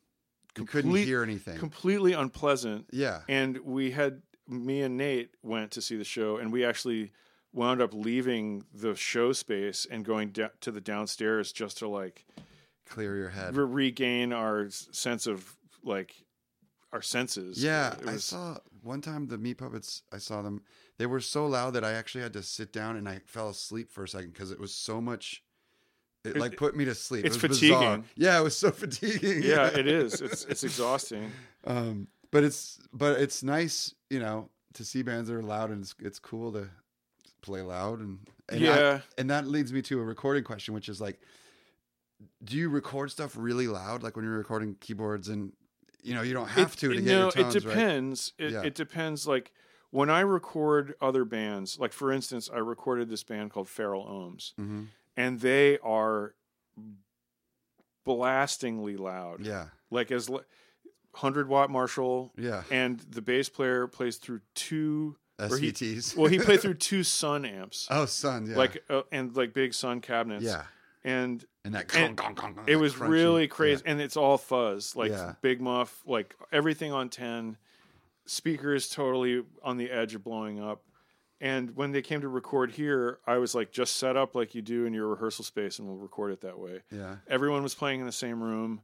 You 0.58 0.66
couldn't 0.66 0.96
hear 0.96 1.22
anything. 1.22 1.60
completely 1.60 2.14
unpleasant. 2.14 2.88
yeah. 2.92 3.22
And 3.28 3.60
we 3.60 3.92
had 3.92 4.24
me 4.48 4.82
and 4.82 4.98
Nate 4.98 5.32
went 5.44 5.72
to 5.72 5.82
see 5.82 5.98
the 5.98 6.04
show, 6.04 6.38
and 6.38 6.52
we 6.52 6.66
actually 6.66 7.12
wound 7.54 7.80
up 7.82 7.94
leaving 7.94 8.66
the 8.74 8.96
show 8.96 9.32
space 9.34 9.86
and 9.90 10.04
going 10.04 10.30
da- 10.32 10.50
to 10.62 10.72
the 10.72 10.82
downstairs 10.82 11.52
just 11.52 11.78
to 11.80 11.88
like 11.88 12.26
Clear 12.88 13.16
your 13.18 13.30
head. 13.30 13.56
re- 13.56 13.66
regain 13.66 14.34
our 14.34 14.70
sense 14.70 15.28
of 15.28 15.56
like 15.84 16.24
our 16.92 17.02
senses. 17.04 17.64
Yeah, 17.64 17.94
It 18.00 18.08
I 18.08 18.18
saw 18.18 18.58
one 18.86 19.02
time 19.02 19.28
the 19.28 19.38
Meat 19.38 19.58
Puppets. 19.58 20.04
I 20.14 20.18
saw 20.18 20.42
them. 20.42 20.62
They 20.98 21.06
were 21.06 21.20
so 21.20 21.46
loud 21.48 21.72
that 21.74 21.84
I 21.84 21.94
actually 21.94 22.22
had 22.22 22.34
to 22.34 22.44
sit 22.44 22.72
down 22.72 22.96
and 22.96 23.10
I 23.10 23.20
fell 23.26 23.50
asleep 23.50 23.92
for 23.92 24.04
a 24.04 24.08
second 24.08 24.34
because 24.34 24.52
it 24.52 24.60
was 24.60 24.74
so 24.74 25.02
much. 25.02 25.44
It, 26.24 26.36
It- 26.36 26.38
like 26.40 26.58
put 26.58 26.76
me 26.76 26.86
to 26.86 26.96
sleep. 26.96 27.26
it's 27.26 27.36
it 27.38 27.48
was 27.50 27.60
bizarre. 27.60 27.80
fatiguing. 27.82 28.06
Yeah, 28.16 28.40
it 28.40 28.44
was 28.44 28.58
so 28.58 28.72
fatiguing. 28.84 29.44
Yeah, 29.44 29.68
it 29.68 29.88
is. 29.88 30.22
It's 30.22 30.46
it's 30.46 30.64
exhausting. 30.64 31.32
Um, 31.68 32.08
but 32.30 32.44
it's 32.44 32.78
but 32.94 33.20
it's 33.20 33.42
nice, 33.42 33.96
you 34.12 34.20
know, 34.20 34.50
to 34.74 34.86
see 34.86 35.02
bands 35.02 35.30
that 35.30 35.36
are 35.36 35.42
loud 35.42 35.72
and 35.72 35.82
it's, 35.82 35.96
it's 36.00 36.20
cool 36.20 36.52
to 36.52 36.70
play 37.42 37.62
loud 37.62 38.02
and, 38.02 38.20
and 38.50 38.60
I- 38.62 38.68
Yeah. 38.68 39.00
and 39.18 39.32
that 39.32 39.48
leads 39.48 39.74
me 39.74 39.82
to 39.84 40.00
a 40.00 40.04
recording 40.04 40.44
question, 40.44 40.76
which 40.76 40.88
is 40.90 41.02
like, 41.02 41.20
do 42.44 42.56
you 42.56 42.70
record 42.70 43.10
stuff 43.10 43.36
really 43.36 43.68
loud, 43.68 44.04
like 44.04 44.16
when 44.16 44.26
you're 44.26 44.38
recording 44.38 44.76
keyboards 44.80 45.28
and 45.28 45.54
you 46.06 46.14
know 46.14 46.22
you 46.22 46.34
don't 46.34 46.48
have 46.50 46.74
It- 46.74 46.78
to 46.80 46.88
to 46.90 46.92
it- 46.94 47.02
get 47.02 47.06
no, 47.06 47.22
your 47.24 47.32
tones 47.32 47.56
it 47.56 47.66
right? 47.66 47.74
depends. 47.74 48.34
It, 48.38 48.52
Yeah. 48.52 48.62
it 48.64 48.76
depends. 48.76 49.28
Like 49.28 49.52
when 49.92 50.10
I 50.10 50.20
record 50.22 50.94
other 51.02 51.26
bands, 51.26 51.80
like 51.80 51.94
for 51.94 52.12
instance, 52.12 52.50
I 52.54 52.58
recorded 52.58 53.10
this 53.10 53.24
band 53.24 53.52
called 53.52 53.68
Feral 53.70 54.06
Ohms, 54.06 54.54
Mhm. 54.56 54.88
and 55.18 55.40
they 55.40 55.80
are 55.80 56.36
blastingly 58.06 58.98
loud. 58.98 59.42
Yeah, 59.46 59.70
Like 59.90 60.12
as 60.12 60.30
hundred 61.14 61.48
watt 61.48 61.70
Marshall, 61.70 62.34
yeah. 62.38 62.64
and 62.70 63.00
the 63.00 63.22
bass 63.22 63.50
player 63.50 63.88
plays 63.88 64.18
through 64.18 64.42
two. 64.54 65.18
he- 65.38 65.44
SVTs. 65.72 66.16
well, 66.16 66.28
he 66.32 66.40
played 66.40 66.62
through 66.62 66.74
two 66.92 67.04
Sun 67.04 67.44
amps, 67.44 67.88
oh, 67.92 68.06
Sun, 68.06 68.46
Yeah. 68.48 68.56
like 68.56 68.84
uh, 68.90 69.02
and 69.12 69.36
like 69.36 69.54
big 69.54 69.74
Sun 69.74 70.00
cabinets. 70.02 70.46
yeah, 70.46 70.66
and 71.04 71.44
and 71.66 71.76
that. 71.76 71.94
And 71.96 72.16
gong, 72.16 72.34
gong, 72.36 72.54
gong, 72.54 72.64
it 72.68 72.78
was 72.78 72.94
crunchy- 72.94 73.10
really 73.10 73.48
crazy 73.50 73.84
and 73.86 74.00
it's 74.00 74.16
all 74.16 74.38
fuzz 74.38 74.96
like 74.96 75.12
Yeah. 75.12 75.34
big 75.42 75.60
muff 75.60 76.02
like 76.06 76.34
everything 76.54 76.94
on 76.94 77.10
10 77.10 77.58
speakers 78.26 78.88
totally 78.90 79.44
on 79.64 79.78
the 79.78 79.92
edge 79.92 80.16
of 80.16 80.24
blowing 80.24 80.60
up 80.62 80.82
and 81.42 81.76
when 81.76 81.92
they 81.92 82.02
came 82.02 82.22
to 82.22 82.28
record 82.28 82.72
here 82.72 83.20
i 83.28 83.38
was 83.38 83.54
like 83.54 83.72
just 83.72 83.98
set 83.98 84.16
up 84.18 84.34
like 84.36 84.56
you 84.56 84.62
do 84.62 84.86
in 84.86 84.94
your 84.94 85.08
rehearsal 85.10 85.44
space 85.46 85.78
and 85.80 85.88
we'll 85.88 85.98
record 85.98 86.32
it 86.32 86.42
that 86.42 86.58
way 86.58 86.80
Yeah, 86.92 86.98
yeah. 87.00 87.16
everyone 87.28 87.62
was 87.62 87.76
playing 87.76 88.00
in 88.00 88.06
the 88.08 88.12
same 88.12 88.42
room 88.42 88.82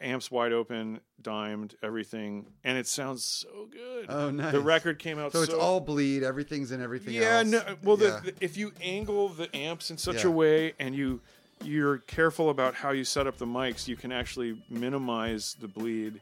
amps 0.00 0.28
wide 0.28 0.52
open 0.52 0.98
dimed 1.20 1.76
everything 1.84 2.46
and 2.64 2.76
it 2.76 2.86
sounds 2.88 3.24
so 3.24 3.68
good 3.70 4.06
Oh, 4.08 4.30
nice. 4.30 4.50
the 4.50 4.60
record 4.60 4.98
came 4.98 5.20
out 5.20 5.30
So 5.30 5.38
so, 5.38 5.44
it's 5.44 5.54
all 5.54 5.78
bleed. 5.78 6.24
Everything's 6.24 6.72
in 6.72 6.82
everything 6.82 7.14
yeah, 7.14 7.38
else. 7.38 7.46
no. 7.48 7.62
Well, 7.84 7.96
the, 7.96 8.06
Yeah. 8.06 8.20
the- 8.24 8.34
if 8.40 8.56
you 8.56 8.72
angle 8.80 9.28
the 9.28 9.54
amps 9.54 9.88
in 9.92 9.98
such 9.98 10.24
Yeah. 10.24 10.30
a 10.30 10.32
way, 10.32 10.72
and 10.80 10.96
you 10.96 11.20
you're 11.64 11.98
careful 11.98 12.50
about 12.50 12.74
how 12.74 12.90
you 12.90 13.04
set 13.04 13.26
up 13.26 13.38
the 13.38 13.46
mics, 13.46 13.88
you 13.88 13.96
can 13.96 14.12
actually 14.12 14.62
minimize 14.68 15.56
the 15.60 15.68
bleed 15.68 16.20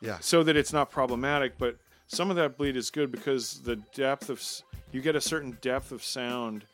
yeah, 0.00 0.18
so 0.20 0.42
that 0.42 0.56
it's 0.56 0.72
not 0.72 0.90
problematic. 0.90 1.56
But 1.58 1.76
some 2.08 2.30
of 2.30 2.36
that 2.36 2.58
bleed 2.58 2.76
is 2.76 2.90
good 2.90 3.10
because 3.10 3.60
the 3.60 3.76
depth 3.94 4.28
of 4.28 4.42
you 4.90 5.00
get 5.00 5.16
a 5.16 5.20
certain 5.20 5.56
depth 5.60 5.92
of 5.92 6.04
sound 6.04 6.66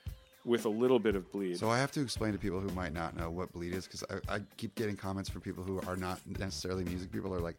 with 0.48 0.64
a 0.64 0.68
little 0.68 0.98
bit 0.98 1.14
of 1.14 1.30
bleed. 1.30 1.58
So 1.58 1.68
I 1.68 1.78
have 1.78 1.92
to 1.92 2.00
explain 2.00 2.32
to 2.32 2.38
people 2.38 2.58
who 2.58 2.70
might 2.70 2.94
not 2.94 3.14
know 3.16 3.30
what 3.30 3.52
bleed 3.52 3.74
is 3.74 3.86
because 3.86 4.02
I, 4.10 4.36
I 4.36 4.40
keep 4.56 4.74
getting 4.74 4.96
comments 4.96 5.28
from 5.28 5.42
people 5.42 5.62
who 5.62 5.80
are 5.86 5.96
not 5.96 6.20
necessarily 6.38 6.84
music 6.84 7.12
people 7.12 7.32
are 7.34 7.40
like, 7.40 7.56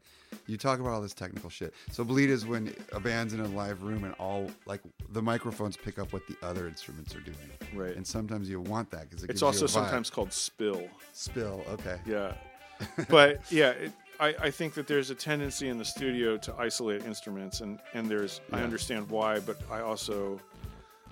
you 0.47 0.57
talk 0.57 0.79
about 0.79 0.89
all 0.89 1.01
this 1.01 1.13
technical 1.13 1.49
shit. 1.49 1.73
So 1.91 2.03
bleed 2.03 2.31
is 2.31 2.45
when 2.45 2.75
a 2.91 2.99
band's 2.99 3.33
in 3.33 3.41
a 3.41 3.47
live 3.47 3.83
room 3.83 4.03
and 4.03 4.13
all 4.15 4.49
like 4.65 4.81
the 5.11 5.21
microphones 5.21 5.77
pick 5.77 5.99
up 5.99 6.11
what 6.11 6.23
the 6.27 6.35
other 6.41 6.67
instruments 6.67 7.15
are 7.15 7.21
doing. 7.21 7.37
Right. 7.73 7.95
And 7.95 8.05
sometimes 8.05 8.49
you 8.49 8.59
want 8.59 8.89
that 8.91 9.09
because 9.09 9.23
it 9.23 9.29
it's 9.29 9.41
gives 9.41 9.61
you 9.61 9.65
also 9.65 9.67
sometimes 9.67 10.09
called 10.09 10.33
spill. 10.33 10.87
spill. 11.13 11.63
Okay. 11.69 11.99
Yeah. 12.07 12.33
but 13.09 13.39
yeah, 13.51 13.71
it, 13.71 13.91
I, 14.19 14.35
I 14.41 14.51
think 14.51 14.73
that 14.73 14.87
there's 14.87 15.11
a 15.11 15.15
tendency 15.15 15.69
in 15.69 15.77
the 15.77 15.85
studio 15.85 16.37
to 16.37 16.53
isolate 16.57 17.05
instruments, 17.05 17.61
and, 17.61 17.79
and 17.93 18.07
there's 18.07 18.41
I 18.51 18.61
understand 18.61 19.09
why, 19.09 19.39
but 19.39 19.57
I 19.71 19.79
also 19.79 20.39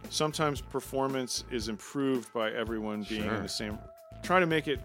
sometimes 0.09 0.61
performance 0.61 1.43
is 1.51 1.69
improved 1.69 2.31
by 2.33 2.51
everyone 2.51 3.03
being 3.03 3.23
Sure. 3.23 3.35
in 3.35 3.43
the 3.43 3.49
same. 3.49 3.77
Try 4.23 4.39
to 4.39 4.45
make 4.45 4.67
it. 4.67 4.79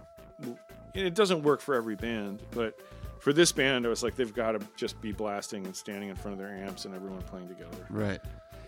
It 0.94 1.14
doesn't 1.14 1.42
work 1.42 1.61
for 1.61 1.75
every 1.75 1.94
band, 1.96 2.42
but 2.51 2.75
for 3.18 3.33
this 3.33 3.53
band, 3.53 3.87
I 3.87 3.88
was 3.88 4.03
like, 4.03 4.16
they've 4.16 4.35
got 4.35 4.53
to 4.53 4.61
just 4.77 5.01
be 5.01 5.12
blasting 5.12 5.64
and 5.64 5.75
standing 5.75 6.09
in 6.11 6.16
front 6.16 6.33
of 6.33 6.38
their 6.38 6.55
amps 6.55 6.85
and 6.85 6.94
everyone 6.94 7.22
playing 7.22 7.48
together. 7.48 7.87
Right. 7.88 8.20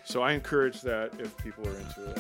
So 0.05 0.23
I 0.23 0.33
encourage 0.33 0.81
that 0.83 1.13
if 1.19 1.37
people 1.39 1.67
are 1.67 1.77
into 1.77 2.11
it. 2.11 2.19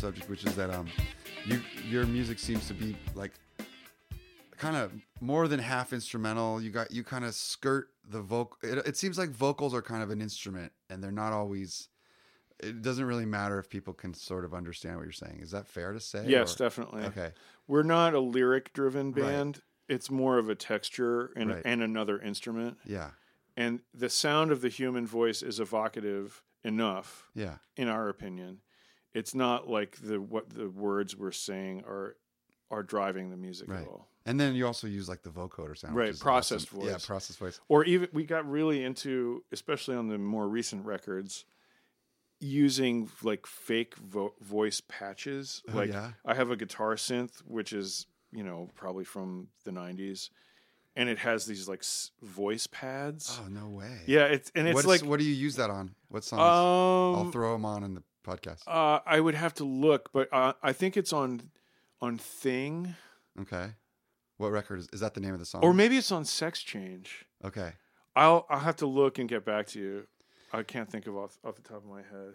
Subject, 0.00 0.28
which 0.30 0.44
is 0.44 0.54
that 0.56 0.70
um, 0.70 0.86
you 1.44 1.60
your 1.88 2.06
music 2.06 2.38
seems 2.38 2.66
to 2.68 2.74
be 2.74 2.96
like 3.14 3.32
kind 4.56 4.76
of 4.76 4.92
more 5.20 5.46
than 5.48 5.60
half 5.60 5.92
instrumental. 5.92 6.60
You 6.60 6.70
got 6.70 6.90
you 6.90 7.04
kind 7.04 7.24
of 7.24 7.34
skirt 7.34 7.88
the 8.08 8.20
vocal. 8.20 8.56
It, 8.62 8.78
it 8.86 8.96
seems 8.96 9.18
like 9.18 9.30
vocals 9.30 9.74
are 9.74 9.82
kind 9.82 10.02
of 10.02 10.10
an 10.10 10.20
instrument, 10.20 10.72
and 10.88 11.02
they're 11.02 11.10
not 11.12 11.32
always. 11.32 11.88
It 12.62 12.82
doesn't 12.82 13.04
really 13.06 13.24
matter 13.24 13.58
if 13.58 13.70
people 13.70 13.94
can 13.94 14.12
sort 14.12 14.44
of 14.44 14.52
understand 14.52 14.96
what 14.96 15.04
you're 15.04 15.12
saying. 15.12 15.40
Is 15.40 15.50
that 15.52 15.66
fair 15.66 15.92
to 15.92 16.00
say? 16.00 16.24
Yes, 16.26 16.54
or- 16.54 16.58
definitely. 16.64 17.02
Okay. 17.04 17.30
We're 17.66 17.82
not 17.84 18.12
a 18.14 18.20
lyric 18.20 18.72
driven 18.74 19.12
Right. 19.12 19.22
band. 19.24 19.62
It's 19.88 20.10
more 20.10 20.36
of 20.38 20.48
a 20.50 20.54
texture 20.54 21.32
and, 21.36 21.50
Right. 21.50 21.62
and 21.64 21.82
another 21.82 22.20
instrument. 22.20 22.76
Yeah. 22.84 23.12
And 23.56 23.80
the 23.94 24.10
sound 24.10 24.52
of 24.52 24.60
the 24.60 24.68
human 24.68 25.06
voice 25.06 25.40
is 25.42 25.58
evocative 25.58 26.42
enough, 26.62 27.30
Yeah. 27.34 27.56
in 27.76 27.88
our 27.88 28.10
opinion. 28.10 28.60
It's 29.14 29.34
not 29.34 29.68
like 29.68 29.96
the 30.02 30.20
what 30.20 30.50
the 30.50 30.68
words 30.68 31.16
we're 31.16 31.32
saying 31.32 31.84
are 31.86 32.16
are 32.70 32.82
driving 32.84 33.30
the 33.30 33.36
music 33.36 33.68
Right. 33.68 33.82
at 33.82 33.88
all. 33.88 34.06
And 34.26 34.38
then 34.38 34.54
you 34.54 34.66
also 34.66 34.86
use 34.86 35.08
like 35.08 35.22
the 35.22 35.30
vocoder 35.30 35.76
sound, 35.76 35.96
Right, 35.96 36.16
processed 36.18 36.68
awesome. 36.72 36.86
Yeah, 36.88 36.98
processed 37.04 37.38
voice. 37.38 37.58
Or 37.68 37.84
even 37.84 38.08
we 38.12 38.24
got 38.24 38.48
really 38.48 38.84
into, 38.84 39.42
especially 39.50 39.96
on 39.96 40.08
the 40.08 40.18
more 40.18 40.46
recent 40.48 40.84
records, 40.86 41.44
using 42.38 43.08
like 43.22 43.46
fake 43.46 43.96
vo- 43.96 44.34
voice 44.40 44.80
patches. 44.88 45.62
Oh, 45.72 45.76
like 45.76 45.90
yeah? 45.90 46.12
I 46.24 46.34
have 46.34 46.50
a 46.50 46.56
guitar 46.56 46.94
synth, 46.94 47.38
which 47.46 47.72
is 47.72 48.06
you 48.32 48.44
know 48.44 48.68
probably 48.76 49.04
from 49.04 49.48
the 49.64 49.70
'90s, 49.72 50.30
and 50.96 51.08
it 51.08 51.18
has 51.18 51.46
these 51.46 51.68
like 51.68 51.80
s- 51.80 52.12
voice 52.22 52.66
pads. 52.66 53.40
Oh 53.44 53.48
no 53.48 53.68
way. 53.68 54.02
Yeah, 54.06 54.26
it's 54.26 54.50
and 54.54 54.66
it's 54.68 54.74
What's- 54.76 54.86
like 54.86 55.00
what 55.02 55.18
do 55.18 55.24
you 55.26 55.34
use 55.34 55.56
that 55.56 55.70
on? 55.70 55.94
What 56.08 56.24
songs? 56.24 56.40
I'll 56.42 57.22
um, 57.26 57.32
throw 57.32 57.52
them 57.52 57.64
on 57.64 57.84
in 57.84 57.94
the 57.94 58.02
podcast. 58.30 58.62
uh, 58.66 59.00
I 59.06 59.20
would 59.20 59.34
have 59.34 59.54
to 59.54 59.64
look, 59.64 60.10
but 60.12 60.28
uh, 60.32 60.52
I 60.62 60.72
think 60.72 60.96
it's 60.96 61.12
on 61.12 61.50
on 62.00 62.16
Thing, 62.18 62.94
Okay. 63.40 63.70
What 64.38 64.52
record 64.52 64.78
is 64.80 64.88
is 64.92 65.00
that 65.00 65.14
the 65.14 65.20
name 65.20 65.34
of 65.34 65.38
the 65.40 65.46
song? 65.46 65.62
or 65.62 65.72
maybe 65.74 65.96
it's 65.98 66.10
on 66.12 66.24
Sex 66.24 66.62
Change. 66.62 67.26
Okay. 67.44 67.72
I'll 68.16 68.46
I'll 68.50 68.60
have 68.60 68.76
to 68.76 68.86
look 68.86 69.18
and 69.18 69.28
get 69.28 69.44
back 69.44 69.66
to 69.68 69.78
you. 69.80 70.06
I 70.52 70.62
can't 70.64 70.90
think 70.90 71.06
of 71.06 71.16
off 71.16 71.38
off 71.44 71.54
the 71.56 71.62
top 71.62 71.78
of 71.78 71.86
my 71.86 72.02
head. 72.02 72.34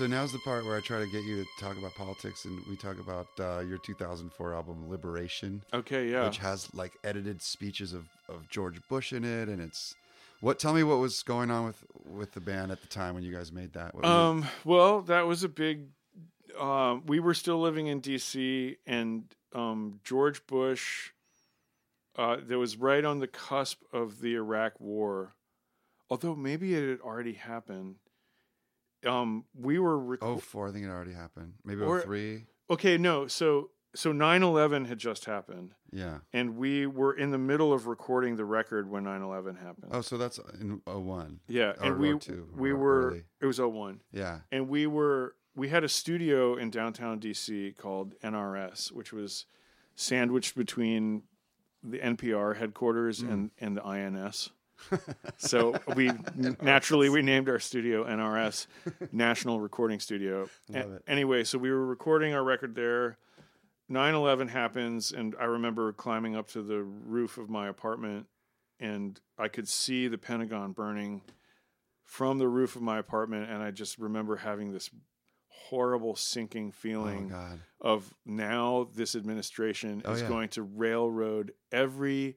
So 0.00 0.06
now's 0.06 0.32
the 0.32 0.38
part 0.38 0.64
where 0.64 0.78
I 0.78 0.80
try 0.80 0.98
to 0.98 1.06
get 1.06 1.24
you 1.24 1.44
to 1.44 1.46
talk 1.62 1.76
about 1.76 1.94
politics, 1.94 2.46
and 2.46 2.64
we 2.70 2.74
talk 2.74 2.98
about 2.98 3.26
uh, 3.38 3.58
your 3.60 3.76
2004 3.76 4.54
album 4.54 4.88
"Liberation," 4.88 5.62
Okay, 5.74 6.10
yeah. 6.10 6.24
which 6.24 6.38
has 6.38 6.72
like 6.74 6.94
edited 7.04 7.42
speeches 7.42 7.92
of, 7.92 8.06
of 8.26 8.48
George 8.48 8.80
Bush 8.88 9.12
in 9.12 9.24
it, 9.24 9.50
and 9.50 9.60
it's 9.60 9.94
what. 10.40 10.58
Tell 10.58 10.72
me 10.72 10.84
what 10.84 11.00
was 11.00 11.22
going 11.22 11.50
on 11.50 11.66
with 11.66 11.84
with 12.06 12.32
the 12.32 12.40
band 12.40 12.72
at 12.72 12.80
the 12.80 12.86
time 12.86 13.14
when 13.14 13.22
you 13.22 13.30
guys 13.30 13.52
made 13.52 13.74
that. 13.74 13.94
What 13.94 14.04
was 14.04 14.10
it? 14.10 14.16
Um, 14.16 14.46
well, 14.64 15.02
that 15.02 15.26
was 15.26 15.44
a 15.44 15.50
big. 15.50 15.88
Um, 16.58 17.04
we 17.04 17.20
were 17.20 17.34
still 17.34 17.60
living 17.60 17.88
in 17.88 18.00
D.C. 18.00 18.78
and 18.86 19.24
um, 19.54 20.00
George 20.02 20.46
Bush. 20.46 21.10
Uh, 22.16 22.38
that 22.48 22.56
was 22.56 22.78
right 22.78 23.04
on 23.04 23.18
the 23.18 23.28
cusp 23.28 23.82
of 23.92 24.22
the 24.22 24.34
Iraq 24.36 24.80
War, 24.80 25.34
although 26.08 26.34
maybe 26.34 26.72
it 26.72 26.88
had 26.88 27.00
already 27.00 27.34
happened. 27.34 27.96
Um, 29.06 29.44
we 29.54 29.78
were 29.78 29.98
rec- 29.98 30.22
Oh, 30.22 30.36
four. 30.38 30.68
I 30.68 30.72
think 30.72 30.84
it 30.84 30.88
already 30.90 31.12
happened. 31.14 31.54
Maybe 31.64 31.80
or- 31.82 31.98
oh 31.98 32.02
three. 32.02 32.46
okay. 32.68 32.98
No, 32.98 33.26
so 33.26 33.70
so 33.94 34.12
9-11 34.12 34.86
had 34.86 34.98
just 34.98 35.24
happened, 35.24 35.74
Yeah. 35.90 36.18
and 36.32 36.56
we 36.56 36.86
were 36.86 37.12
in 37.12 37.32
the 37.32 37.38
middle 37.38 37.72
of 37.72 37.88
recording 37.88 38.36
the 38.36 38.44
record 38.44 38.88
when 38.88 39.02
9-11 39.02 39.56
happened. 39.56 39.90
Oh, 39.90 40.00
so 40.00 40.16
that's 40.16 40.38
in 40.60 40.80
01. 40.86 41.40
yeah, 41.48 41.72
or 41.80 41.86
and 41.86 41.98
we 41.98 42.12
02, 42.16 42.50
we 42.54 42.72
were 42.72 43.06
early. 43.08 43.24
it 43.40 43.46
was 43.46 43.58
01. 43.58 44.00
Yeah. 44.12 44.40
and 44.52 44.68
we 44.68 44.86
were 44.86 45.34
we 45.56 45.68
had 45.70 45.82
a 45.82 45.88
studio 45.88 46.54
in 46.54 46.70
downtown 46.70 47.18
DC 47.18 47.76
called 47.76 48.14
NRS, 48.22 48.92
which 48.92 49.12
was 49.12 49.46
sandwiched 49.96 50.54
between 50.54 51.24
the 51.82 51.98
NPR 51.98 52.56
headquarters 52.56 53.22
Mm. 53.22 53.32
and 53.32 53.50
and 53.58 53.76
the 53.76 53.84
INS. 53.84 54.50
So 55.36 55.74
we 55.94 56.10
naturally 56.62 57.08
we 57.08 57.22
named 57.22 57.48
our 57.48 57.58
studio 57.58 58.04
NRS, 58.04 58.66
National 59.12 59.60
Recording 59.60 60.00
Studio. 60.00 60.48
A-. 60.74 60.98
Anyway, 61.06 61.44
so 61.44 61.58
we 61.58 61.70
were 61.70 61.84
recording 61.86 62.34
our 62.34 62.44
record 62.44 62.74
there. 62.74 63.18
9/11 63.90 64.48
happens 64.50 65.10
and 65.12 65.34
I 65.40 65.44
remember 65.44 65.92
climbing 65.92 66.36
up 66.36 66.48
to 66.48 66.62
the 66.62 66.82
roof 66.82 67.38
of 67.38 67.50
my 67.50 67.68
apartment 67.68 68.26
and 68.78 69.20
I 69.36 69.48
could 69.48 69.68
see 69.68 70.06
the 70.08 70.16
Pentagon 70.18 70.72
burning 70.72 71.22
from 72.04 72.38
the 72.38 72.48
roof 72.48 72.76
of 72.76 72.82
my 72.82 72.98
apartment 72.98 73.50
and 73.50 73.62
I 73.62 73.72
just 73.72 73.98
remember 73.98 74.36
having 74.36 74.72
this 74.72 74.90
horrible 75.48 76.14
sinking 76.14 76.68
Oh 76.68 76.72
feeling 76.72 77.28
God. 77.28 77.60
of 77.80 78.14
now 78.24 78.88
this 78.94 79.16
administration 79.16 80.02
Oh, 80.04 80.12
is 80.12 80.22
yeah. 80.22 80.28
going 80.28 80.48
to 80.50 80.62
railroad 80.62 81.52
every 81.72 82.36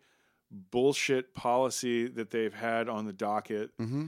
bullshit 0.71 1.33
policy 1.33 2.07
that 2.07 2.29
they've 2.29 2.53
had 2.53 2.87
on 2.87 3.05
the 3.05 3.13
docket 3.13 3.75
Mm-hmm. 3.79 4.07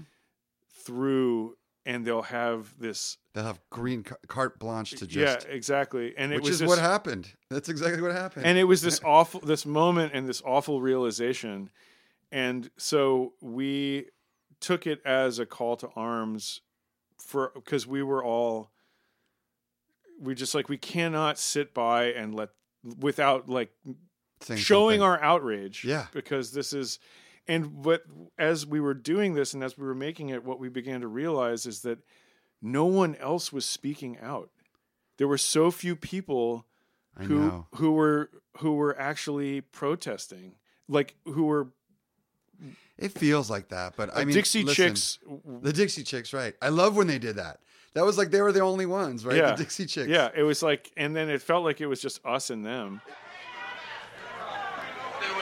through 0.69 1.57
and 1.87 2.05
they'll 2.05 2.21
have 2.23 2.77
this 2.79 3.17
They'll 3.33 3.43
have 3.45 3.59
green 3.69 4.03
ca- 4.03 4.15
carte 4.27 4.57
blanche 4.59 4.91
to 4.91 5.07
just. 5.07 5.47
yeah 5.47 5.53
exactly 5.53 6.13
and 6.17 6.31
it 6.31 6.35
which 6.37 6.43
was 6.45 6.51
is 6.53 6.59
this, 6.61 6.69
what 6.69 6.79
happened. 6.79 7.31
That's 7.49 7.69
exactly 7.69 8.01
what 8.01 8.11
happened. 8.11 8.45
and 8.45 8.57
it 8.57 8.63
was 8.65 8.81
this 8.81 8.99
awful 9.05 9.39
this 9.41 9.65
moment 9.65 10.13
and 10.13 10.27
this 10.27 10.41
awful 10.45 10.81
realization 10.81 11.69
and 12.31 12.69
so 12.77 13.33
we 13.41 14.05
took 14.59 14.87
it 14.87 15.01
as 15.05 15.37
a 15.39 15.45
call 15.45 15.75
to 15.77 15.89
arms 15.95 16.61
for 17.19 17.51
because 17.55 17.85
we 17.87 18.01
were 18.03 18.23
all 18.23 18.71
we 20.19 20.33
just 20.33 20.55
like 20.55 20.69
we 20.69 20.77
cannot 20.77 21.37
sit 21.37 21.73
by 21.73 22.05
and 22.05 22.33
let 22.35 22.49
without 22.99 23.49
like 23.49 23.71
showing 24.55 24.99
something. 24.99 25.01
our 25.01 25.21
outrage 25.21 25.83
Yeah. 25.83 26.07
because 26.13 26.51
this 26.51 26.73
is 26.73 26.99
and 27.47 27.85
what 27.85 28.03
as 28.37 28.65
we 28.65 28.79
were 28.79 28.93
doing 28.93 29.33
this 29.35 29.53
and 29.53 29.63
as 29.63 29.77
we 29.77 29.85
were 29.85 29.95
making 29.95 30.29
it 30.29 30.43
what 30.43 30.59
we 30.59 30.69
began 30.69 31.01
to 31.01 31.07
realize 31.07 31.65
is 31.65 31.81
that 31.81 31.99
no 32.61 32.85
one 32.85 33.15
else 33.15 33.51
was 33.53 33.65
speaking 33.65 34.17
out 34.19 34.49
there 35.17 35.27
were 35.27 35.37
so 35.37 35.71
few 35.71 35.95
people 35.95 36.65
I 37.17 37.23
who 37.25 37.39
know. 37.39 37.67
who 37.75 37.91
were 37.91 38.29
who 38.57 38.73
were 38.75 38.99
actually 38.99 39.61
protesting 39.61 40.55
like 40.87 41.15
who 41.25 41.45
were 41.45 41.67
It 42.97 43.11
feels 43.11 43.49
like 43.49 43.69
that, 43.69 43.95
but 43.97 44.09
I 44.15 44.21
uh, 44.21 44.25
mean, 44.25 44.35
Dixie 44.35 44.63
listen, 44.63 44.85
Chicks 44.89 45.19
The 45.61 45.73
Dixie 45.73 46.03
Chicks, 46.03 46.31
right? 46.33 46.55
I 46.61 46.69
love 46.69 46.95
when 46.95 47.07
they 47.07 47.19
did 47.19 47.35
that. 47.35 47.59
That 47.93 48.05
was 48.05 48.17
like 48.17 48.31
they 48.31 48.41
were 48.41 48.51
the 48.51 48.61
only 48.61 48.85
ones, 48.85 49.25
right? 49.25 49.37
Yeah. 49.37 49.51
The 49.51 49.57
Dixie 49.63 49.85
Chicks. 49.85 50.07
Yeah, 50.09 50.29
it 50.35 50.43
was 50.43 50.61
like, 50.63 50.91
and 50.97 51.15
then 51.15 51.29
it 51.29 51.41
felt 51.41 51.63
like 51.63 51.79
it 51.81 51.87
was 51.87 52.01
just 52.01 52.25
us 52.25 52.49
and 52.49 52.65
them. 52.65 53.01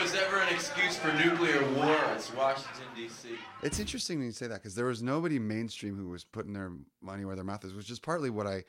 If 0.04 0.12
there 0.12 0.22
was 0.22 0.34
ever 0.34 0.42
an 0.42 0.54
excuse 0.54 0.98
for 0.98 1.14
nuclear 1.14 1.64
war, 1.76 1.98
it's 2.14 2.34
Washington, 2.34 2.84
D.C. 2.94 3.30
It's 3.62 3.80
interesting 3.80 4.18
when 4.18 4.26
you 4.28 4.34
say 4.34 4.48
that 4.48 4.56
because 4.56 4.76
there 4.76 4.88
was 4.88 5.02
nobody 5.02 5.40
mainstream 5.40 5.96
who 5.96 6.10
was 6.10 6.26
putting 6.26 6.52
their 6.52 6.74
money 7.02 7.24
where 7.24 7.38
their 7.38 7.46
mouth 7.46 7.64
is, 7.64 7.74
which 7.74 7.90
is 7.90 8.00
partly 8.00 8.30
what 8.30 8.46
I, 8.46 8.66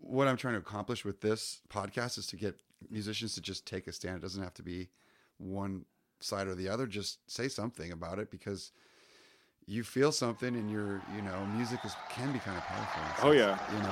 what 0.00 0.28
I'm 0.28 0.36
trying 0.36 0.52
to 0.52 0.60
accomplish 0.60 1.02
with 1.02 1.22
this 1.22 1.62
podcast 1.70 2.18
is 2.18 2.26
to 2.26 2.36
get 2.36 2.60
musicians 2.90 3.34
to 3.36 3.40
just 3.40 3.66
take 3.66 3.86
a 3.86 3.92
stand. 3.92 4.16
It 4.18 4.22
doesn't 4.22 4.42
have 4.42 4.52
to 4.54 4.62
be 4.62 4.90
one 5.38 5.86
side 6.20 6.46
or 6.46 6.54
the 6.54 6.68
other. 6.68 6.86
Just 6.86 7.20
say 7.30 7.48
something 7.48 7.90
about 7.90 8.18
it 8.18 8.30
because 8.30 8.70
you 9.64 9.82
feel 9.82 10.12
something, 10.12 10.54
and 10.54 10.70
your, 10.70 11.00
you 11.14 11.22
know, 11.22 11.46
music 11.56 11.80
is 11.86 11.94
can 12.10 12.32
be 12.32 12.38
kind 12.38 12.58
of 12.58 12.64
powerful. 12.64 13.02
in 13.02 13.08
Oh, 13.22 13.32
yeah. 13.32 13.58
you 13.72 13.82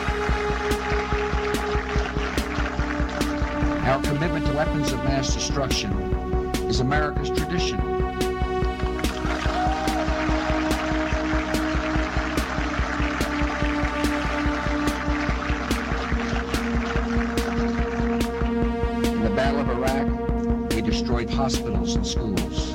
know. 0.00 0.13
Commitment 4.26 4.46
to 4.46 4.56
weapons 4.56 4.90
of 4.90 5.04
mass 5.04 5.34
destruction 5.34 5.92
is 6.64 6.80
America's 6.80 7.28
tradition. 7.28 7.78
In 19.12 19.22
the 19.24 19.30
Battle 19.36 19.60
of 19.60 19.68
Iraq, 19.68 20.70
we 20.72 20.80
destroyed 20.80 21.28
hospitals 21.28 21.94
and 21.94 22.06
schools. 22.06 22.74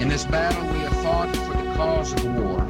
In 0.00 0.08
this 0.08 0.24
battle, 0.24 0.66
we 0.72 0.83
fought 1.26 1.36
for 1.46 1.62
the 1.62 1.74
cause 1.74 2.12
of 2.12 2.22
the 2.22 2.30
war. 2.30 2.60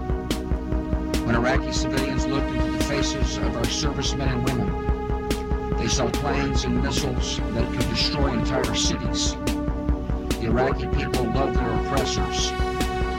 When 1.25 1.35
Iraqi 1.35 1.73
civilians 1.73 2.27
looked 2.27 2.49
into 2.49 2.73
the 2.73 2.85
faces 2.85 3.37
of 3.39 3.57
our 3.57 3.65
servicemen 3.65 4.29
and 4.29 4.45
women, 4.45 5.77
they 5.77 5.89
saw 5.89 6.09
planes 6.11 6.65
and 6.65 6.83
missiles 6.83 7.39
that 7.39 7.71
could 7.73 7.89
destroy 7.89 8.33
entire 8.33 8.75
cities. 8.75 9.35
The 10.41 10.47
Iraqi 10.47 10.87
people 10.89 11.25
love 11.33 11.55
their 11.55 11.73
oppressors, 11.81 12.53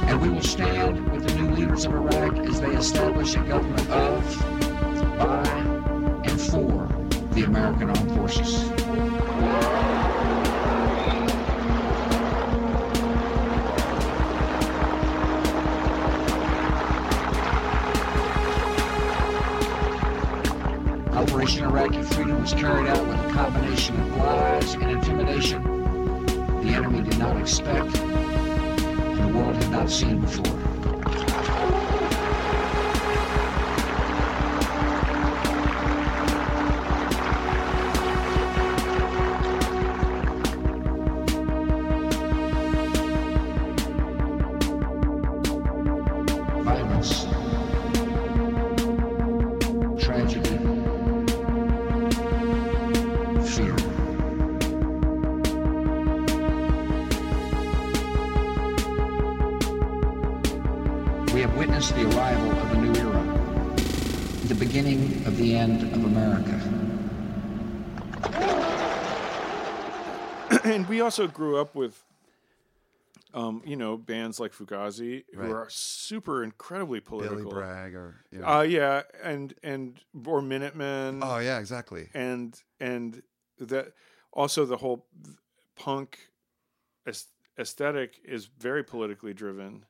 and 0.08 0.22
we 0.22 0.30
will 0.30 0.42
stand 0.42 1.12
with 1.12 1.28
the 1.28 1.36
new 1.36 1.52
leaders 1.56 1.86
of 1.86 1.94
Iraq 1.94 2.38
as 2.38 2.62
they 2.62 2.76
establish 2.76 3.36
a 3.36 3.40
government 3.40 3.90
of, 3.90 4.40
by, 5.18 5.48
and 6.30 6.42
for 6.42 6.88
the 7.34 7.44
American 7.44 7.90
Armed 7.90 8.12
Forces. 8.16 9.75
Operation 21.46 21.66
Iraqi 21.66 22.02
Freedom 22.02 22.42
was 22.42 22.54
carried 22.54 22.88
out 22.88 23.06
with 23.06 23.20
a 23.20 23.32
combination 23.32 24.00
of 24.00 24.18
lies 24.18 24.74
and 24.74 24.90
intimidation 24.90 25.62
the 26.64 26.74
enemy 26.74 27.08
did 27.08 27.20
not 27.20 27.38
expect 27.38 27.96
and 27.98 29.20
the 29.20 29.38
world 29.38 29.56
had 29.56 29.72
not 29.72 29.88
seen 29.88 30.22
before. 30.22 30.75
Also 71.20 71.32
grew 71.32 71.58
up 71.58 71.76
with 71.76 72.04
um, 73.34 73.62
you 73.66 73.76
know, 73.76 73.98
bands 73.98 74.40
like 74.40 74.54
Fugazi 74.54 75.26
Right. 75.34 75.48
who 75.48 75.54
are 75.54 75.68
super 75.70 76.42
incredibly 76.42 77.02
political. 77.02 77.38
Billy. 77.50 77.54
Bragg 77.54 77.94
or 77.94 78.16
you 78.32 78.40
know. 78.40 78.48
Uh 78.48 78.62
yeah, 78.62 79.02
and 79.22 79.54
and 79.62 80.00
or 80.26 80.42
Minutemen 80.42 81.20
oh 81.22 81.40
yeah, 81.40 81.60
exactly. 81.60 82.10
and 82.14 82.58
and 82.80 83.22
that 83.60 83.92
also 84.32 84.64
the 84.66 84.78
whole 84.78 85.06
punk 85.76 86.30
aes- 87.06 87.28
aesthetic 87.60 88.22
is 88.24 88.46
very 88.46 88.84
politically 88.84 89.34
driven. 89.34 89.86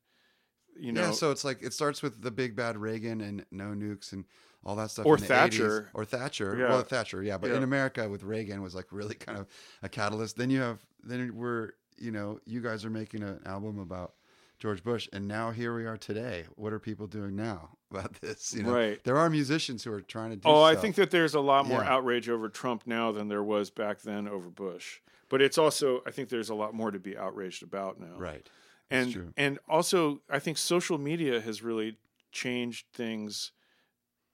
You 0.77 0.91
know, 0.91 1.01
yeah, 1.01 1.11
so 1.11 1.29
it's 1.31 1.45
like 1.45 1.61
it 1.61 1.71
starts 1.71 2.01
with 2.01 2.21
the 2.21 2.31
big 2.31 2.55
bad 2.55 2.77
Reagan 2.77 3.21
and 3.21 3.45
no 3.51 3.65
nukes 3.65 4.11
and 4.11 4.25
all 4.65 4.75
that 4.75 4.91
stuff. 4.91 5.05
Or 5.05 5.15
in 5.15 5.21
the 5.21 5.27
80s. 5.27 5.29
Thatcher. 5.29 5.89
or 5.93 6.05
Thatcher. 6.05 6.55
Yeah. 6.57 6.69
Well, 6.69 6.81
Thatcher, 6.83 7.21
yeah, 7.23 7.37
but 7.37 7.51
Yeah. 7.51 7.57
in 7.57 7.63
America 7.63 8.09
with 8.09 8.23
Reagan 8.23 8.61
was 8.61 8.73
like 8.75 8.87
really 8.91 9.15
kind 9.15 9.37
of 9.37 9.47
a 9.83 9.89
catalyst. 9.89 10.37
Then 10.37 10.49
you 10.49 10.61
have 10.61 10.79
then 11.03 11.35
we're 11.35 11.71
you 11.97 12.11
know 12.11 12.39
you 12.45 12.61
guys 12.61 12.83
are 12.83 12.89
making 12.89 13.23
an 13.23 13.39
album 13.45 13.79
about 13.79 14.13
George 14.57 14.83
Bush, 14.83 15.07
and 15.13 15.27
now 15.27 15.51
here 15.51 15.75
we 15.75 15.85
are 15.85 15.97
today. 15.97 16.45
What 16.55 16.73
are 16.73 16.79
people 16.79 17.07
doing 17.07 17.35
now 17.35 17.77
about 17.91 18.13
this? 18.21 18.53
You 18.53 18.63
know, 18.63 18.73
Right. 18.73 19.03
there 19.03 19.17
are 19.17 19.29
musicians 19.29 19.83
who 19.83 19.91
are 19.93 20.01
trying 20.01 20.31
to 20.31 20.35
do. 20.37 20.47
Oh, 20.47 20.63
I 20.63 20.75
think 20.75 20.95
that 20.95 21.11
there's 21.11 21.35
a 21.35 21.39
lot 21.41 21.67
more 21.67 21.81
Yeah. 21.81 21.93
outrage 21.93 22.27
over 22.29 22.49
Trump 22.49 22.83
now 22.87 23.11
than 23.11 23.27
there 23.27 23.43
was 23.43 23.69
back 23.69 24.01
then 24.01 24.27
over 24.27 24.49
Bush. 24.49 24.99
But 25.29 25.41
it's 25.41 25.57
also 25.57 26.01
I 26.07 26.11
think 26.11 26.29
there's 26.29 26.49
a 26.49 26.55
lot 26.55 26.73
more 26.73 26.89
to 26.91 26.99
be 26.99 27.15
outraged 27.17 27.63
about 27.63 27.99
now. 27.99 28.17
right. 28.17 28.49
and 28.91 29.11
true. 29.11 29.33
and 29.37 29.57
also 29.67 30.21
I 30.29 30.39
think 30.39 30.57
social 30.57 30.97
media 30.97 31.41
has 31.41 31.61
really 31.63 31.97
changed 32.31 32.85
things. 32.93 33.51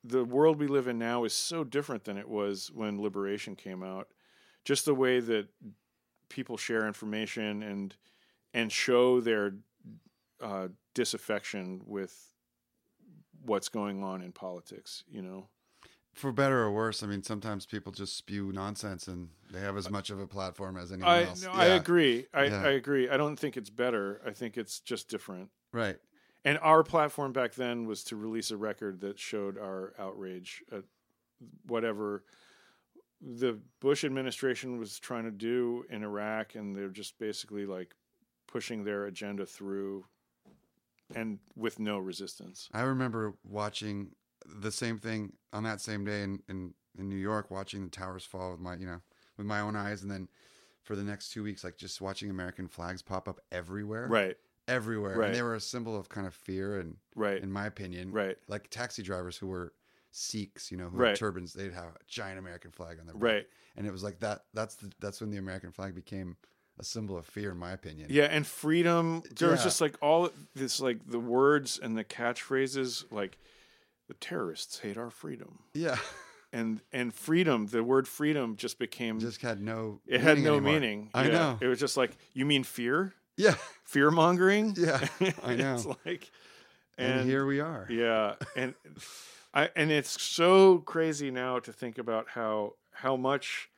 The 0.03 0.25
world 0.25 0.59
we 0.59 0.67
live 0.67 0.87
in 0.87 0.97
now 0.97 1.23
is 1.23 1.33
so 1.33 1.63
different 1.63 2.05
than 2.05 2.17
it 2.17 2.27
was 2.27 2.71
when 2.73 3.01
Liberation 3.01 3.55
came 3.55 3.83
out. 3.83 4.07
Just 4.65 4.85
the 4.85 4.95
way 4.95 5.19
that 5.19 5.47
people 6.29 6.57
share 6.57 6.87
information 6.87 7.61
and 7.61 7.95
and 8.53 8.71
show 8.71 9.21
their 9.21 9.53
uh, 10.41 10.67
disaffection 10.93 11.81
with 11.85 12.33
what's 13.45 13.69
going 13.69 14.03
on 14.03 14.21
in 14.21 14.31
politics. 14.31 15.03
You 15.09 15.21
know, 15.21 15.47
For 16.13 16.31
better 16.31 16.61
or 16.61 16.71
worse, 16.71 17.03
I 17.03 17.07
mean, 17.07 17.23
sometimes 17.23 17.65
people 17.65 17.91
just 17.91 18.17
spew 18.17 18.51
nonsense, 18.51 19.07
and 19.07 19.29
they 19.51 19.59
have 19.59 19.77
as 19.77 19.89
much 19.89 20.09
of 20.09 20.19
a 20.19 20.27
platform 20.27 20.77
as 20.77 20.91
anyone 20.91 21.11
I 21.11 21.23
else. 21.23 21.43
no, 21.43 21.51
I 21.51 21.65
agree. 21.67 22.27
I, 22.33 22.45
Yeah. 22.45 22.63
I 22.63 22.71
agree. 22.71 23.09
I 23.09 23.17
don't 23.17 23.37
think 23.37 23.57
it's 23.57 23.69
better. 23.69 24.21
I 24.25 24.31
think 24.31 24.57
it's 24.57 24.79
just 24.79 25.09
different. 25.09 25.49
Right. 25.71 25.97
And 26.43 26.57
our 26.59 26.83
platform 26.83 27.33
back 27.33 27.53
then 27.53 27.85
was 27.85 28.03
to 28.05 28.15
release 28.15 28.51
a 28.51 28.57
record 28.57 29.01
that 29.01 29.19
showed 29.19 29.57
our 29.57 29.93
outrage 29.99 30.63
at 30.71 30.83
whatever 31.67 32.23
the 33.21 33.59
Bush 33.79 34.03
administration 34.03 34.79
was 34.79 34.99
trying 34.99 35.25
to 35.25 35.31
do 35.31 35.85
in 35.89 36.03
Iraq, 36.03 36.55
and 36.55 36.75
they're 36.75 36.89
just 36.89 37.19
basically 37.19 37.65
like 37.65 37.95
pushing 38.47 38.83
their 38.83 39.05
agenda 39.05 39.45
through, 39.45 40.05
and 41.15 41.37
with 41.55 41.79
no 41.79 41.99
resistance. 41.99 42.67
I 42.73 42.81
remember 42.81 43.35
watching 43.43 44.11
the 44.45 44.71
same 44.71 44.97
thing 44.97 45.33
on 45.53 45.63
that 45.63 45.81
same 45.81 46.03
day 46.03 46.23
in, 46.23 46.41
in, 46.49 46.73
in 46.97 47.09
New 47.09 47.15
York, 47.15 47.51
watching 47.51 47.83
the 47.83 47.91
towers 47.91 48.25
fall 48.25 48.51
with 48.51 48.59
my, 48.59 48.75
you 48.75 48.87
know, 48.87 49.01
with 49.37 49.45
my 49.45 49.59
own 49.59 49.75
eyes. 49.75 50.01
And 50.01 50.11
then 50.11 50.27
for 50.83 50.95
the 50.95 51.03
next 51.03 51.31
two 51.31 51.43
weeks, 51.43 51.63
like 51.63 51.77
just 51.77 52.01
watching 52.01 52.31
American 52.31 52.67
flags 52.67 53.03
pop 53.03 53.29
up 53.29 53.39
everywhere. 53.51 54.07
Right, 54.07 54.37
Everywhere. 54.71 55.17
Right. 55.17 55.27
And 55.27 55.35
they 55.35 55.41
were 55.41 55.55
a 55.55 55.59
symbol 55.59 55.97
of 55.99 56.09
kind 56.09 56.25
of 56.27 56.33
fear 56.33 56.79
and, 56.79 56.95
right, 57.15 57.41
in 57.41 57.51
my 57.51 57.65
opinion, 57.67 58.11
right, 58.11 58.37
like 58.47 58.69
taxi 58.69 59.03
drivers 59.03 59.37
who 59.37 59.47
were 59.47 59.73
Sikhs, 60.11 60.71
you 60.71 60.77
know, 60.77 60.89
who 60.89 60.97
Right. 60.97 61.09
had 61.09 61.17
turbans, 61.17 61.53
they'd 61.53 61.73
have 61.73 61.85
a 61.85 61.97
giant 62.07 62.37
American 62.39 62.71
flag 62.71 62.99
on 62.99 63.05
their 63.05 63.15
back. 63.15 63.23
right. 63.23 63.47
And 63.77 63.87
it 63.87 63.91
was 63.91 64.03
like 64.03 64.19
that. 64.19 64.43
That's 64.53 64.75
the, 64.75 64.91
that's 64.99 65.21
when 65.21 65.29
the 65.29 65.37
American 65.37 65.71
flag 65.71 65.95
became 65.95 66.35
a 66.79 66.83
symbol 66.83 67.17
of 67.17 67.25
fear, 67.25 67.51
in 67.51 67.57
my 67.57 67.71
opinion. 67.71 68.07
Yeah, 68.09 68.25
and 68.25 68.45
freedom. 68.45 69.23
There 69.37 69.49
was 69.51 69.63
just 69.63 69.79
like 69.79 69.95
all 70.01 70.29
this, 70.55 70.81
like 70.81 70.99
the 71.09 71.19
words 71.19 71.79
and 71.81 71.97
the 71.97 72.03
catchphrases, 72.03 73.05
like 73.11 73.37
the 74.07 74.13
terrorists 74.15 74.79
hate 74.79 74.97
our 74.97 75.09
freedom. 75.09 75.59
Yeah. 75.73 75.97
and 76.53 76.81
and 76.91 77.13
freedom 77.13 77.67
the 77.67 77.81
word 77.81 78.05
freedom 78.09 78.57
just 78.57 78.77
became 78.77 79.21
just 79.21 79.41
had 79.41 79.61
no. 79.61 80.01
it 80.05 80.19
had 80.19 80.37
no 80.37 80.55
anymore. 80.57 80.73
meaning 80.73 81.09
I 81.13 81.27
Yeah. 81.27 81.31
know. 81.31 81.57
it 81.61 81.67
was 81.67 81.79
just 81.79 81.95
like 81.95 82.17
you 82.33 82.45
mean 82.45 82.63
fear 82.65 83.13
Yeah. 83.41 83.55
fear 83.83 84.11
mongering 84.11 84.75
Yeah. 84.77 85.07
I 85.43 85.55
know. 85.55 85.73
it's 85.75 85.85
like 86.05 86.31
and, 86.97 87.27
here 87.27 87.45
we 87.45 87.59
are. 87.59 87.87
yeah 87.89 88.35
and 88.55 88.73
i 89.53 89.69
and 89.75 89.91
it's 89.91 90.21
so 90.21 90.79
crazy 90.79 91.31
now 91.31 91.59
to 91.59 91.73
think 91.73 91.97
about 91.97 92.29
how 92.29 92.73
how 92.93 93.15
much 93.15 93.69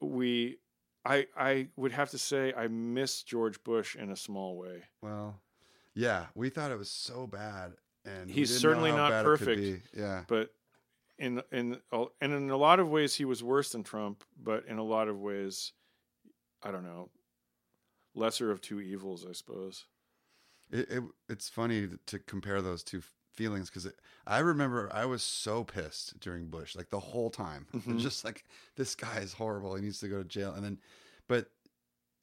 we 0.00 0.58
I 1.04 1.26
I 1.36 1.68
would 1.76 1.92
have 1.92 2.10
to 2.10 2.18
say 2.18 2.52
I 2.56 2.66
miss 2.68 3.22
George 3.22 3.62
Bush 3.62 3.94
in 3.94 4.10
a 4.10 4.16
small 4.16 4.56
way. 4.56 4.82
Well, 5.02 5.40
yeah, 5.94 6.26
we 6.34 6.50
thought 6.50 6.72
it 6.72 6.78
was 6.78 6.90
so 6.90 7.26
bad, 7.28 7.74
and 8.04 8.28
He's 8.28 8.58
certainly 8.58 8.90
not 8.90 9.10
bad 9.10 9.24
it 9.24 9.38
could 9.38 9.46
perfect. 9.46 9.88
Yeah, 9.96 10.24
But 10.26 10.50
in 11.18 11.42
in 11.52 11.78
and 12.20 12.32
in 12.32 12.50
a 12.50 12.56
lot 12.56 12.80
of 12.80 12.88
ways 12.90 13.14
he 13.14 13.24
was 13.24 13.42
worse 13.42 13.70
than 13.70 13.84
Trump, 13.84 14.24
but 14.36 14.66
in 14.66 14.78
a 14.78 14.82
lot 14.82 15.06
of 15.08 15.18
ways 15.20 15.72
I 16.62 16.72
don't 16.72 16.84
know, 16.84 17.08
lesser 18.16 18.50
of 18.50 18.60
two 18.60 18.80
evils, 18.80 19.24
I 19.28 19.32
suppose. 19.32 19.84
it, 20.70 20.90
it 20.90 21.02
it's 21.28 21.48
funny 21.48 21.88
to 22.06 22.18
compare 22.18 22.60
those 22.60 22.82
two 22.82 23.02
feelings 23.32 23.68
because 23.68 23.86
I 24.26 24.38
remember 24.38 24.90
I 24.92 25.04
was 25.04 25.22
so 25.22 25.62
pissed 25.62 26.18
during 26.20 26.46
Bush, 26.48 26.74
like 26.74 26.88
the 26.90 26.98
whole 27.00 27.30
time, 27.30 27.66
Mhm. 27.74 28.00
just 28.00 28.24
like 28.24 28.44
this 28.76 28.94
guy 28.94 29.18
is 29.18 29.34
horrible. 29.34 29.74
He 29.76 29.82
needs 29.82 30.00
to 30.00 30.08
go 30.08 30.18
to 30.22 30.28
jail, 30.28 30.54
and 30.54 30.64
then, 30.64 30.78
but 31.28 31.50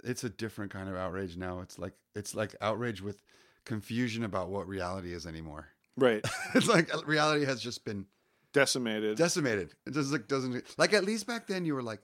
it's 0.03 0.23
a 0.25 0.29
different 0.29 0.71
kind 0.71 0.89
of 0.89 0.95
outrage 0.95 1.37
now. 1.37 1.59
It's 1.61 1.77
like 1.79 1.93
it's 2.15 2.35
like 2.35 2.55
outrage 2.61 3.01
with 3.01 3.21
confusion 3.65 4.23
about 4.25 4.49
what 4.49 4.67
reality 4.67 5.13
is 5.13 5.25
anymore. 5.25 5.67
Right. 5.95 6.25
it's 6.55 6.67
like 6.67 6.89
reality 7.07 7.45
has 7.45 7.61
just 7.61 7.85
been 7.85 8.05
Decimated. 8.51 9.17
decimated. 9.17 9.73
It 9.87 9.93
just 9.93 10.11
like 10.11 10.27
doesn't 10.27 10.63
like 10.77 10.93
at 10.93 11.05
least 11.05 11.25
back 11.27 11.47
then 11.47 11.65
you 11.65 11.73
were 11.75 11.81
like 11.83 12.01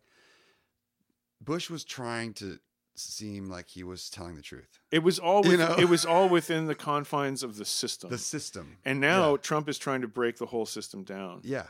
Bush 1.41 1.69
was 1.69 1.83
trying 1.83 2.33
to 2.35 2.59
seem 2.99 3.45
like 3.49 3.67
he 3.69 3.83
was 3.83 4.09
telling 4.09 4.35
the 4.35 4.41
truth. 4.41 4.79
it 4.91 4.99
was 5.03 5.19
all 5.19 5.45
You 5.45 5.57
know? 5.57 5.75
it 5.77 5.85
was 5.89 6.05
all 6.05 6.27
within 6.29 6.67
the 6.67 6.75
confines 6.75 7.43
of 7.43 7.55
the 7.57 7.65
system. 7.65 8.09
The 8.09 8.17
system. 8.17 8.77
and 8.85 8.99
now 8.99 9.31
Yeah. 9.31 9.37
Trump 9.37 9.69
is 9.69 9.77
trying 9.77 10.01
to 10.01 10.07
break 10.07 10.37
the 10.37 10.47
whole 10.47 10.65
system 10.65 11.03
down. 11.03 11.41
Yeah. 11.43 11.67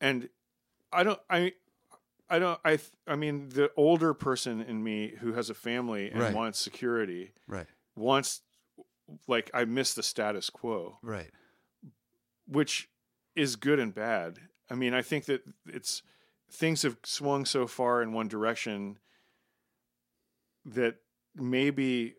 and 0.00 0.28
I 0.92 1.02
don't 1.04 1.20
I 1.28 1.52
I 2.28 2.38
don't 2.38 2.60
I 2.64 2.78
I 3.06 3.16
mean 3.16 3.48
the 3.50 3.70
older 3.76 4.14
person 4.14 4.60
in 4.60 4.82
me 4.82 5.14
who 5.20 5.32
has 5.34 5.50
a 5.50 5.54
family 5.54 6.10
and 6.10 6.20
Right. 6.20 6.34
wants 6.34 6.58
security 6.58 7.32
Right. 7.46 7.66
wants 7.96 8.42
like 9.26 9.50
I 9.52 9.64
miss 9.64 9.94
the 9.94 10.02
status 10.02 10.50
quo, 10.50 10.98
Right. 11.02 11.30
which 12.46 12.88
is 13.34 13.56
good 13.56 13.78
and 13.78 13.94
bad. 13.94 14.38
I 14.70 14.74
mean, 14.74 14.94
I 14.94 15.02
think 15.02 15.24
that 15.26 15.42
it's 15.66 16.02
things 16.50 16.82
have 16.82 16.96
swung 17.04 17.44
so 17.44 17.66
far 17.66 18.02
in 18.02 18.12
one 18.12 18.28
direction 18.28 18.98
that 20.64 20.96
maybe 21.34 22.14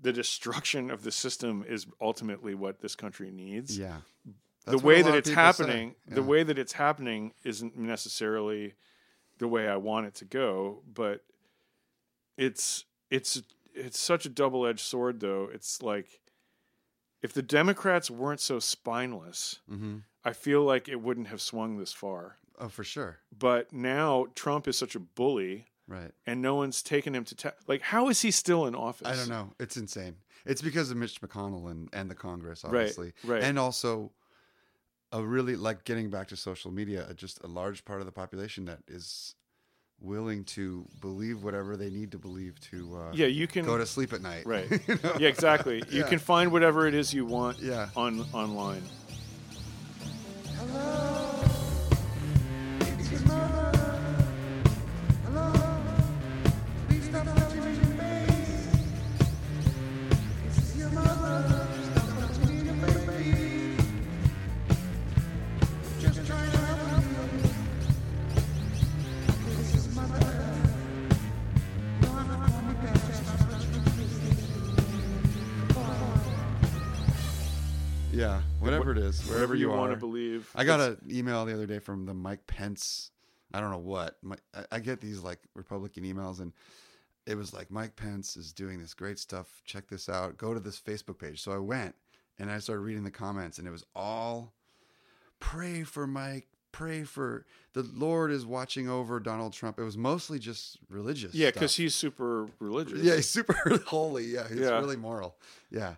the 0.00 0.12
destruction 0.12 0.90
of 0.90 1.02
the 1.02 1.12
system 1.12 1.64
is 1.68 1.86
ultimately 2.00 2.54
what 2.54 2.80
this 2.80 2.94
country 2.96 3.30
needs 3.30 3.78
Yeah. 3.78 3.98
the 4.24 4.32
That's 4.72 4.76
what 4.76 4.84
way 4.84 5.02
that 5.02 5.14
it's 5.14 5.30
happening 5.30 5.94
the 6.06 6.22
way 6.22 6.42
that 6.42 6.58
it's 6.58 6.72
happening 6.72 7.32
isn't 7.44 7.76
necessarily 7.76 8.74
the 9.38 9.48
way 9.48 9.68
i 9.68 9.76
want 9.76 10.06
it 10.06 10.14
to 10.16 10.24
go 10.24 10.82
but 10.92 11.22
it's 12.36 12.84
it's 13.10 13.42
it's 13.74 13.98
such 13.98 14.24
a 14.24 14.28
double-edged 14.28 14.80
sword 14.80 15.20
though 15.20 15.50
it's 15.52 15.82
like 15.82 16.20
if 17.22 17.32
the 17.32 17.42
democrats 17.42 18.10
weren't 18.10 18.40
so 18.40 18.58
spineless 18.58 19.60
Mhm. 19.70 20.02
i 20.24 20.32
feel 20.32 20.62
like 20.62 20.88
it 20.88 21.00
wouldn't 21.00 21.28
have 21.28 21.40
swung 21.40 21.76
this 21.78 21.92
far 21.92 22.38
Oh, 22.58 22.68
for 22.68 22.84
sure. 22.84 23.18
but 23.36 23.72
now 23.72 24.26
trump 24.34 24.66
is 24.68 24.78
such 24.78 24.94
a 24.94 25.00
bully 25.00 25.66
Right. 25.86 26.12
and 26.26 26.40
no 26.40 26.54
one's 26.54 26.82
taken 26.82 27.14
him 27.14 27.24
to 27.26 27.34
ta- 27.34 27.52
like 27.68 27.82
how 27.82 28.08
is 28.08 28.22
he 28.22 28.30
still 28.30 28.66
in 28.66 28.74
office 28.74 29.06
I 29.06 29.14
don't 29.16 29.28
know. 29.28 29.52
It's 29.60 29.76
insane. 29.76 30.16
It's 30.46 30.62
because 30.62 30.90
of 30.90 30.96
Mitch 30.96 31.20
McConnell 31.20 31.70
and, 31.70 31.88
and 31.92 32.10
the 32.10 32.14
Congress, 32.14 32.64
obviously. 32.64 33.12
right. 33.24 33.42
And 33.42 33.58
also 33.58 34.10
a 35.12 35.22
really 35.22 35.56
like 35.56 35.84
getting 35.84 36.08
back 36.10 36.28
to 36.28 36.36
social 36.36 36.70
media, 36.70 37.06
just 37.14 37.42
a 37.44 37.46
large 37.46 37.84
part 37.84 38.00
of 38.00 38.06
the 38.06 38.12
population 38.12 38.64
that 38.64 38.78
is 38.88 39.34
willing 40.00 40.42
to 40.44 40.86
believe 41.00 41.44
whatever 41.44 41.76
they 41.76 41.88
need 41.90 42.10
to 42.12 42.18
believe 42.18 42.58
to 42.60 42.96
uh, 42.96 43.10
yeah 43.14 43.26
you 43.26 43.46
can 43.46 43.64
go 43.64 43.78
to 43.78 43.86
sleep 43.86 44.12
at 44.12 44.20
night. 44.22 44.44
right 44.46 44.68
You 44.88 44.98
know? 45.02 45.16
yeah 45.20 45.28
exactly 45.28 45.82
you 45.90 46.00
Yeah. 46.00 46.08
can 46.08 46.18
find 46.18 46.50
whatever 46.50 46.86
it 46.88 46.94
is 46.94 47.14
you 47.14 47.24
want 47.24 47.58
Yeah. 47.60 47.88
on 47.94 48.20
online 48.32 48.82
Yeah. 78.14 78.40
Whatever 78.60 78.92
it 78.92 78.98
is, 78.98 79.20
wherever 79.28 79.54
you, 79.54 79.68
want 79.70 79.92
to 79.92 79.96
believe 79.98 80.50
I 80.54 80.64
got 80.64 80.80
an 80.80 80.98
email 81.10 81.44
the 81.44 81.52
other 81.54 81.66
day 81.66 81.78
from 81.78 82.06
the 82.06 82.14
Mike 82.14 82.46
Pence. 82.46 83.10
I 83.52 83.60
don't 83.60 83.70
know 83.70 83.78
what. 83.78 84.16
My, 84.22 84.36
I, 84.54 84.64
I 84.72 84.78
get 84.80 85.00
these 85.00 85.20
like 85.20 85.38
Republican 85.54 86.04
emails, 86.04 86.40
and 86.40 86.52
it 87.26 87.36
was 87.36 87.52
like 87.52 87.70
Mike 87.70 87.96
Pence 87.96 88.36
is 88.36 88.52
doing 88.52 88.80
this 88.80 88.94
great 88.94 89.18
stuff. 89.18 89.62
Check 89.64 89.88
this 89.88 90.08
out. 90.08 90.36
Go 90.36 90.54
to 90.54 90.60
this 90.60 90.80
Facebook 90.80 91.18
page. 91.18 91.40
So 91.42 91.52
I 91.52 91.58
went 91.58 91.94
and 92.38 92.50
I 92.50 92.58
started 92.58 92.82
reading 92.82 93.04
the 93.04 93.10
comments, 93.10 93.58
and 93.58 93.66
it 93.68 93.70
was 93.70 93.84
all 93.94 94.52
pray 95.40 95.82
for 95.82 96.06
Mike. 96.06 96.48
Pray 96.72 97.04
for 97.04 97.46
the 97.72 97.84
Lord 97.94 98.32
is 98.32 98.44
watching 98.44 98.88
over 98.88 99.20
Donald 99.20 99.52
Trump. 99.52 99.78
It 99.78 99.84
was 99.84 99.96
mostly 99.96 100.40
just 100.40 100.76
religious. 100.90 101.32
Yeah, 101.32 101.52
because 101.52 101.76
he's 101.76 101.94
super 101.94 102.48
religious. 102.58 102.98
yeah, 103.00 103.14
he's 103.14 103.28
super 103.28 103.54
holy. 103.86 104.24
Yeah, 104.24 104.48
he's 104.48 104.58
Yeah. 104.58 104.80
really 104.80 104.96
moral. 104.96 105.36
Yeah, 105.70 105.94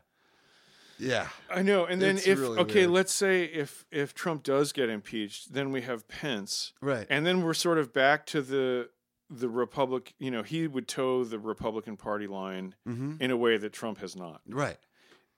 yeah, 0.99 1.29
I 1.51 1.63
know. 1.63 1.85
And 1.87 2.01
then 2.01 2.17
It's 2.17 2.27
if 2.27 2.39
really 2.39 2.59
okay, 2.61 2.81
weird. 2.81 2.91
let's 2.91 3.13
say 3.13 3.45
if 3.45 3.85
if 3.91 4.15
Trump 4.15 4.43
does 4.43 4.73
get 4.73 4.89
impeached, 4.89 5.53
then 5.55 5.73
we 5.73 5.83
have 5.83 6.09
Pence, 6.09 6.73
right. 6.81 7.07
and 7.11 7.25
then 7.27 7.43
we're 7.43 7.55
sort 7.55 7.79
of 7.79 7.93
back 7.93 8.27
to 8.27 8.43
the 8.43 8.89
the 9.31 9.49
Republic. 9.49 10.15
You 10.19 10.31
know, 10.31 10.43
he 10.43 10.67
would 10.67 10.87
toe 10.89 11.25
the 11.25 11.39
Republican 11.39 11.97
Party 11.97 12.27
line 12.27 12.75
hmm 12.85 13.15
in 13.21 13.31
a 13.31 13.37
way 13.37 13.57
that 13.57 13.73
Trump 13.73 13.99
has 13.99 14.15
not, 14.17 14.41
Right. 14.49 14.79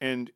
and 0.01 0.31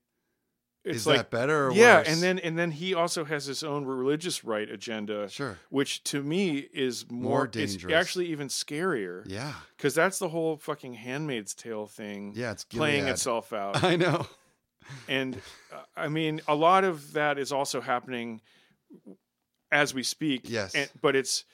it's 0.84 0.96
is 0.98 1.06
like 1.06 1.16
that 1.18 1.30
better? 1.30 1.68
Or 1.68 1.72
yeah, 1.72 1.98
worse? 1.98 2.08
and 2.08 2.20
then 2.20 2.38
and 2.40 2.58
then 2.58 2.72
he 2.72 2.92
also 2.92 3.24
has 3.24 3.44
his 3.46 3.62
own 3.62 3.84
religious 3.84 4.42
right 4.42 4.68
agenda, 4.68 5.28
sure. 5.28 5.58
which 5.70 6.02
to 6.04 6.20
me 6.24 6.58
is 6.58 7.08
more, 7.08 7.30
More 7.30 7.44
it's 7.44 7.52
dangerous. 7.74 7.94
actually 7.94 8.26
even 8.32 8.48
scarier 8.48 9.22
Yeah. 9.26 9.52
because 9.76 9.94
that's 9.94 10.18
the 10.18 10.28
whole 10.30 10.56
fucking 10.56 10.94
Handmaid's 10.94 11.54
Tale 11.54 11.86
thing. 11.86 12.32
Yeah, 12.34 12.50
it's 12.50 12.64
playing 12.64 13.02
Gilead. 13.02 13.12
itself 13.12 13.52
out. 13.52 13.84
I 13.84 13.94
know. 13.94 14.26
And 15.08 15.36
uh, 15.72 15.82
I 15.96 16.08
mean, 16.08 16.40
a 16.48 16.54
lot 16.54 16.84
of 16.84 17.12
that 17.14 17.38
is 17.38 17.52
also 17.52 17.80
happening 17.80 18.40
as 19.70 19.94
we 19.94 20.02
speak. 20.02 20.42
Yes. 20.48 20.74
and, 20.74 20.90
but 21.00 21.16
it's 21.16 21.44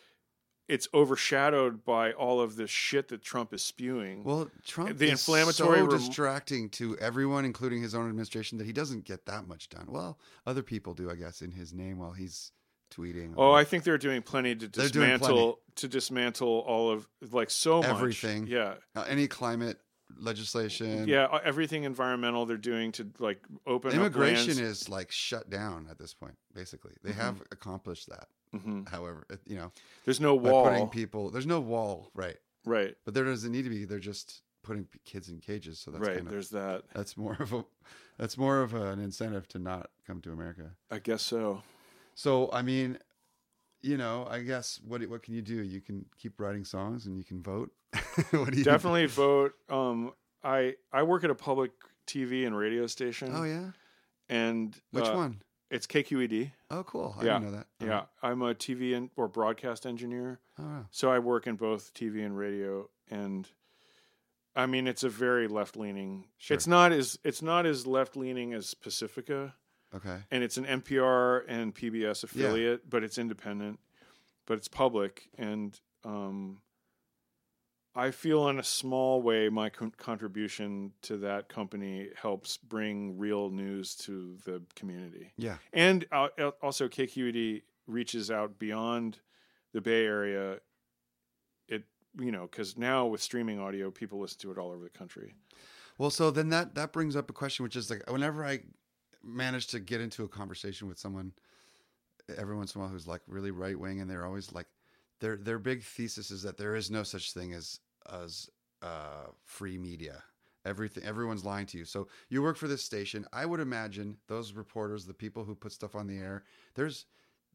it's 0.68 0.86
overshadowed 0.92 1.82
by 1.84 2.12
all 2.12 2.40
of 2.42 2.56
the 2.56 2.66
shit 2.66 3.08
that 3.08 3.22
Trump 3.22 3.54
is 3.54 3.62
spewing. 3.62 4.22
Well, 4.22 4.50
Trump 4.66 4.98
The 4.98 5.06
is 5.06 5.12
inflammatory 5.12 5.78
so 5.78 5.86
rem- 5.86 5.98
distracting 5.98 6.68
to 6.70 6.96
everyone, 6.98 7.46
including 7.46 7.80
his 7.80 7.94
own 7.94 8.06
administration, 8.08 8.58
that 8.58 8.66
he 8.66 8.74
doesn't 8.74 9.04
get 9.04 9.24
that 9.26 9.48
much 9.48 9.70
done. 9.70 9.86
Well, 9.88 10.18
other 10.46 10.62
people 10.62 10.92
do, 10.92 11.10
I 11.10 11.14
guess, 11.14 11.40
in 11.40 11.52
his 11.52 11.72
name 11.72 11.98
while 11.98 12.12
he's 12.12 12.52
tweeting. 12.90 13.34
oh, 13.36 13.52
I 13.52 13.64
think 13.64 13.84
they're 13.84 13.98
doing 13.98 14.22
plenty 14.22 14.54
to 14.54 14.68
dismantle 14.68 15.60
to 15.76 15.88
dismantle 15.88 16.64
all 16.66 16.90
of 16.90 17.06
like 17.30 17.50
so 17.50 17.80
much 17.80 17.90
Everything. 17.90 18.46
Yeah, 18.46 18.74
uh, 18.94 19.04
any 19.08 19.26
climate 19.26 19.78
legislation. 20.16 21.06
yeah, 21.08 21.24
uh, 21.24 21.40
everything 21.44 21.84
environmental 21.84 22.46
they're 22.46 22.56
doing 22.56 22.92
to 22.92 23.10
like 23.18 23.40
open 23.66 23.92
Immigration 23.92 24.58
is 24.58 24.88
like 24.88 25.10
shut 25.10 25.50
down 25.50 25.86
at 25.90 25.98
this 25.98 26.14
point. 26.14 26.36
Basically, 26.54 26.92
they 27.02 27.10
Mm-hmm. 27.10 27.20
have 27.20 27.42
accomplished 27.52 28.08
that. 28.08 28.28
Mhm. 28.54 28.88
However, 28.88 29.26
you 29.46 29.56
know, 29.56 29.72
There's 30.04 30.20
no 30.20 30.34
wall, 30.34 30.64
putting 30.64 30.88
people, 30.88 31.30
there's 31.30 31.46
no 31.46 31.60
wall, 31.60 32.10
right? 32.14 32.36
right? 32.64 32.96
But 33.04 33.14
there 33.14 33.24
doesn't 33.24 33.52
need 33.52 33.62
to 33.64 33.70
be. 33.70 33.84
They're 33.84 33.98
just 33.98 34.42
putting 34.62 34.86
kids 35.04 35.28
in 35.28 35.38
cages. 35.40 35.78
So 35.80 35.90
that's 35.90 36.00
right. 36.06 36.16
kind 36.16 36.26
of 36.26 36.30
There's 36.32 36.50
that. 36.50 36.84
that's 36.94 37.16
more 37.16 37.36
of 37.38 37.52
a 37.52 37.64
that's 38.18 38.36
more 38.38 38.60
of 38.62 38.74
an 38.74 39.00
incentive 39.00 39.46
to 39.48 39.58
not 39.58 39.90
come 40.06 40.20
to 40.22 40.32
America. 40.32 40.70
I 40.90 40.98
guess 40.98 41.22
so. 41.22 41.62
So 42.14 42.50
I 42.52 42.62
mean, 42.62 42.98
you 43.82 43.96
know, 43.96 44.26
I 44.28 44.40
guess 44.40 44.80
what 44.86 45.02
what 45.08 45.22
can 45.22 45.34
you 45.34 45.42
do? 45.42 45.62
You 45.62 45.80
can 45.80 46.06
keep 46.18 46.40
writing 46.40 46.64
songs 46.64 47.06
and 47.06 47.16
you 47.16 47.24
can 47.24 47.42
vote. 47.42 47.70
what 48.30 48.50
do 48.50 48.58
you 48.58 48.64
Definitely 48.64 49.06
vote. 49.06 49.54
Um, 49.68 50.12
I 50.42 50.74
I 50.92 51.02
work 51.02 51.24
at 51.24 51.30
a 51.30 51.34
public 51.34 51.72
TV 52.06 52.46
and 52.46 52.56
radio 52.56 52.86
station. 52.86 53.30
Oh 53.34 53.44
yeah, 53.44 53.70
and 54.28 54.76
which 54.92 55.06
uh, 55.06 55.12
one? 55.14 55.42
It's 55.70 55.86
KQED. 55.86 56.52
Oh 56.70 56.82
cool. 56.82 57.14
I 57.18 57.24
yeah. 57.24 57.38
didn't 57.38 57.44
know 57.52 57.58
that. 57.58 57.66
Oh, 57.82 57.86
Yeah, 57.86 58.02
I'm 58.22 58.40
a 58.42 58.54
TV 58.54 58.96
and 58.96 59.10
or 59.16 59.28
broadcast 59.28 59.84
engineer, 59.86 60.40
Oh, 60.58 60.62
wow. 60.64 60.86
so 60.90 61.10
I 61.10 61.18
work 61.18 61.46
in 61.46 61.56
both 61.56 61.92
TV 61.92 62.24
and 62.24 62.36
radio. 62.36 62.88
And 63.10 63.46
I 64.56 64.66
mean, 64.66 64.86
it's 64.86 65.04
a 65.04 65.08
very 65.10 65.46
left 65.46 65.76
leaning. 65.76 66.26
Sure. 66.38 66.54
It's 66.54 66.66
not 66.66 66.92
as 66.92 67.18
it's 67.22 67.42
not 67.42 67.66
as 67.66 67.86
left 67.86 68.16
leaning 68.16 68.54
as 68.54 68.72
Pacifica, 68.74 69.54
Okay. 69.94 70.18
and 70.30 70.44
it's 70.44 70.56
an 70.58 70.66
NPR 70.66 71.44
and 71.48 71.74
PBS 71.74 72.22
affiliate, 72.24 72.88
but 72.90 73.02
it's 73.02 73.16
independent. 73.18 73.80
but 74.46 74.58
it's 74.58 74.68
public, 74.68 75.28
and 75.38 75.78
um, 76.04 76.60
I 77.94 78.10
feel 78.12 78.48
in 78.48 78.58
a 78.58 78.62
small 78.64 79.22
way 79.22 79.48
my 79.48 79.70
con- 79.70 79.92
contribution 79.96 80.92
to 81.02 81.16
that 81.18 81.48
company 81.48 82.08
helps 82.20 82.56
bring 82.56 83.18
real 83.18 83.50
news 83.50 83.94
to 83.96 84.36
the 84.44 84.62
community. 84.76 85.32
Yeah. 85.36 85.56
And 85.72 86.06
uh, 86.12 86.28
also, 86.62 86.88
KQED 86.88 87.62
reaches 87.86 88.30
out 88.30 88.58
beyond 88.58 89.18
the 89.72 89.80
Bay 89.80 90.04
Area. 90.04 90.58
It 91.66 91.84
you 92.18 92.30
know 92.30 92.46
because 92.50 92.76
now 92.78 93.06
with 93.06 93.20
streaming 93.20 93.58
audio, 93.58 93.90
people 93.90 94.20
listen 94.20 94.38
to 94.40 94.52
it 94.52 94.58
all 94.58 94.70
over 94.70 94.84
the 94.84 94.90
country. 94.98 95.34
Well, 95.98 96.10
so 96.10 96.30
then 96.30 96.50
that 96.50 96.74
that 96.76 96.92
brings 96.92 97.16
up 97.16 97.28
a 97.28 97.32
question, 97.32 97.64
which 97.64 97.74
is 97.74 97.90
like 97.90 98.08
whenever 98.08 98.44
I 98.44 98.60
manage 99.22 99.66
to 99.68 99.80
get 99.80 100.00
into 100.00 100.24
a 100.24 100.28
conversation 100.28 100.88
with 100.88 100.98
someone, 100.98 101.32
every 102.36 102.56
once 102.56 102.74
in 102.74 102.80
a 102.80 102.84
while 102.84 102.92
who's 102.92 103.06
like 103.06 103.22
really 103.26 103.50
right 103.50 103.78
wing, 103.78 104.00
and 104.00 104.10
they're 104.10 104.26
always 104.26 104.52
like, 104.52 104.66
their 105.20 105.36
their 105.36 105.58
big 105.58 105.82
thesis 105.82 106.30
is 106.30 106.42
that 106.42 106.56
there 106.56 106.76
is 106.76 106.90
no 106.90 107.02
such 107.02 107.32
thing 107.32 107.52
as 107.52 107.80
as 108.12 108.48
uh, 108.82 109.26
free 109.44 109.76
media. 109.78 110.22
Everything, 110.64 111.02
everyone's 111.04 111.44
lying 111.44 111.66
to 111.66 111.78
you. 111.78 111.84
So 111.84 112.08
you 112.28 112.42
work 112.42 112.56
for 112.56 112.68
this 112.68 112.84
station. 112.84 113.24
I 113.32 113.46
would 113.46 113.60
imagine 113.60 114.16
those 114.26 114.52
reporters, 114.52 115.06
the 115.06 115.14
people 115.14 115.44
who 115.44 115.54
put 115.54 115.72
stuff 115.72 115.94
on 115.94 116.06
the 116.06 116.18
air, 116.18 116.44
there's 116.74 117.06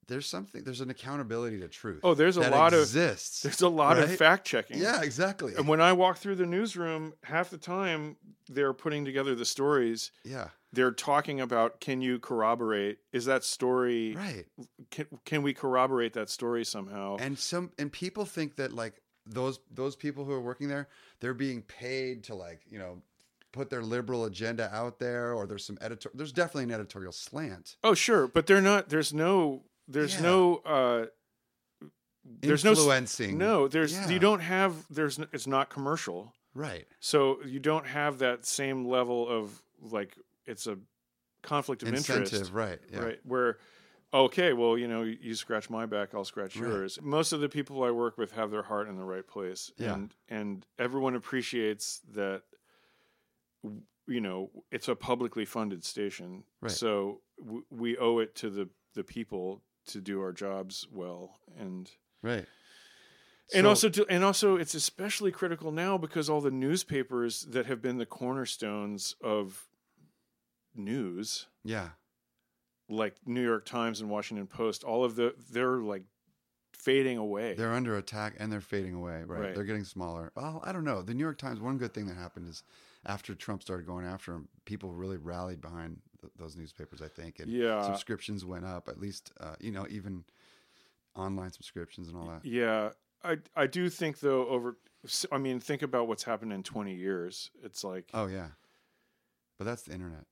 there's 0.08 0.26
something, 0.26 0.64
there's 0.66 0.82
an 0.82 0.90
accountability 0.90 1.60
to 1.62 1.68
truth. 1.70 2.02
Oh, 2.04 2.14
there's 2.14 2.36
a 2.36 2.50
lot 2.50 2.74
of- 2.74 2.82
exists. 2.82 3.42
There's 3.44 3.62
a 3.62 3.70
lot 3.70 3.98
of 4.00 4.14
fact 4.18 4.46
checking. 4.46 4.80
Yeah, 4.80 5.02
exactly. 5.02 5.54
And 5.56 5.66
when 5.68 5.80
I 5.80 5.94
walk 5.94 6.18
through 6.18 6.36
the 6.36 6.46
newsroom, 6.46 7.14
half 7.24 7.50
the 7.50 7.58
time 7.58 8.18
they're 8.50 8.74
putting 8.74 9.06
together 9.06 9.36
the 9.36 9.46
stories. 9.46 10.12
yeah, 10.26 10.50
They're 10.74 10.92
talking 10.92 11.40
about 11.40 11.80
can 11.80 12.02
you 12.02 12.20
corroborate? 12.20 12.98
Is 13.14 13.26
that 13.26 13.44
story 13.44 14.16
right. 14.16 14.46
can, 14.92 15.06
can 15.24 15.44
we 15.44 15.54
corroborate 15.54 16.14
that 16.14 16.30
story 16.30 16.66
somehow? 16.66 17.18
and 17.20 17.38
some 17.40 17.72
and 17.78 17.92
people 17.92 18.26
think 18.26 18.56
that 18.58 18.74
like 18.74 19.02
those 19.26 19.60
those 19.72 19.96
people 19.96 20.26
who 20.26 20.34
are 20.34 20.42
working 20.42 20.68
there 20.68 20.90
they're 21.22 21.34
being 21.34 21.62
paid 21.62 22.24
to 22.26 22.36
like 22.36 22.60
you 22.70 22.78
know 22.80 23.02
put 23.54 23.70
their 23.70 23.84
liberal 23.84 24.26
agenda 24.26 24.70
out 24.76 24.98
there 25.00 25.32
or 25.34 25.46
there's 25.48 25.64
some 25.64 25.78
editor 25.80 26.10
there's 26.14 26.34
definitely 26.34 26.64
an 26.64 26.72
editorial 26.72 27.12
slant 27.14 27.78
oh, 27.84 27.94
sure, 27.94 28.28
but 28.28 28.48
they're 28.48 28.60
not 28.60 28.90
there's 28.90 29.14
no 29.14 29.64
there's 29.88 30.16
Yeah. 30.16 30.22
no 30.22 30.56
uh 30.66 31.06
there's 32.26 32.64
no 32.64 32.72
influencing 32.72 33.38
no, 33.38 33.68
there's 33.68 33.94
Yeah. 33.94 34.10
you 34.10 34.20
don't 34.20 34.40
have 34.40 34.86
there's 34.90 35.20
it's 35.32 35.48
not 35.48 35.70
commercial. 35.70 36.34
right 36.56 36.88
So 37.00 37.40
you 37.46 37.60
don't 37.60 37.86
have 37.88 38.20
that 38.20 38.46
same 38.46 38.86
level 38.86 39.28
of 39.30 39.62
like 39.82 40.18
it's 40.46 40.68
a 40.68 40.78
conflict 41.42 41.82
of 41.84 41.90
incentive 41.90 42.32
interest. 42.34 42.52
right 42.54 42.80
yeah 42.92 43.00
right 43.00 43.20
where 43.24 43.58
okay 44.14 44.54
well 44.54 44.78
you 44.78 44.88
know 44.88 45.02
you- 45.04 45.34
scratch 45.36 45.70
my 45.70 45.86
back 45.86 46.14
i'll 46.14 46.24
scratch 46.24 46.56
Right. 46.56 46.70
yours 46.70 47.00
most 47.02 47.34
of 47.34 47.42
the 47.42 47.50
people 47.50 47.84
i 47.84 47.92
work 47.92 48.18
with 48.18 48.32
have 48.34 48.50
their 48.52 48.64
heart 48.64 48.88
in 48.88 48.96
the 48.98 49.04
right 49.04 49.28
place 49.28 49.72
Yeah. 49.78 49.94
and 49.96 50.16
and 50.30 50.66
everyone 50.80 51.16
appreciates 51.16 52.00
that 52.14 52.44
you 54.08 54.22
know 54.22 54.50
it's 54.72 54.88
a 54.88 54.96
publicly 54.96 55.46
funded 55.46 55.84
station 55.84 56.44
Right. 56.62 56.72
so 56.72 57.22
w- 57.40 57.66
we 57.70 57.98
owe 57.98 58.20
it 58.20 58.36
to 58.36 58.50
the 58.50 58.70
the 58.94 59.04
people 59.04 59.64
to 59.88 60.00
do 60.02 60.22
our 60.22 60.32
jobs 60.32 60.88
well 60.92 61.40
and 61.58 61.90
right 62.22 62.46
and 63.54 63.66
So- 63.66 63.70
also 63.70 63.90
to, 63.90 64.06
and 64.10 64.24
also 64.24 64.56
it's 64.56 64.74
especially 64.76 65.32
critical 65.32 65.72
now 65.72 65.98
because 65.98 66.30
all 66.30 66.42
the 66.42 66.52
newspapers 66.52 67.42
that 67.50 67.66
have 67.66 67.82
been 67.82 67.98
the 67.98 68.06
cornerstones 68.06 69.16
of 69.22 69.68
news 70.76 71.48
yeah 71.64 71.90
like 72.90 73.16
New 73.26 73.42
York 73.44 73.66
Times 73.66 74.02
and 74.02 74.10
Washington 74.10 74.46
Post, 74.46 74.84
all 74.84 75.04
of 75.06 75.16
the 75.16 75.34
they're 75.52 75.78
like 75.78 76.04
fading 76.74 77.18
away. 77.18 77.54
they're 77.54 77.72
under 77.74 77.96
attack 77.98 78.36
and 78.40 78.52
they're 78.52 78.60
fading 78.60 78.94
away 78.94 79.24
right, 79.26 79.40
Right. 79.40 79.56
they're 79.56 79.64
getting 79.64 79.86
smaller 79.86 80.32
well 80.36 80.62
i 80.66 80.74
don't 80.74 80.84
know 80.84 81.02
the 81.02 81.14
new 81.14 81.24
york 81.24 81.38
times 81.38 81.62
one 81.62 81.78
good 81.78 81.94
thing 81.94 82.08
that 82.08 82.18
happened 82.18 82.50
is 82.50 82.64
after 83.06 83.36
trump 83.36 83.62
started 83.62 83.86
going 83.86 84.06
after 84.06 84.34
him 84.34 84.50
people 84.66 84.92
really 84.92 85.16
rallied 85.18 85.62
behind 85.62 86.02
th- 86.20 86.34
those 86.38 86.58
newspapers 86.58 87.02
i 87.02 87.08
think 87.08 87.40
and 87.40 87.50
Yeah. 87.50 87.84
subscriptions 87.86 88.44
went 88.44 88.66
up 88.66 88.90
at 88.90 89.00
least 89.00 89.32
uh, 89.40 89.56
you 89.62 89.72
know 89.72 89.86
even 89.90 90.26
online 91.16 91.52
subscriptions 91.52 92.10
and 92.10 92.18
all 92.18 92.26
that 92.28 92.44
yeah, 92.44 92.90
I 93.24 93.38
I 93.56 93.68
do 93.68 93.88
think 93.90 94.20
though 94.20 94.46
over 94.48 94.78
I 95.32 95.38
mean 95.38 95.60
think 95.62 95.84
about 95.84 96.08
what's 96.10 96.24
happened 96.24 96.52
in 96.52 96.64
20 96.64 96.96
years. 96.96 97.52
It's 97.64 97.84
like 97.84 98.10
Oh 98.14 98.26
yeah, 98.26 98.48
but 99.58 99.66
that's 99.66 99.84
the 99.84 99.94
internet, 99.94 100.26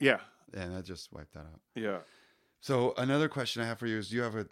yeah, 0.00 0.18
and 0.54 0.74
that 0.76 0.84
just 0.84 1.12
wiped 1.12 1.34
that 1.34 1.40
out. 1.40 1.60
yeah. 1.74 1.98
So 2.60 2.94
another 2.96 3.28
question 3.28 3.62
I 3.62 3.66
have 3.66 3.78
for 3.78 3.86
you 3.86 3.98
is: 3.98 4.08
Do 4.08 4.16
You 4.16 4.22
have 4.22 4.36
a 4.36 4.46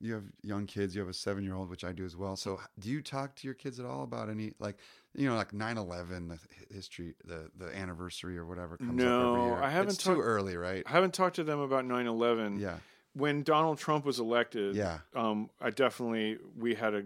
you 0.00 0.12
have 0.14 0.24
young 0.42 0.66
kids. 0.66 0.94
You 0.94 1.00
have 1.00 1.08
a 1.08 1.14
seven 1.14 1.44
year 1.44 1.54
old, 1.54 1.70
which 1.70 1.84
I 1.84 1.92
do 1.92 2.04
as 2.04 2.16
well. 2.16 2.36
So 2.36 2.60
do 2.78 2.90
you 2.90 3.00
talk 3.00 3.36
to 3.36 3.46
your 3.46 3.54
kids 3.54 3.78
at 3.80 3.86
all 3.86 4.02
about 4.02 4.28
any 4.28 4.52
like 4.58 4.76
you 5.14 5.28
know 5.28 5.36
like 5.36 5.52
9-11, 5.52 6.28
the 6.28 6.38
history, 6.74 7.14
the 7.24 7.48
the 7.56 7.74
anniversary 7.76 8.36
or 8.36 8.44
whatever 8.44 8.76
comes 8.76 9.00
up 9.00 9.06
every 9.06 9.40
No, 9.40 9.44
year? 9.46 9.62
I 9.62 9.70
haven't 9.70 9.94
It's 9.94 10.02
too 10.02 10.20
early, 10.20 10.56
right? 10.56 10.82
I 10.86 10.90
haven't 10.90 11.14
talked 11.14 11.36
to 11.36 11.44
them 11.44 11.60
about 11.60 11.84
9/11. 11.84 12.60
Yeah, 12.60 12.78
When 13.14 13.42
Donald 13.44 13.78
Trump 13.78 14.04
was 14.04 14.18
elected, 14.18 14.74
yeah, 14.74 14.98
um 15.14 15.48
I 15.60 15.70
definitely 15.70 16.38
we 16.56 16.74
had 16.74 16.94
a 16.94 17.04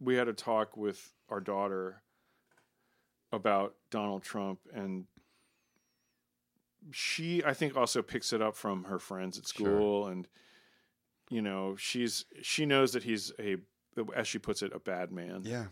we 0.00 0.16
had 0.16 0.28
a 0.28 0.34
talk 0.34 0.76
with 0.76 1.12
our 1.30 1.40
daughter 1.40 2.02
about 3.32 3.74
Donald 3.90 4.22
Trump 4.22 4.60
and 4.74 5.04
she 6.90 7.42
I 7.44 7.54
think 7.54 7.76
also 7.76 8.02
picks 8.02 8.32
it 8.32 8.40
up 8.42 8.56
from 8.56 8.84
her 8.84 8.98
friends 8.98 9.38
at 9.38 9.46
Sure. 9.46 9.66
school 9.66 10.06
and 10.06 10.26
you 11.30 11.42
know 11.42 11.76
she's 11.76 12.24
she 12.42 12.66
knows 12.66 12.92
that 12.92 13.02
he's 13.04 13.32
a 13.38 13.56
as 14.14 14.28
she 14.28 14.38
puts 14.38 14.62
it 14.62 14.72
a 14.74 14.78
bad 14.78 15.10
man 15.12 15.42
yeah. 15.44 15.66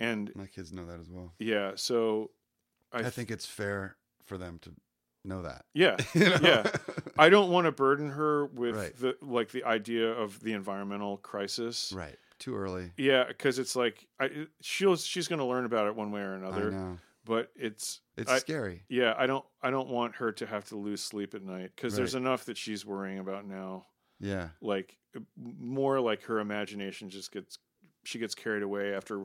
and 0.00 0.30
My 0.34 0.46
kids 0.46 0.72
know 0.72 0.84
that 0.86 1.00
as 1.00 1.08
well. 1.10 1.32
yeah 1.38 1.72
so 1.76 2.30
I, 2.92 2.98
I, 3.00 3.10
think 3.10 3.30
it's 3.30 3.46
fair 3.46 3.96
for 4.24 4.36
them 4.38 4.58
to 4.62 4.72
know 5.24 5.42
that. 5.42 5.64
yeah 5.72 5.96
You 6.14 6.30
know? 6.30 6.38
yeah 6.42 6.70
I 7.18 7.28
don't 7.28 7.50
want 7.50 7.66
to 7.66 7.72
burden 7.72 8.10
her 8.10 8.46
with 8.46 8.76
Right. 8.76 8.96
the 8.96 9.16
like 9.22 9.50
the 9.52 9.64
idea 9.64 10.10
of 10.10 10.40
the 10.40 10.52
environmental 10.52 11.16
crisis 11.18 11.92
right. 11.96 12.16
Too 12.40 12.56
early. 12.56 12.90
Yeah, 12.96 13.24
because 13.28 13.60
it's 13.60 13.76
like 13.76 14.06
I, 14.20 14.48
she'll 14.60 14.96
she's 14.96 15.28
going 15.28 15.38
to 15.38 15.44
learn 15.44 15.64
about 15.64 15.86
it 15.86 15.94
one 15.94 16.10
way 16.10 16.20
or 16.20 16.34
I 16.34 16.36
another. 16.38 16.98
But 17.24 17.50
it's 17.56 18.00
It's 18.16 18.30
I- 18.30 18.38
scary. 18.38 18.84
yeah. 18.88 19.14
I 19.16 19.26
don't 19.26 19.44
I 19.62 19.70
don't 19.70 19.88
want 19.88 20.16
her 20.16 20.30
to 20.32 20.46
have 20.46 20.66
to 20.66 20.76
lose 20.76 21.02
sleep 21.02 21.34
at 21.34 21.42
night 21.42 21.70
because 21.74 21.96
there's 21.96 22.14
enough 22.14 22.44
that 22.46 22.56
she's 22.58 22.84
worrying 22.84 23.18
about 23.18 23.46
now. 23.46 23.86
Yeah. 24.20 24.50
Like 24.60 24.96
more 25.36 26.00
like 26.00 26.22
her 26.24 26.40
imagination 26.40 27.08
just 27.10 27.32
gets 27.32 27.58
she 28.04 28.18
gets 28.18 28.34
carried 28.34 28.62
away 28.62 28.94
after 28.94 29.24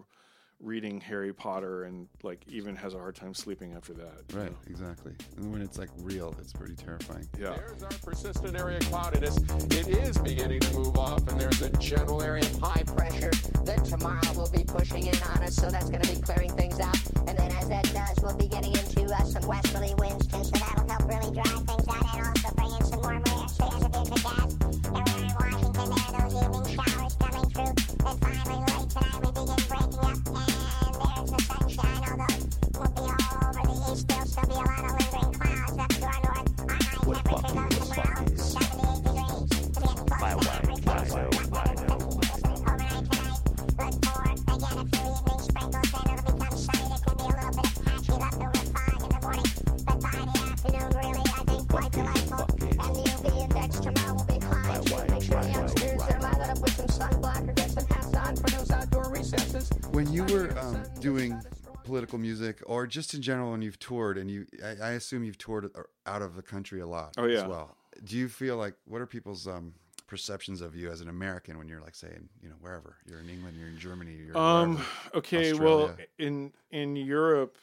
reading 0.61 0.99
Harry 0.99 1.31
Potter 1.33 1.83
and 1.85 2.07
like 2.21 2.43
even 2.49 2.75
has 2.75 2.93
a 2.93 2.97
hard 2.97 3.15
time 3.15 3.33
sleeping 3.33 3.73
after 3.73 3.93
that. 3.93 4.21
you 4.31 4.37
Right. 4.39 4.51
know? 4.51 4.57
Exactly. 4.67 5.13
And 5.37 5.51
when 5.51 5.61
it's 5.61 5.77
like 5.77 5.89
real, 5.99 6.35
it's 6.39 6.51
pretty 6.51 6.75
terrifying. 6.75 7.27
Yeah. 7.39 7.55
There's 7.55 7.83
our 7.83 7.89
persistent 8.03 8.57
area 8.57 8.79
cloudiness. 8.79 9.37
It 9.37 9.87
is 9.87 10.17
beginning 10.17 10.59
to 10.61 10.73
move 10.77 10.97
off, 10.97 11.25
and 11.29 11.39
there's 11.39 11.61
a 11.61 11.69
general 11.77 12.21
area 12.21 12.43
of 12.43 12.59
high 12.59 12.83
pressure 12.83 13.31
that 13.63 13.85
tomorrow 13.85 14.33
will 14.35 14.51
be 14.51 14.63
pushing 14.65 15.07
in 15.07 15.15
on 15.35 15.43
us, 15.43 15.55
so 15.55 15.69
that's 15.69 15.89
going 15.89 16.01
to 16.01 16.13
be 16.15 16.21
clearing 16.21 16.51
things 16.55 16.79
out. 16.79 16.97
And 17.27 17.37
then 17.37 17.51
as 17.53 17.69
that 17.69 17.83
does, 17.93 18.17
we'll 18.21 18.35
be 18.37 18.47
getting 18.47 18.71
into 18.75 19.03
uh, 19.05 19.23
some 19.23 19.47
westerly 19.47 19.93
winds 19.97 20.27
too, 20.27 20.43
so 20.43 20.51
that'll 20.51 20.87
help 20.89 21.07
really 21.07 21.33
dry 21.33 21.43
things 21.43 21.87
out 21.87 22.17
and 22.17 22.27
also 22.27 22.51
bring 22.51 22.71
in 22.71 22.83
some 22.85 22.99
warm 23.01 23.23
air. 23.27 23.47
So 23.47 23.69
there's 23.69 23.83
a 23.85 23.89
bit 23.89 24.11
of 24.11 24.23
gas. 24.23 24.68
Were 60.29 60.57
um, 60.59 60.83
doing 60.99 61.41
political 61.83 62.17
music, 62.19 62.61
or 62.65 62.85
just 62.87 63.13
in 63.13 63.21
general, 63.21 63.51
when 63.51 63.61
you've 63.61 63.79
toured, 63.79 64.17
and 64.17 64.29
you, 64.29 64.45
I, 64.63 64.69
I 64.81 64.89
assume 64.91 65.23
you've 65.23 65.37
toured 65.37 65.65
uh, 65.75 65.81
out 66.05 66.21
of 66.21 66.35
the 66.35 66.41
country 66.41 66.81
a 66.81 66.87
lot 66.87 67.13
Oh, 67.17 67.25
yeah. 67.25 67.41
as 67.43 67.47
well. 67.47 67.75
Do 68.03 68.17
you 68.17 68.27
feel 68.29 68.57
like 68.57 68.75
what 68.85 69.01
are 69.01 69.05
people's 69.07 69.47
um, 69.47 69.73
perceptions 70.07 70.61
of 70.61 70.75
you 70.75 70.89
as 70.91 71.01
an 71.01 71.09
American 71.09 71.57
when 71.57 71.67
you're 71.67 71.81
like 71.81 71.95
saying, 71.95 72.29
you 72.41 72.49
know, 72.49 72.55
wherever 72.61 72.97
you're 73.07 73.19
in 73.19 73.29
England, 73.29 73.57
you're 73.57 73.67
in 73.69 73.77
Germany, 73.79 74.13
you're 74.25 74.37
Um. 74.37 74.75
wherever? 74.75 74.85
Okay. 75.15 75.53
Well, 75.53 75.95
in 76.17 76.53
in 76.71 76.95
Europe, 76.95 77.57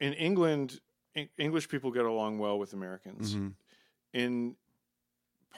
in 0.00 0.12
England, 0.14 0.80
Eng- 1.16 1.28
English 1.38 1.68
people 1.68 1.90
get 1.92 2.04
along 2.04 2.38
well 2.38 2.58
with 2.58 2.72
Americans. 2.72 3.34
Mhm. 3.36 3.52
In 4.12 4.56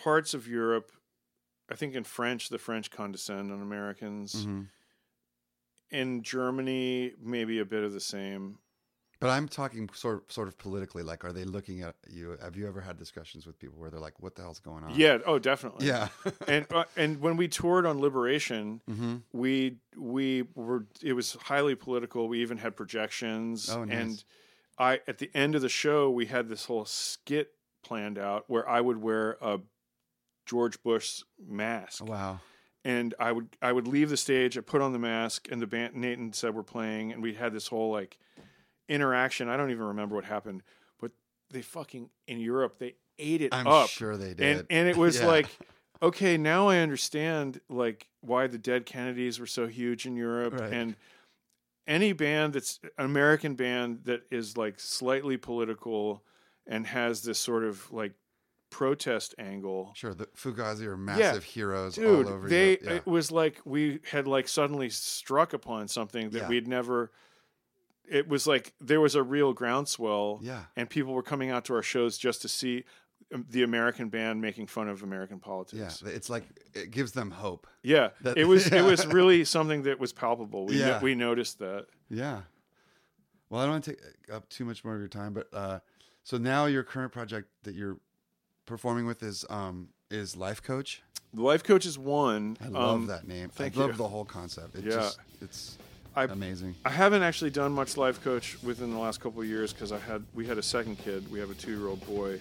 parts 0.03 0.35
of 0.35 0.47
Europe, 0.47 0.93
I 1.71 1.75
think 1.75 1.95
in 1.95 2.05
French, 2.05 2.49
the 2.51 2.59
French 2.59 2.91
condescend 2.91 3.51
on 3.53 3.63
Americans. 3.63 4.35
Mm-hmm. 4.35 4.63
In 5.91 6.23
Germany, 6.23 7.13
maybe 7.23 7.59
a 7.61 7.65
bit 7.65 7.85
of 7.85 7.93
the 7.93 8.01
same. 8.01 8.59
But 9.19 9.31
I'm 9.31 9.49
talking 9.49 9.89
sort 9.95 10.31
sort 10.31 10.47
of 10.47 10.59
politically. 10.59 11.03
Like, 11.03 11.25
are 11.25 11.33
they 11.33 11.45
looking 11.45 11.81
at 11.81 11.95
you? 12.09 12.37
Have 12.43 12.55
you 12.55 12.69
ever 12.69 12.83
had 12.83 12.99
discussions 12.99 13.47
with 13.47 13.59
people 13.59 13.79
where 13.79 13.89
they're 13.91 13.99
like, 14.01 14.21
"What 14.21 14.35
the 14.35 14.43
hell's 14.43 14.59
going 14.59 14.85
on?" 14.85 14.95
Yeah. 14.95 15.19
Oh, 15.25 15.39
definitely. 15.39 15.87
yeah, 15.87 16.09
and 16.49 16.67
uh, 16.71 16.85
and 16.99 17.21
when 17.23 17.37
we 17.39 17.49
toured 17.49 17.87
on 17.87 17.99
Liberation, 18.01 18.83
Mm-hmm. 18.91 19.17
we 19.33 19.79
we 19.97 20.43
were 20.55 20.87
it 21.03 21.15
was 21.15 21.33
highly 21.45 21.75
political. 21.75 22.29
We 22.29 22.43
even 22.43 22.59
had 22.59 22.77
projections. 22.77 23.71
Oh, 23.71 23.85
nice. 23.85 23.97
And 23.97 24.25
I 24.79 25.01
at 25.09 25.17
the 25.17 25.31
end 25.35 25.55
of 25.55 25.63
the 25.63 25.71
show, 25.71 26.11
we 26.11 26.27
had 26.27 26.49
this 26.51 26.67
whole 26.67 26.85
skit 26.85 27.53
planned 27.83 28.19
out 28.19 28.45
where 28.49 28.69
I 28.69 28.83
would 28.83 28.99
wear 29.01 29.39
a 29.41 29.61
George 30.45 30.83
Bush 30.83 31.23
mask, 31.49 32.05
wow. 32.05 32.41
And 32.87 33.15
I 33.19 33.33
would 33.33 33.49
I 33.61 33.73
would 33.73 33.89
leave 33.89 34.11
the 34.11 34.17
stage. 34.17 34.57
I 34.57 34.61
put 34.61 34.81
on 34.81 34.93
the 34.93 34.99
mask, 34.99 35.49
and 35.51 35.61
the 35.61 35.67
band 35.67 35.95
Nathan 35.95 36.33
said 36.33 36.55
we're 36.55 36.63
playing, 36.63 37.13
and 37.13 37.23
we 37.23 37.35
had 37.35 37.53
this 37.53 37.67
whole 37.69 37.91
like 37.91 38.19
interaction. 38.89 39.49
I 39.49 39.57
don't 39.57 39.71
even 39.71 39.85
remember 39.87 40.15
what 40.15 40.25
happened, 40.25 40.63
but 41.01 41.11
they 41.51 41.63
fucking 41.63 42.11
in 42.29 42.39
Europe 42.39 42.79
they 42.79 42.95
ate 43.19 43.43
it 43.43 43.53
I'm 43.55 43.67
up 43.67 43.89
sure 43.89 44.17
they 44.17 44.35
did. 44.35 44.41
and 44.59 44.67
and 44.71 44.89
it 44.89 44.97
was 44.97 45.17
Yeah. 45.19 45.27
like 45.27 45.49
okay 46.03 46.37
now 46.37 46.69
i 46.69 46.77
understand 46.77 47.59
like 47.71 48.07
why 48.21 48.47
the 48.47 48.59
dead 48.59 48.85
kennedys 48.85 49.41
were 49.41 49.47
so 49.47 49.67
huge 49.67 50.05
in 50.05 50.15
europe 50.17 50.61
Right. 50.61 50.71
and 50.71 50.97
any 51.87 52.13
band 52.13 52.53
that's 52.53 52.79
an 52.99 53.07
american 53.07 53.55
band 53.55 54.01
that 54.05 54.25
is 54.31 54.59
like 54.59 54.79
slightly 54.79 55.39
political 55.39 56.23
and 56.67 56.87
has 56.89 57.23
this 57.23 57.39
sort 57.39 57.65
of 57.65 57.91
like 57.91 58.13
protest 58.71 59.35
angle 59.39 59.93
Sure, 59.95 60.13
the 60.15 60.27
Fugazi 60.37 60.83
are 60.87 60.97
massive 60.97 61.45
heroes 61.45 61.95
dude 61.95 62.27
all 62.27 62.33
over 62.35 62.49
they 62.49 62.79
Yeah. 62.83 62.93
it 62.95 63.07
was 63.07 63.31
like 63.31 63.61
we 63.65 64.01
had 64.11 64.27
like 64.27 64.49
suddenly 64.49 64.91
struck 64.91 65.53
upon 65.53 65.89
something 65.89 66.31
that 66.31 66.43
Yeah. 66.43 66.49
we'd 66.49 66.67
never 66.69 67.11
it 68.09 68.29
was 68.29 68.47
like 68.47 68.75
there 68.81 69.01
was 69.01 69.15
a 69.15 69.23
real 69.23 69.53
groundswell 69.53 70.41
Yeah. 70.43 70.65
and 70.77 70.91
people 70.91 71.13
were 71.15 71.23
coming 71.23 71.51
out 71.51 71.65
to 71.67 71.75
our 71.75 71.83
shows 71.83 72.19
just 72.19 72.43
to 72.43 72.49
see 72.49 72.85
um, 73.35 73.47
the 73.51 73.63
american 73.63 74.09
band 74.09 74.41
making 74.41 74.67
fun 74.67 74.89
of 74.89 75.03
american 75.03 75.39
politics. 75.41 76.03
yeah, 76.05 76.11
it's 76.13 76.29
like 76.31 76.45
it 76.75 76.91
gives 76.91 77.13
them 77.13 77.31
hope. 77.31 77.67
yeah, 77.83 78.11
That- 78.23 78.37
it 78.37 78.45
was 78.45 78.71
yeah. 78.71 78.79
it 78.81 78.83
was 78.85 79.07
really 79.19 79.45
something 79.45 79.83
that 79.83 79.99
was 79.99 80.13
palpable. 80.13 80.67
We 80.67 80.79
Yeah. 80.81 81.01
we 81.01 81.15
noticed 81.15 81.59
that. 81.61 81.87
Yeah. 82.09 82.43
Well, 83.49 83.61
I 83.61 83.65
don't 83.65 83.75
want 83.75 83.85
to 83.85 83.91
take 83.93 84.01
up 84.33 84.49
too 84.49 84.65
much 84.65 84.85
more 84.85 84.95
of 84.95 85.01
your 85.01 85.09
time, 85.09 85.33
but 85.33 85.49
uh, 85.53 85.79
so 86.25 86.37
now 86.37 86.67
your 86.67 86.83
current 86.83 87.13
project 87.13 87.49
that 87.63 87.75
you're 87.77 87.99
performing 88.67 89.07
with 89.07 89.23
is 89.23 89.45
um, 89.49 89.89
is 90.11 90.37
Life 90.37 90.63
Coach. 90.63 91.03
The 91.35 91.43
life 91.43 91.63
coach 91.65 91.85
is 91.87 91.99
one. 91.99 92.57
I 92.65 92.69
love 92.69 92.95
Um, 92.95 93.07
that 93.09 93.27
name. 93.29 93.49
thank 93.51 93.77
I 93.77 93.81
love 93.81 93.91
you. 93.91 93.97
the 93.97 94.09
whole 94.09 94.25
concept. 94.25 94.75
It 94.77 94.85
Yeah. 94.85 94.91
just 94.93 95.19
it's 95.41 95.77
I- 96.15 96.25
amazing. 96.25 96.75
I 96.85 96.91
haven't 96.91 97.23
actually 97.23 97.51
done 97.51 97.73
much 97.73 97.97
life 97.97 98.23
coach 98.23 98.57
within 98.63 98.91
the 98.91 98.99
last 98.99 99.21
couple 99.21 99.43
of 99.43 99.49
years 99.49 99.73
because 99.73 99.93
I 99.93 99.99
had 99.99 100.25
we 100.35 100.47
had 100.47 100.57
a 100.59 100.63
second 100.63 100.97
kid. 100.99 101.31
We 101.31 101.39
have 101.41 101.51
a 101.51 101.55
two 101.55 101.77
year 101.77 101.89
old 101.89 102.07
boy, 102.07 102.41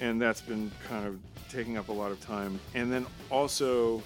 and 0.00 0.20
that's 0.20 0.40
been 0.40 0.70
kind 0.88 1.06
of 1.06 1.18
taking 1.48 1.76
up 1.76 1.88
a 1.88 1.92
lot 1.92 2.12
of 2.12 2.20
time. 2.20 2.60
And 2.74 2.92
then 2.92 3.06
also, 3.30 4.02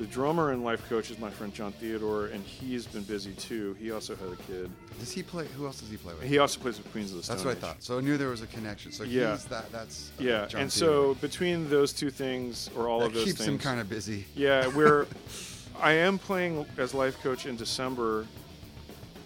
the 0.00 0.06
drummer 0.06 0.52
and 0.52 0.64
life 0.64 0.88
coach 0.88 1.10
is 1.10 1.18
my 1.18 1.28
friend 1.28 1.52
Jon 1.52 1.72
Theodore, 1.72 2.28
and 2.28 2.42
he's 2.42 2.86
been 2.86 3.02
busy 3.02 3.32
too. 3.34 3.76
He 3.78 3.90
also 3.92 4.16
had 4.16 4.28
a 4.32 4.36
kid. 4.36 4.70
Does 4.98 5.12
he 5.12 5.22
play? 5.22 5.46
Who 5.58 5.66
else 5.66 5.80
does 5.80 5.90
he 5.90 5.98
play 5.98 6.14
with? 6.14 6.22
He 6.22 6.38
also 6.38 6.58
plays 6.58 6.78
with 6.78 6.90
Queens 6.90 7.10
of 7.10 7.18
the 7.18 7.22
Stone 7.22 7.36
that's 7.36 7.44
what 7.44 7.56
I 7.58 7.60
thought. 7.60 7.82
So 7.82 7.98
I 7.98 8.00
knew 8.00 8.16
there 8.16 8.30
was 8.30 8.40
a 8.40 8.46
connection. 8.46 8.92
So 8.92 9.04
Yeah. 9.04 9.32
he's 9.32 9.44
that. 9.46 9.70
That's 9.70 10.10
uh, 10.18 10.22
Yeah, 10.22 10.46
Jon 10.46 10.62
and 10.62 10.72
Theodore. 10.72 11.14
so 11.14 11.20
between 11.20 11.68
those 11.68 11.92
two 11.92 12.08
things, 12.10 12.70
or 12.74 12.88
all 12.88 13.00
that 13.00 13.08
of 13.08 13.12
those 13.12 13.24
things, 13.24 13.34
keeps 13.34 13.44
things, 13.44 13.52
him 13.52 13.58
kind 13.58 13.78
of 13.78 13.90
busy. 13.90 14.24
Yeah, 14.34 14.68
we're. 14.68 15.06
I 15.82 15.92
am 15.92 16.18
playing 16.18 16.64
as 16.78 16.94
life 16.94 17.20
coach 17.22 17.44
in 17.44 17.56
December 17.56 18.26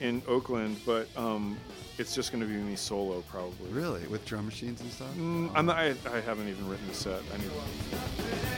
in 0.00 0.22
Oakland, 0.26 0.78
but 0.84 1.06
um, 1.16 1.56
it's 1.98 2.16
just 2.16 2.32
going 2.32 2.42
to 2.42 2.48
be 2.48 2.54
me 2.54 2.74
solo 2.74 3.20
probably. 3.30 3.70
Really, 3.70 4.04
with 4.08 4.24
drum 4.26 4.46
machines 4.46 4.80
and 4.80 4.90
stuff. 4.90 5.14
Mm, 5.16 5.52
I'm 5.54 5.66
not, 5.66 5.76
I, 5.76 5.94
I 6.12 6.20
haven't 6.20 6.48
even 6.48 6.68
written 6.68 6.86
the 6.88 6.94
set. 6.94 7.20
I 7.32 7.38
need. 7.38 8.53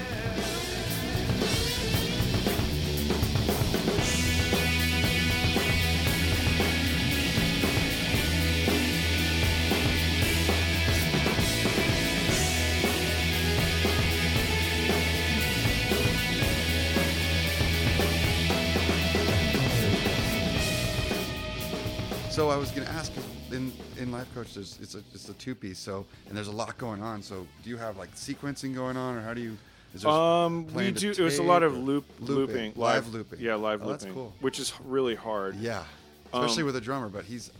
I 22.56 22.58
was 22.58 22.70
going 22.70 22.86
to 22.86 22.92
ask. 22.94 23.12
in 23.52 23.70
in 23.98 24.10
Life 24.10 24.34
Coach, 24.34 24.54
there's 24.54 24.78
it's 24.80 24.94
a 24.94 25.02
it's 25.12 25.28
a 25.28 25.34
two 25.34 25.54
piece. 25.54 25.78
So 25.78 26.06
and 26.26 26.34
there's 26.34 26.48
a 26.48 26.52
lot 26.52 26.78
going 26.78 27.02
on. 27.02 27.20
So 27.22 27.46
do 27.62 27.68
you 27.68 27.76
have 27.76 27.98
like 27.98 28.14
sequencing 28.14 28.74
going 28.74 28.96
on, 28.96 29.14
or 29.14 29.20
how 29.20 29.34
do 29.34 29.42
you? 29.42 29.58
Is 29.94 30.00
there 30.02 30.10
Um, 30.10 30.66
we 30.72 30.90
do. 30.90 31.10
It 31.10 31.18
was 31.18 31.38
a 31.38 31.42
lot 31.42 31.62
of 31.62 31.76
loop, 31.76 32.06
looping, 32.18 32.54
looping, 32.56 32.72
live 32.76 33.08
looping. 33.12 33.40
Yeah, 33.40 33.56
live 33.56 33.82
Oh, 33.82 33.90
that's 33.90 34.04
looping, 34.04 34.14
cool. 34.16 34.32
which 34.40 34.58
is 34.58 34.72
really 34.86 35.14
hard. 35.14 35.56
Yeah, 35.56 35.84
especially 36.32 36.62
Um, 36.62 36.66
with 36.68 36.76
a 36.76 36.80
drummer, 36.80 37.10
but 37.10 37.26
he's 37.26 37.50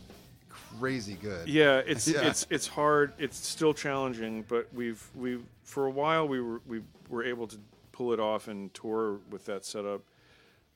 crazy 0.49 1.13
good. 1.21 1.47
Yeah, 1.47 1.83
it's 1.85 2.07
Yeah. 2.15 2.27
it's 2.27 2.47
it's 2.49 2.65
hard. 2.65 3.13
It's 3.19 3.37
still 3.37 3.75
challenging, 3.75 4.45
but 4.47 4.67
we've 4.73 5.03
we 5.13 5.37
for 5.63 5.85
a 5.85 5.91
while 5.91 6.27
we 6.27 6.41
were 6.41 6.59
we 6.65 6.81
were 7.07 7.23
able 7.23 7.45
to 7.49 7.57
pull 7.91 8.13
it 8.13 8.19
off 8.19 8.47
and 8.47 8.73
tour 8.73 9.19
with 9.29 9.45
that 9.45 9.63
setup. 9.63 10.01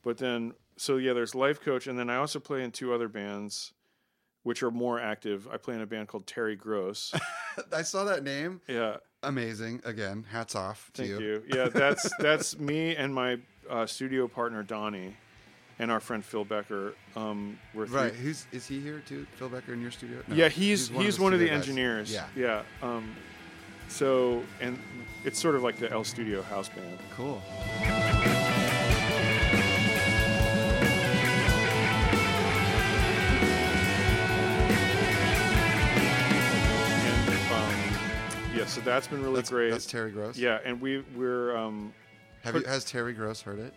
But 0.04 0.18
then 0.18 0.52
so 0.76 0.96
yeah, 0.96 1.12
there's 1.12 1.34
Life 1.34 1.60
Coach, 1.60 1.88
and 1.88 1.98
then 1.98 2.08
I 2.08 2.16
also 2.18 2.38
play 2.38 2.62
in 2.62 2.70
two 2.70 2.94
other 2.94 3.08
bands, 3.08 3.72
which 4.42 4.62
are 4.62 4.70
more 4.70 5.00
active. 5.00 5.48
I 5.52 5.56
play 5.56 5.74
in 5.74 5.80
a 5.80 5.86
band 5.86 6.08
called 6.08 6.26
Terry 6.26 6.56
Gross. 6.56 7.12
I 7.72 7.82
saw 7.82 8.04
that 8.04 8.24
name. 8.24 8.60
yeah, 8.68 8.96
Amazing. 9.22 9.80
Again, 9.84 10.26
hats 10.30 10.56
off 10.56 10.90
to 10.94 11.02
thank 11.02 11.20
you. 11.20 11.20
you. 11.20 11.42
Yeah, 11.54 11.68
that's 11.68 12.10
that's 12.18 12.58
me 12.58 12.96
and 12.96 13.14
my 13.14 13.38
uh, 13.70 13.86
studio 13.86 14.26
partner 14.26 14.62
Donnie, 14.64 15.16
and 15.78 15.90
our 15.92 16.00
friend 16.00 16.24
Phil 16.24 16.44
Becker. 16.44 16.94
Um, 17.14 17.58
we're 17.72 17.86
three, 17.86 17.96
Right. 17.96 18.14
Who's 18.14 18.46
is 18.50 18.66
he 18.66 18.80
here 18.80 19.00
too? 19.06 19.26
Phil 19.36 19.48
Becker 19.48 19.74
in 19.74 19.80
your 19.80 19.92
studio? 19.92 20.22
No, 20.26 20.34
yeah, 20.34 20.48
he's 20.48 20.88
he's, 20.88 21.20
one, 21.20 21.32
of 21.32 21.38
the 21.38 21.46
studio 21.46 21.54
guys. 21.54 21.68
engineers. 21.68 22.12
Yeah. 22.12 22.26
yeah. 22.34 22.62
Um, 22.82 23.14
so 23.88 24.42
and 24.60 24.78
it's 25.24 25.38
sort 25.38 25.54
of 25.54 25.62
like 25.62 25.78
the 25.78 25.90
El 25.92 26.02
Studio 26.02 26.42
house 26.42 26.68
band. 26.68 26.98
Cool. 27.14 27.40
Yeah, 38.62 38.68
so 38.68 38.80
that's 38.82 39.06
been 39.08 39.22
really 39.22 39.36
That's 39.36 39.50
great. 39.50 39.70
That's 39.70 39.86
Terry 39.86 40.10
Gross. 40.10 40.38
yeah, 40.38 40.60
and 40.64 40.80
we 40.80 41.04
we're 41.16 41.56
um, 41.56 41.92
Have 42.42 42.54
you? 42.54 42.62
Has 42.62 42.84
Terry 42.84 43.12
Gross 43.12 43.42
heard 43.42 43.58
it? 43.58 43.74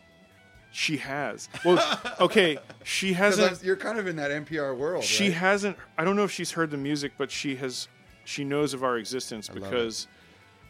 she 0.71 0.97
has 0.97 1.47
well, 1.63 1.99
okay, 2.19 2.57
she 2.83 3.13
hasn't. 3.23 3.63
you're 3.63 3.77
kind 3.77 3.97
of 3.97 4.07
in 4.07 4.17
that 4.17 4.29
NPR 4.29 4.77
world. 4.77 5.03
She 5.03 5.25
right? 5.25 5.33
hasn't. 5.33 5.77
I 5.97 6.03
don't 6.03 6.15
know 6.15 6.25
if 6.25 6.31
she's 6.31 6.51
heard 6.51 6.69
the 6.69 6.77
music, 6.77 7.13
but 7.17 7.31
she 7.31 7.55
has. 7.55 7.87
She 8.25 8.43
knows 8.43 8.73
of 8.73 8.83
our 8.83 8.97
existence 8.97 9.47
it. 9.47 9.55
because 9.55 10.07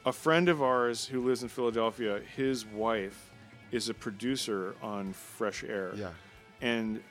a 0.05 0.13
friend 0.13 0.47
of 0.47 0.61
ours 0.61 1.05
who 1.05 1.25
lives 1.25 1.41
in 1.41 1.49
Philadelphia, 1.49 2.21
his 2.35 2.65
wife 2.65 3.31
is 3.71 3.89
a 3.89 3.93
producer 3.93 4.75
on 4.81 5.11
Fresh 5.13 5.63
Air. 5.63 5.93
Yeah. 5.95 6.09
and 6.61 7.01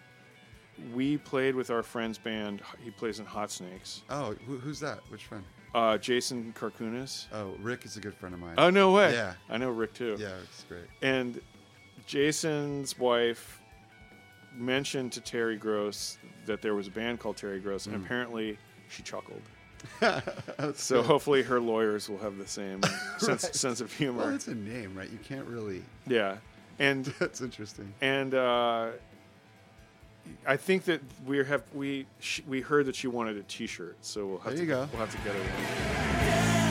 we 0.92 1.16
played 1.18 1.54
with 1.54 1.70
our 1.70 1.82
friend's 1.82 2.18
band. 2.18 2.60
He 2.82 2.90
plays 2.90 3.20
in 3.20 3.26
Hot 3.26 3.50
Snakes. 3.50 4.02
Oh, 4.10 4.34
who, 4.46 4.58
who's 4.58 4.80
that? 4.80 5.00
Which 5.08 5.24
friend? 5.24 5.44
Uh, 5.74 5.98
Jason 5.98 6.54
Kourkounis. 6.56 7.26
Oh, 7.32 7.54
Rick 7.60 7.84
is 7.84 7.96
a 7.96 8.00
good 8.00 8.14
friend 8.14 8.34
of 8.34 8.40
mine. 8.40 8.54
Oh 8.58 8.70
no 8.70 8.92
way! 8.92 9.12
Yeah. 9.12 9.34
I 9.50 9.56
know 9.58 9.70
Rick 9.70 9.94
too. 9.94 10.16
Yeah, 10.18 10.34
it's 10.42 10.64
great. 10.68 10.84
And 11.02 11.40
Jason's 12.06 12.98
wife 12.98 13.60
mentioned 14.54 15.12
to 15.12 15.20
Terry 15.20 15.56
Gross 15.56 16.18
that 16.46 16.62
there 16.62 16.74
was 16.74 16.86
a 16.86 16.90
band 16.90 17.18
called 17.20 17.36
Terry 17.36 17.58
Gross, 17.60 17.86
and 17.86 17.96
apparently 17.96 18.56
she 18.88 19.02
chuckled. 19.02 19.42
so 20.74 21.02
hopefully 21.02 21.42
her 21.42 21.60
lawyers 21.60 22.08
will 22.08 22.18
have 22.18 22.38
the 22.38 22.46
same 22.46 22.80
sense, 23.18 23.42
sense 23.58 23.80
of 23.80 23.92
humor. 23.92 24.24
Well, 24.26 24.34
it's 24.34 24.48
a 24.48 24.54
name, 24.54 24.94
right? 24.96 25.10
You 25.10 25.18
can't 25.22 25.46
really. 25.46 25.82
yeah, 26.06 26.36
and 26.78 27.04
That's 27.18 27.40
interesting. 27.40 27.92
and 28.00 28.34
uh, 28.34 28.90
I 30.46 30.56
think 30.56 30.84
that 30.84 31.00
we 31.26 31.38
have 31.38 31.62
we 31.72 32.06
sh- 32.20 32.40
we 32.46 32.60
heard 32.60 32.86
that 32.86 32.94
she 32.96 33.06
wanted 33.06 33.36
a 33.36 33.42
T-shirt, 33.44 33.96
so 34.02 34.26
we'll 34.26 34.38
have 34.38 34.52
There 34.56 34.56
to 34.56 34.62
you 34.62 34.68
go. 34.68 34.88
we'll 34.92 35.00
have 35.06 35.10
to 35.10 35.18
get 35.18 35.34
her 35.34 35.40
one. 35.40 36.64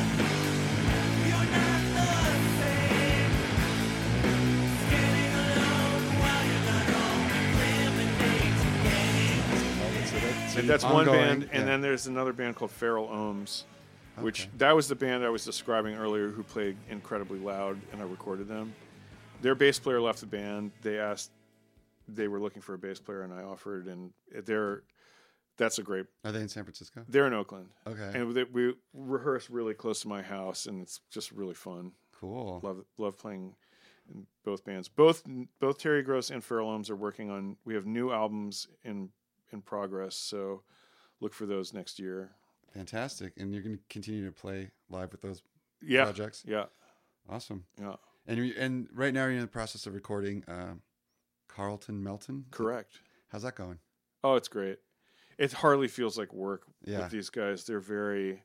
And 10.55 10.69
that's 10.69 10.83
one 10.83 11.05
band, 11.07 11.43
and 11.51 11.51
yeah. 11.61 11.63
then 11.65 11.81
there's 11.81 12.05
another 12.05 12.31
band 12.31 12.55
called 12.55 12.69
Feral 12.71 13.07
Ohms, 13.07 13.63
which 14.17 14.41
Okay. 14.43 14.49
that 14.59 14.75
was 14.75 14.87
the 14.87 14.93
band 14.95 15.25
I 15.25 15.29
was 15.29 15.43
describing 15.43 15.95
earlier, 15.95 16.29
who 16.29 16.43
played 16.43 16.77
incredibly 16.89 17.39
loud, 17.39 17.79
and 17.91 17.99
I 18.01 18.05
recorded 18.05 18.47
them. 18.47 18.73
their 19.41 19.55
bass 19.55 19.77
player 19.77 19.99
left 19.99 20.21
the 20.21 20.25
band. 20.25 20.71
They 20.83 20.99
asked, 20.99 21.29
they 22.07 22.27
were 22.27 22.39
looking 22.39 22.61
for 22.61 22.73
a 22.73 22.77
bass 22.77 22.99
player, 22.99 23.21
and 23.23 23.33
I 23.33 23.43
offered, 23.43 23.87
and 23.87 24.11
they're 24.45 24.83
that's 25.57 25.77
a 25.77 25.83
great. 25.83 26.05
Are 26.25 26.31
they 26.31 26.41
in 26.41 26.49
San 26.49 26.63
Francisco? 26.63 27.03
They're 27.07 27.27
in 27.27 27.33
Oakland, 27.33 27.69
Okay. 27.85 28.11
and 28.19 28.33
they, 28.33 28.43
we 28.43 28.73
rehearse 28.93 29.49
really 29.49 29.73
close 29.73 30.01
to 30.01 30.07
my 30.07 30.21
house, 30.21 30.65
and 30.65 30.81
it's 30.81 30.99
just 31.11 31.31
really 31.31 31.53
fun. 31.53 31.91
cool. 32.19 32.59
Love 32.63 32.83
love 32.97 33.17
playing 33.17 33.55
in 34.13 34.25
both 34.43 34.65
bands. 34.65 34.87
Both 34.89 35.23
both 35.59 35.77
Terry 35.77 36.01
Gross 36.03 36.29
and 36.31 36.43
Feral 36.43 36.69
Ohms 36.69 36.89
are 36.89 36.95
working 36.95 37.29
on. 37.29 37.57
We 37.65 37.75
have 37.75 37.85
new 37.85 38.11
albums 38.11 38.67
in 38.83 39.09
in 39.51 39.61
progress, 39.61 40.15
so 40.15 40.63
look 41.19 41.33
for 41.33 41.45
those 41.45 41.73
next 41.73 41.99
year. 41.99 42.31
Fantastic. 42.73 43.33
And 43.37 43.53
you're 43.53 43.61
going 43.61 43.77
to 43.77 43.83
continue 43.87 44.25
to 44.25 44.31
play 44.31 44.71
live 44.89 45.11
with 45.11 45.21
those 45.21 45.43
Yeah, 45.79 46.05
projects? 46.05 46.43
yeah, 46.47 46.65
Awesome. 47.29 47.65
yeah. 47.79 47.97
And 48.25 48.37
you 48.39 48.53
and 48.57 48.87
right 48.91 49.13
now 49.13 49.25
you're 49.25 49.33
in 49.35 49.41
the 49.41 49.47
process 49.47 49.85
of 49.85 49.93
recording 49.93 50.43
uh, 50.45 50.73
Carlton 51.57 52.01
Melton. 52.03 52.45
Correct. 52.51 52.99
How's 53.29 53.43
that 53.43 53.55
going? 53.55 53.79
Oh, 54.23 54.35
it's 54.35 54.47
great. 54.47 54.79
It 55.37 55.51
hardly 55.53 55.87
feels 55.87 56.17
like 56.17 56.33
work 56.33 56.63
Yeah. 56.85 56.99
with 57.01 57.11
these 57.11 57.29
guys. 57.29 57.63
They're 57.65 57.79
very, 57.79 58.43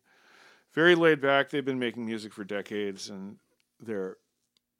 very 0.73 0.95
laid 0.95 1.21
back. 1.21 1.51
They've 1.51 1.65
been 1.65 1.79
making 1.79 2.05
music 2.07 2.33
for 2.33 2.45
decades, 2.45 3.09
and 3.11 3.39
they're. 3.81 4.17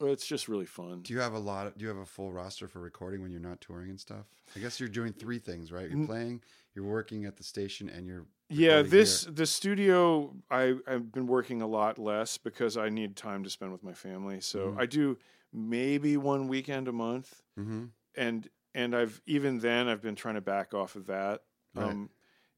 It's 0.01 0.25
just 0.25 0.47
really 0.47 0.65
fun. 0.65 1.01
Do 1.01 1.13
you 1.13 1.19
have 1.19 1.33
a 1.33 1.39
lot? 1.39 1.67
Of, 1.67 1.77
do 1.77 1.83
you 1.83 1.89
have 1.89 1.97
a 1.97 2.05
full 2.05 2.31
roster 2.31 2.67
for 2.69 2.79
recording 2.79 3.21
when 3.21 3.31
you're 3.31 3.41
not 3.41 3.59
touring 3.59 3.89
and 3.89 3.99
stuff? 3.99 4.25
I 4.55 4.59
guess 4.59 4.79
you're 4.79 4.87
doing 4.89 5.11
three 5.11 5.39
things, 5.39 5.71
right? 5.73 5.89
You're 5.91 6.05
playing, 6.05 6.41
you're 6.73 6.85
working 6.85 7.25
at 7.25 7.35
the 7.35 7.43
station, 7.43 7.89
and 7.89 8.07
you're 8.07 8.25
Yeah, 8.47 8.81
this 8.81 9.25
here. 9.25 9.33
the 9.33 9.45
studio. 9.45 10.33
I 10.49 10.75
I've 10.87 11.11
been 11.11 11.27
working 11.27 11.61
a 11.61 11.67
lot 11.67 11.99
less 11.99 12.37
because 12.37 12.77
I 12.77 12.87
need 12.89 13.15
time 13.17 13.43
to 13.43 13.49
spend 13.49 13.71
with 13.73 13.83
my 13.83 13.93
family. 13.93 14.39
So 14.39 14.67
Mm-hmm. 14.69 14.79
I 14.79 14.85
do 14.85 15.17
maybe 15.51 16.15
one 16.15 16.47
weekend 16.47 16.87
a 16.87 16.93
month, 16.93 17.41
Mhm. 17.59 17.89
And 18.19 18.47
and 18.75 18.95
I've 18.95 19.19
even 19.25 19.57
then 19.59 19.87
I've 19.87 20.01
been 20.01 20.15
trying 20.15 20.35
to 20.35 20.41
back 20.41 20.73
off 20.75 20.95
of 20.95 21.07
that. 21.07 21.41
Right. 21.73 21.85
Um, 21.89 22.09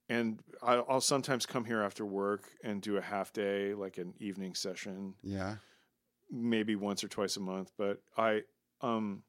and 0.09 0.39
I'll 0.61 0.99
sometimes 0.99 1.45
come 1.45 1.63
here 1.63 1.81
after 1.81 2.05
work 2.05 2.43
and 2.65 2.81
do 2.81 2.97
a 2.97 3.01
half 3.01 3.31
day, 3.31 3.73
like 3.73 3.97
an 3.97 4.13
evening 4.19 4.55
session, 4.55 5.13
Yeah. 5.23 5.55
maybe 6.29 6.75
once 6.75 7.01
or 7.01 7.07
twice 7.07 7.37
a 7.37 7.39
month. 7.39 7.71
But 7.77 8.01
I, 8.17 8.41
um, 8.81 9.23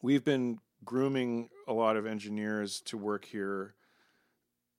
we've 0.00 0.24
been 0.24 0.58
grooming 0.86 1.50
a 1.68 1.74
lot 1.74 1.98
of 1.98 2.06
engineers 2.06 2.80
to 2.82 2.96
work 2.96 3.26
here, 3.26 3.74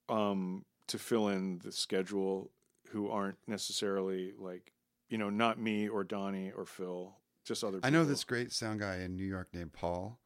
um, 0.10 0.66
to 0.88 0.98
fill 0.98 1.28
in 1.28 1.60
the 1.60 1.72
schedule, 1.72 2.50
who 2.90 3.10
aren't 3.10 3.38
necessarily 3.46 4.34
like, 4.40 4.74
you 5.10 5.20
know, 5.20 5.30
not 5.30 5.60
me 5.60 5.88
or 5.88 6.04
Donnie 6.04 6.50
or 6.52 6.66
Phil, 6.66 7.16
just 7.46 7.64
other. 7.64 7.78
people. 7.78 7.88
I 7.88 7.92
know 7.92 8.06
this 8.06 8.24
great 8.24 8.52
sound 8.52 8.80
guy 8.80 8.98
in 9.02 9.16
New 9.16 9.26
York 9.26 9.50
named 9.54 9.74
Paul. 9.74 10.20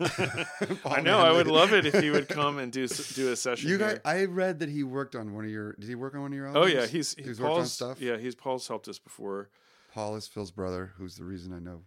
I 0.00 1.00
know. 1.00 1.18
I 1.18 1.32
would 1.32 1.46
love 1.46 1.72
it 1.72 1.86
if 1.86 2.00
he 2.00 2.10
would 2.10 2.28
come 2.28 2.58
and 2.58 2.70
do 2.72 2.86
do 2.86 3.32
a 3.32 3.36
session. 3.36 3.68
You 3.68 3.78
guys, 3.78 3.92
here. 3.92 4.00
I 4.04 4.24
read 4.24 4.60
that 4.60 4.68
he 4.68 4.82
worked 4.82 5.14
on 5.16 5.34
one 5.34 5.44
of 5.44 5.50
your. 5.50 5.72
Did 5.74 5.88
he 5.88 5.94
work 5.94 6.14
on 6.14 6.22
one 6.22 6.32
of 6.32 6.36
your 6.36 6.46
albums? 6.46 6.64
Oh 6.64 6.68
yeah, 6.68 6.86
he's 6.86 7.14
he's 7.14 7.26
he's 7.26 7.40
worked 7.40 7.56
on 7.56 7.66
stuff. 7.66 8.00
Yeah, 8.00 8.16
he's 8.16 8.34
Paul's 8.34 8.68
helped 8.68 8.88
us 8.88 8.98
before. 8.98 9.50
Paul 9.92 10.16
is 10.16 10.26
Phil's 10.26 10.50
brother, 10.50 10.92
who's 10.96 11.16
the 11.16 11.24
reason 11.24 11.52
I 11.52 11.58
know. 11.58 11.82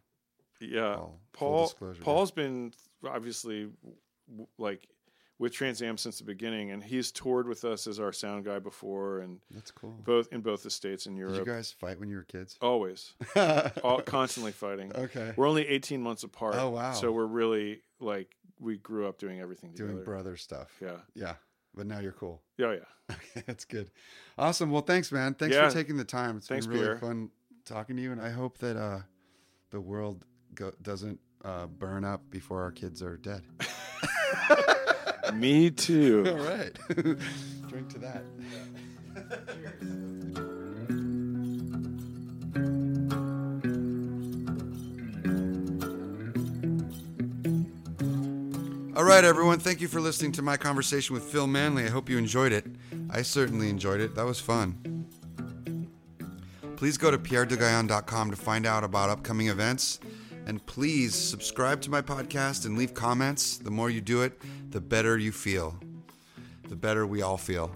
Yeah, 0.59 0.95
Paul. 0.95 1.20
Paul. 1.34 1.72
Paul's 2.01 2.32
been 2.32 2.74
obviously 3.07 3.70
like 4.57 4.88
with 5.41 5.53
Trans 5.53 5.82
Am 5.82 5.97
since 5.97 6.20
the 6.20 6.24
beginning, 6.24 6.70
and 6.70 6.84
he's 6.84 7.12
toured 7.12 7.47
with 7.47 7.66
us 7.66 7.88
as 7.88 7.99
our 7.99 8.14
sound 8.14 8.45
guy 8.45 8.59
before, 8.59 9.20
and 9.22 9.39
That's 9.49 9.72
cool. 9.72 9.95
both 10.03 10.32
in 10.32 10.41
both 10.41 10.62
the 10.62 10.70
states 10.70 11.07
and 11.07 11.18
Europe. 11.18 11.34
Did 11.34 11.47
you 11.47 11.53
guys 11.53 11.72
fight 11.72 11.99
when 11.99 12.09
you 12.09 12.18
were 12.18 12.24
kids? 12.24 12.57
Always, 12.62 13.14
all, 13.84 14.01
constantly 14.01 14.51
fighting. 14.51 14.95
Okay. 14.95 15.34
We're 15.36 15.47
only 15.47 15.68
eighteen 15.68 16.01
months 16.01 16.24
apart. 16.24 16.55
Oh, 16.57 16.70
wow. 16.70 16.93
So 16.93 17.12
we're 17.12 17.26
really 17.26 17.82
like 18.02 18.36
we 18.60 18.78
grew 18.78 19.08
up 19.08 19.18
doing 19.18 19.39
everything 19.39 19.72
Doing 19.74 20.04
brother 20.04 20.36
stuff. 20.38 20.70
Yeah. 20.82 20.97
Yeah. 21.14 21.36
But 21.74 21.86
now 21.88 21.99
you're 21.99 22.12
cool. 22.12 22.41
Yeah, 22.58 22.74
yeah. 22.74 22.80
Okay, 23.16 23.43
that's 23.45 23.66
good. 23.66 23.91
Awesome. 24.38 24.72
Well, 24.72 24.82
thanks, 24.84 25.12
man. 25.12 25.34
Thanks 25.34 25.56
Yeah. 25.56 25.68
for 25.70 25.74
taking 25.76 25.97
the 25.97 26.04
time. 26.06 26.38
It's 26.38 26.47
Thanks, 26.47 26.66
been 26.66 26.76
really 26.76 26.86
Pierre. 26.88 26.97
fun 26.99 27.30
talking 27.66 27.95
to 27.97 28.02
you, 28.02 28.12
and 28.14 28.22
I 28.22 28.30
hope 28.30 28.58
that 28.60 28.78
uh, 28.78 28.99
the 29.70 29.82
world 29.82 30.24
go- 30.56 30.74
doesn't 30.82 31.20
uh, 31.43 31.68
burn 31.68 32.06
up 32.06 32.22
before 32.30 32.62
our 32.62 32.72
kids 32.72 33.02
are 33.02 33.18
dead. 33.18 33.43
Me 35.34 35.72
too. 35.72 36.24
All 36.28 36.36
right. 36.36 36.78
Drink 37.70 37.89
to 37.89 37.99
that. 37.99 38.24
All 49.02 49.08
right, 49.08 49.24
everyone. 49.24 49.58
Thank 49.58 49.82
you 49.82 49.88
for 49.88 49.99
listening 49.99 50.32
to 50.34 50.43
my 50.43 50.58
conversation 50.58 51.16
with 51.16 51.24
Phil 51.24 51.47
Manley. 51.47 51.86
I 51.86 51.89
hope 51.89 52.08
you 52.08 52.20
enjoyed 52.20 52.52
it. 52.52 52.68
I 53.10 53.24
certainly 53.24 53.68
enjoyed 53.68 53.99
it. 53.99 54.14
That 54.14 54.28
was 54.28 54.39
fun. 54.39 55.08
Please 56.76 56.99
go 56.99 57.10
to 57.10 57.18
pierredegaillande.com 57.18 58.30
to 58.30 58.38
find 58.38 58.68
out 58.68 58.84
about 58.84 59.10
upcoming 59.10 59.47
events. 59.47 59.99
And 60.45 60.64
please 60.68 61.16
subscribe 61.16 61.82
to 61.82 61.89
my 61.89 62.04
podcast 62.04 62.68
and 62.68 62.78
leave 62.78 62.93
comments. 62.93 63.58
The 63.58 63.72
more 63.72 63.89
you 63.89 64.02
do 64.02 64.22
it, 64.22 64.39
the 64.70 64.80
better 64.80 65.18
you 65.18 65.32
feel. 65.32 65.80
The 66.70 66.76
better 66.76 67.08
we 67.08 67.24
all 67.24 67.38
feel. 67.38 67.72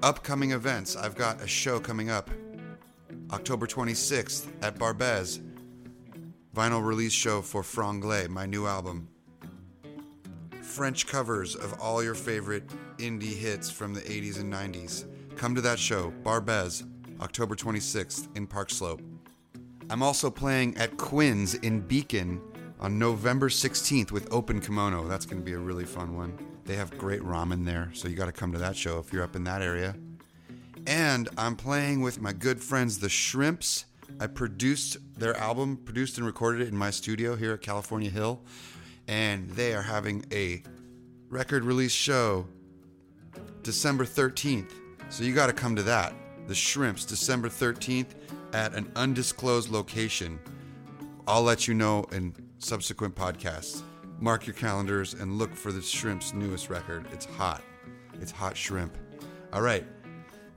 Upcoming 0.00 0.52
events. 0.52 0.94
I've 0.94 1.16
got 1.16 1.42
a 1.42 1.48
show 1.48 1.80
coming 1.80 2.08
up 2.08 2.30
October 3.32 3.66
26th 3.66 4.46
at 4.62 4.78
Barbès. 4.78 5.40
Vinyl 6.54 6.86
release 6.86 7.12
show 7.12 7.42
for 7.42 7.62
Franglais, 7.62 8.28
my 8.28 8.46
new 8.46 8.68
album. 8.68 9.09
French 10.70 11.08
covers 11.08 11.56
of 11.56 11.80
all 11.80 12.00
your 12.00 12.14
favorite 12.14 12.62
indie 12.98 13.36
hits 13.36 13.68
from 13.68 13.92
the 13.92 14.00
80s 14.02 14.38
and 14.38 14.52
90s. 14.52 15.04
Come 15.36 15.52
to 15.56 15.60
that 15.62 15.80
show, 15.80 16.12
Barbès, 16.22 16.84
October 17.20 17.56
26th 17.56 18.28
in 18.36 18.46
Park 18.46 18.70
Slope. 18.70 19.02
I'm 19.90 20.00
also 20.00 20.30
playing 20.30 20.76
at 20.76 20.96
Quinn's 20.96 21.54
in 21.56 21.80
Beacon 21.80 22.40
on 22.78 23.00
November 23.00 23.48
16th 23.48 24.12
with 24.12 24.32
Open 24.32 24.60
Kimono. 24.60 25.08
That's 25.08 25.26
going 25.26 25.38
to 25.38 25.44
be 25.44 25.54
a 25.54 25.58
really 25.58 25.84
fun 25.84 26.14
one. 26.14 26.38
They 26.66 26.76
have 26.76 26.96
great 26.96 27.22
ramen 27.22 27.64
there, 27.64 27.90
so 27.92 28.06
you 28.06 28.14
got 28.14 28.26
to 28.26 28.32
come 28.32 28.52
to 28.52 28.58
that 28.58 28.76
show 28.76 29.00
if 29.00 29.12
you're 29.12 29.24
up 29.24 29.34
in 29.34 29.42
that 29.44 29.62
area. 29.62 29.96
And 30.86 31.28
I'm 31.36 31.56
playing 31.56 32.00
with 32.00 32.20
my 32.20 32.32
good 32.32 32.62
friends, 32.62 33.00
the 33.00 33.08
Shrimps. 33.08 33.86
I 34.20 34.28
produced 34.28 34.98
their 35.18 35.36
album, 35.36 35.78
produced 35.78 36.16
and 36.16 36.26
recorded 36.26 36.60
it 36.60 36.68
in 36.68 36.76
my 36.76 36.90
studio 36.90 37.34
here 37.34 37.54
at 37.54 37.60
California 37.60 38.10
Hill. 38.10 38.40
And 39.10 39.50
they 39.50 39.74
are 39.74 39.82
having 39.82 40.24
a 40.32 40.62
record 41.28 41.64
release 41.64 41.90
show 41.90 42.46
December 43.64 44.04
13th. 44.04 44.70
So 45.08 45.24
you 45.24 45.34
got 45.34 45.48
to 45.48 45.52
come 45.52 45.74
to 45.74 45.82
that. 45.82 46.14
The 46.46 46.54
Shrimps, 46.54 47.04
December 47.04 47.48
13th 47.48 48.14
at 48.52 48.72
an 48.74 48.90
undisclosed 48.94 49.68
location. 49.68 50.38
I'll 51.26 51.42
let 51.42 51.66
you 51.66 51.74
know 51.74 52.04
in 52.12 52.34
subsequent 52.58 53.16
podcasts. 53.16 53.82
Mark 54.20 54.46
your 54.46 54.54
calendars 54.54 55.14
and 55.14 55.38
look 55.38 55.56
for 55.56 55.72
the 55.72 55.82
Shrimp's 55.82 56.32
newest 56.32 56.70
record. 56.70 57.04
It's 57.12 57.24
hot. 57.24 57.62
It's 58.20 58.30
hot 58.30 58.56
shrimp. 58.56 58.96
All 59.52 59.62
right. 59.62 59.84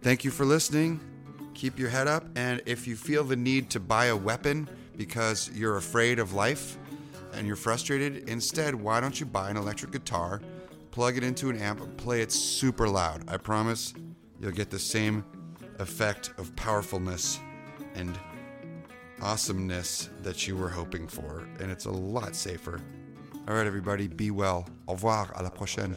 Thank 0.01 0.23
you 0.23 0.29
for 0.29 0.45
listening. 0.45 0.99
Keep 1.55 1.79
your 1.79 1.89
head 1.89 2.07
up. 2.07 2.25
And 2.35 2.61
if 2.67 2.85
you 2.85 2.95
feel 2.95 3.23
the 3.23 3.35
need 3.35 3.71
to 3.71 3.79
buy 3.79 4.05
a 4.05 4.15
weapon 4.15 4.69
because 4.95 5.49
you're 5.55 5.77
afraid 5.77 6.19
of 6.19 6.33
life 6.33 6.77
and 7.33 7.47
you're 7.47 7.55
frustrated, 7.55 8.29
instead, 8.29 8.75
why 8.75 8.99
don't 8.99 9.19
you 9.19 9.25
buy 9.25 9.49
an 9.49 9.57
electric 9.57 9.91
guitar, 9.91 10.41
plug 10.91 11.17
it 11.17 11.23
into 11.23 11.49
an 11.49 11.57
amp, 11.57 11.81
and 11.81 11.97
play 11.97 12.21
it 12.21 12.31
super 12.31 12.87
loud? 12.87 13.23
I 13.27 13.37
promise 13.37 13.93
you'll 14.39 14.51
get 14.51 14.69
the 14.69 14.79
same 14.79 15.23
effect 15.79 16.33
of 16.37 16.55
powerfulness 16.55 17.39
and 17.95 18.17
awesomeness 19.21 20.09
that 20.21 20.47
you 20.47 20.55
were 20.55 20.69
hoping 20.69 21.07
for. 21.07 21.47
And 21.59 21.71
it's 21.71 21.85
a 21.85 21.91
lot 21.91 22.35
safer. 22.35 22.79
All 23.47 23.55
right, 23.55 23.67
everybody, 23.67 24.07
be 24.07 24.31
well. 24.31 24.67
Au 24.87 24.93
revoir. 24.93 25.33
À 25.35 25.43
la 25.43 25.49
prochaine. 25.49 25.95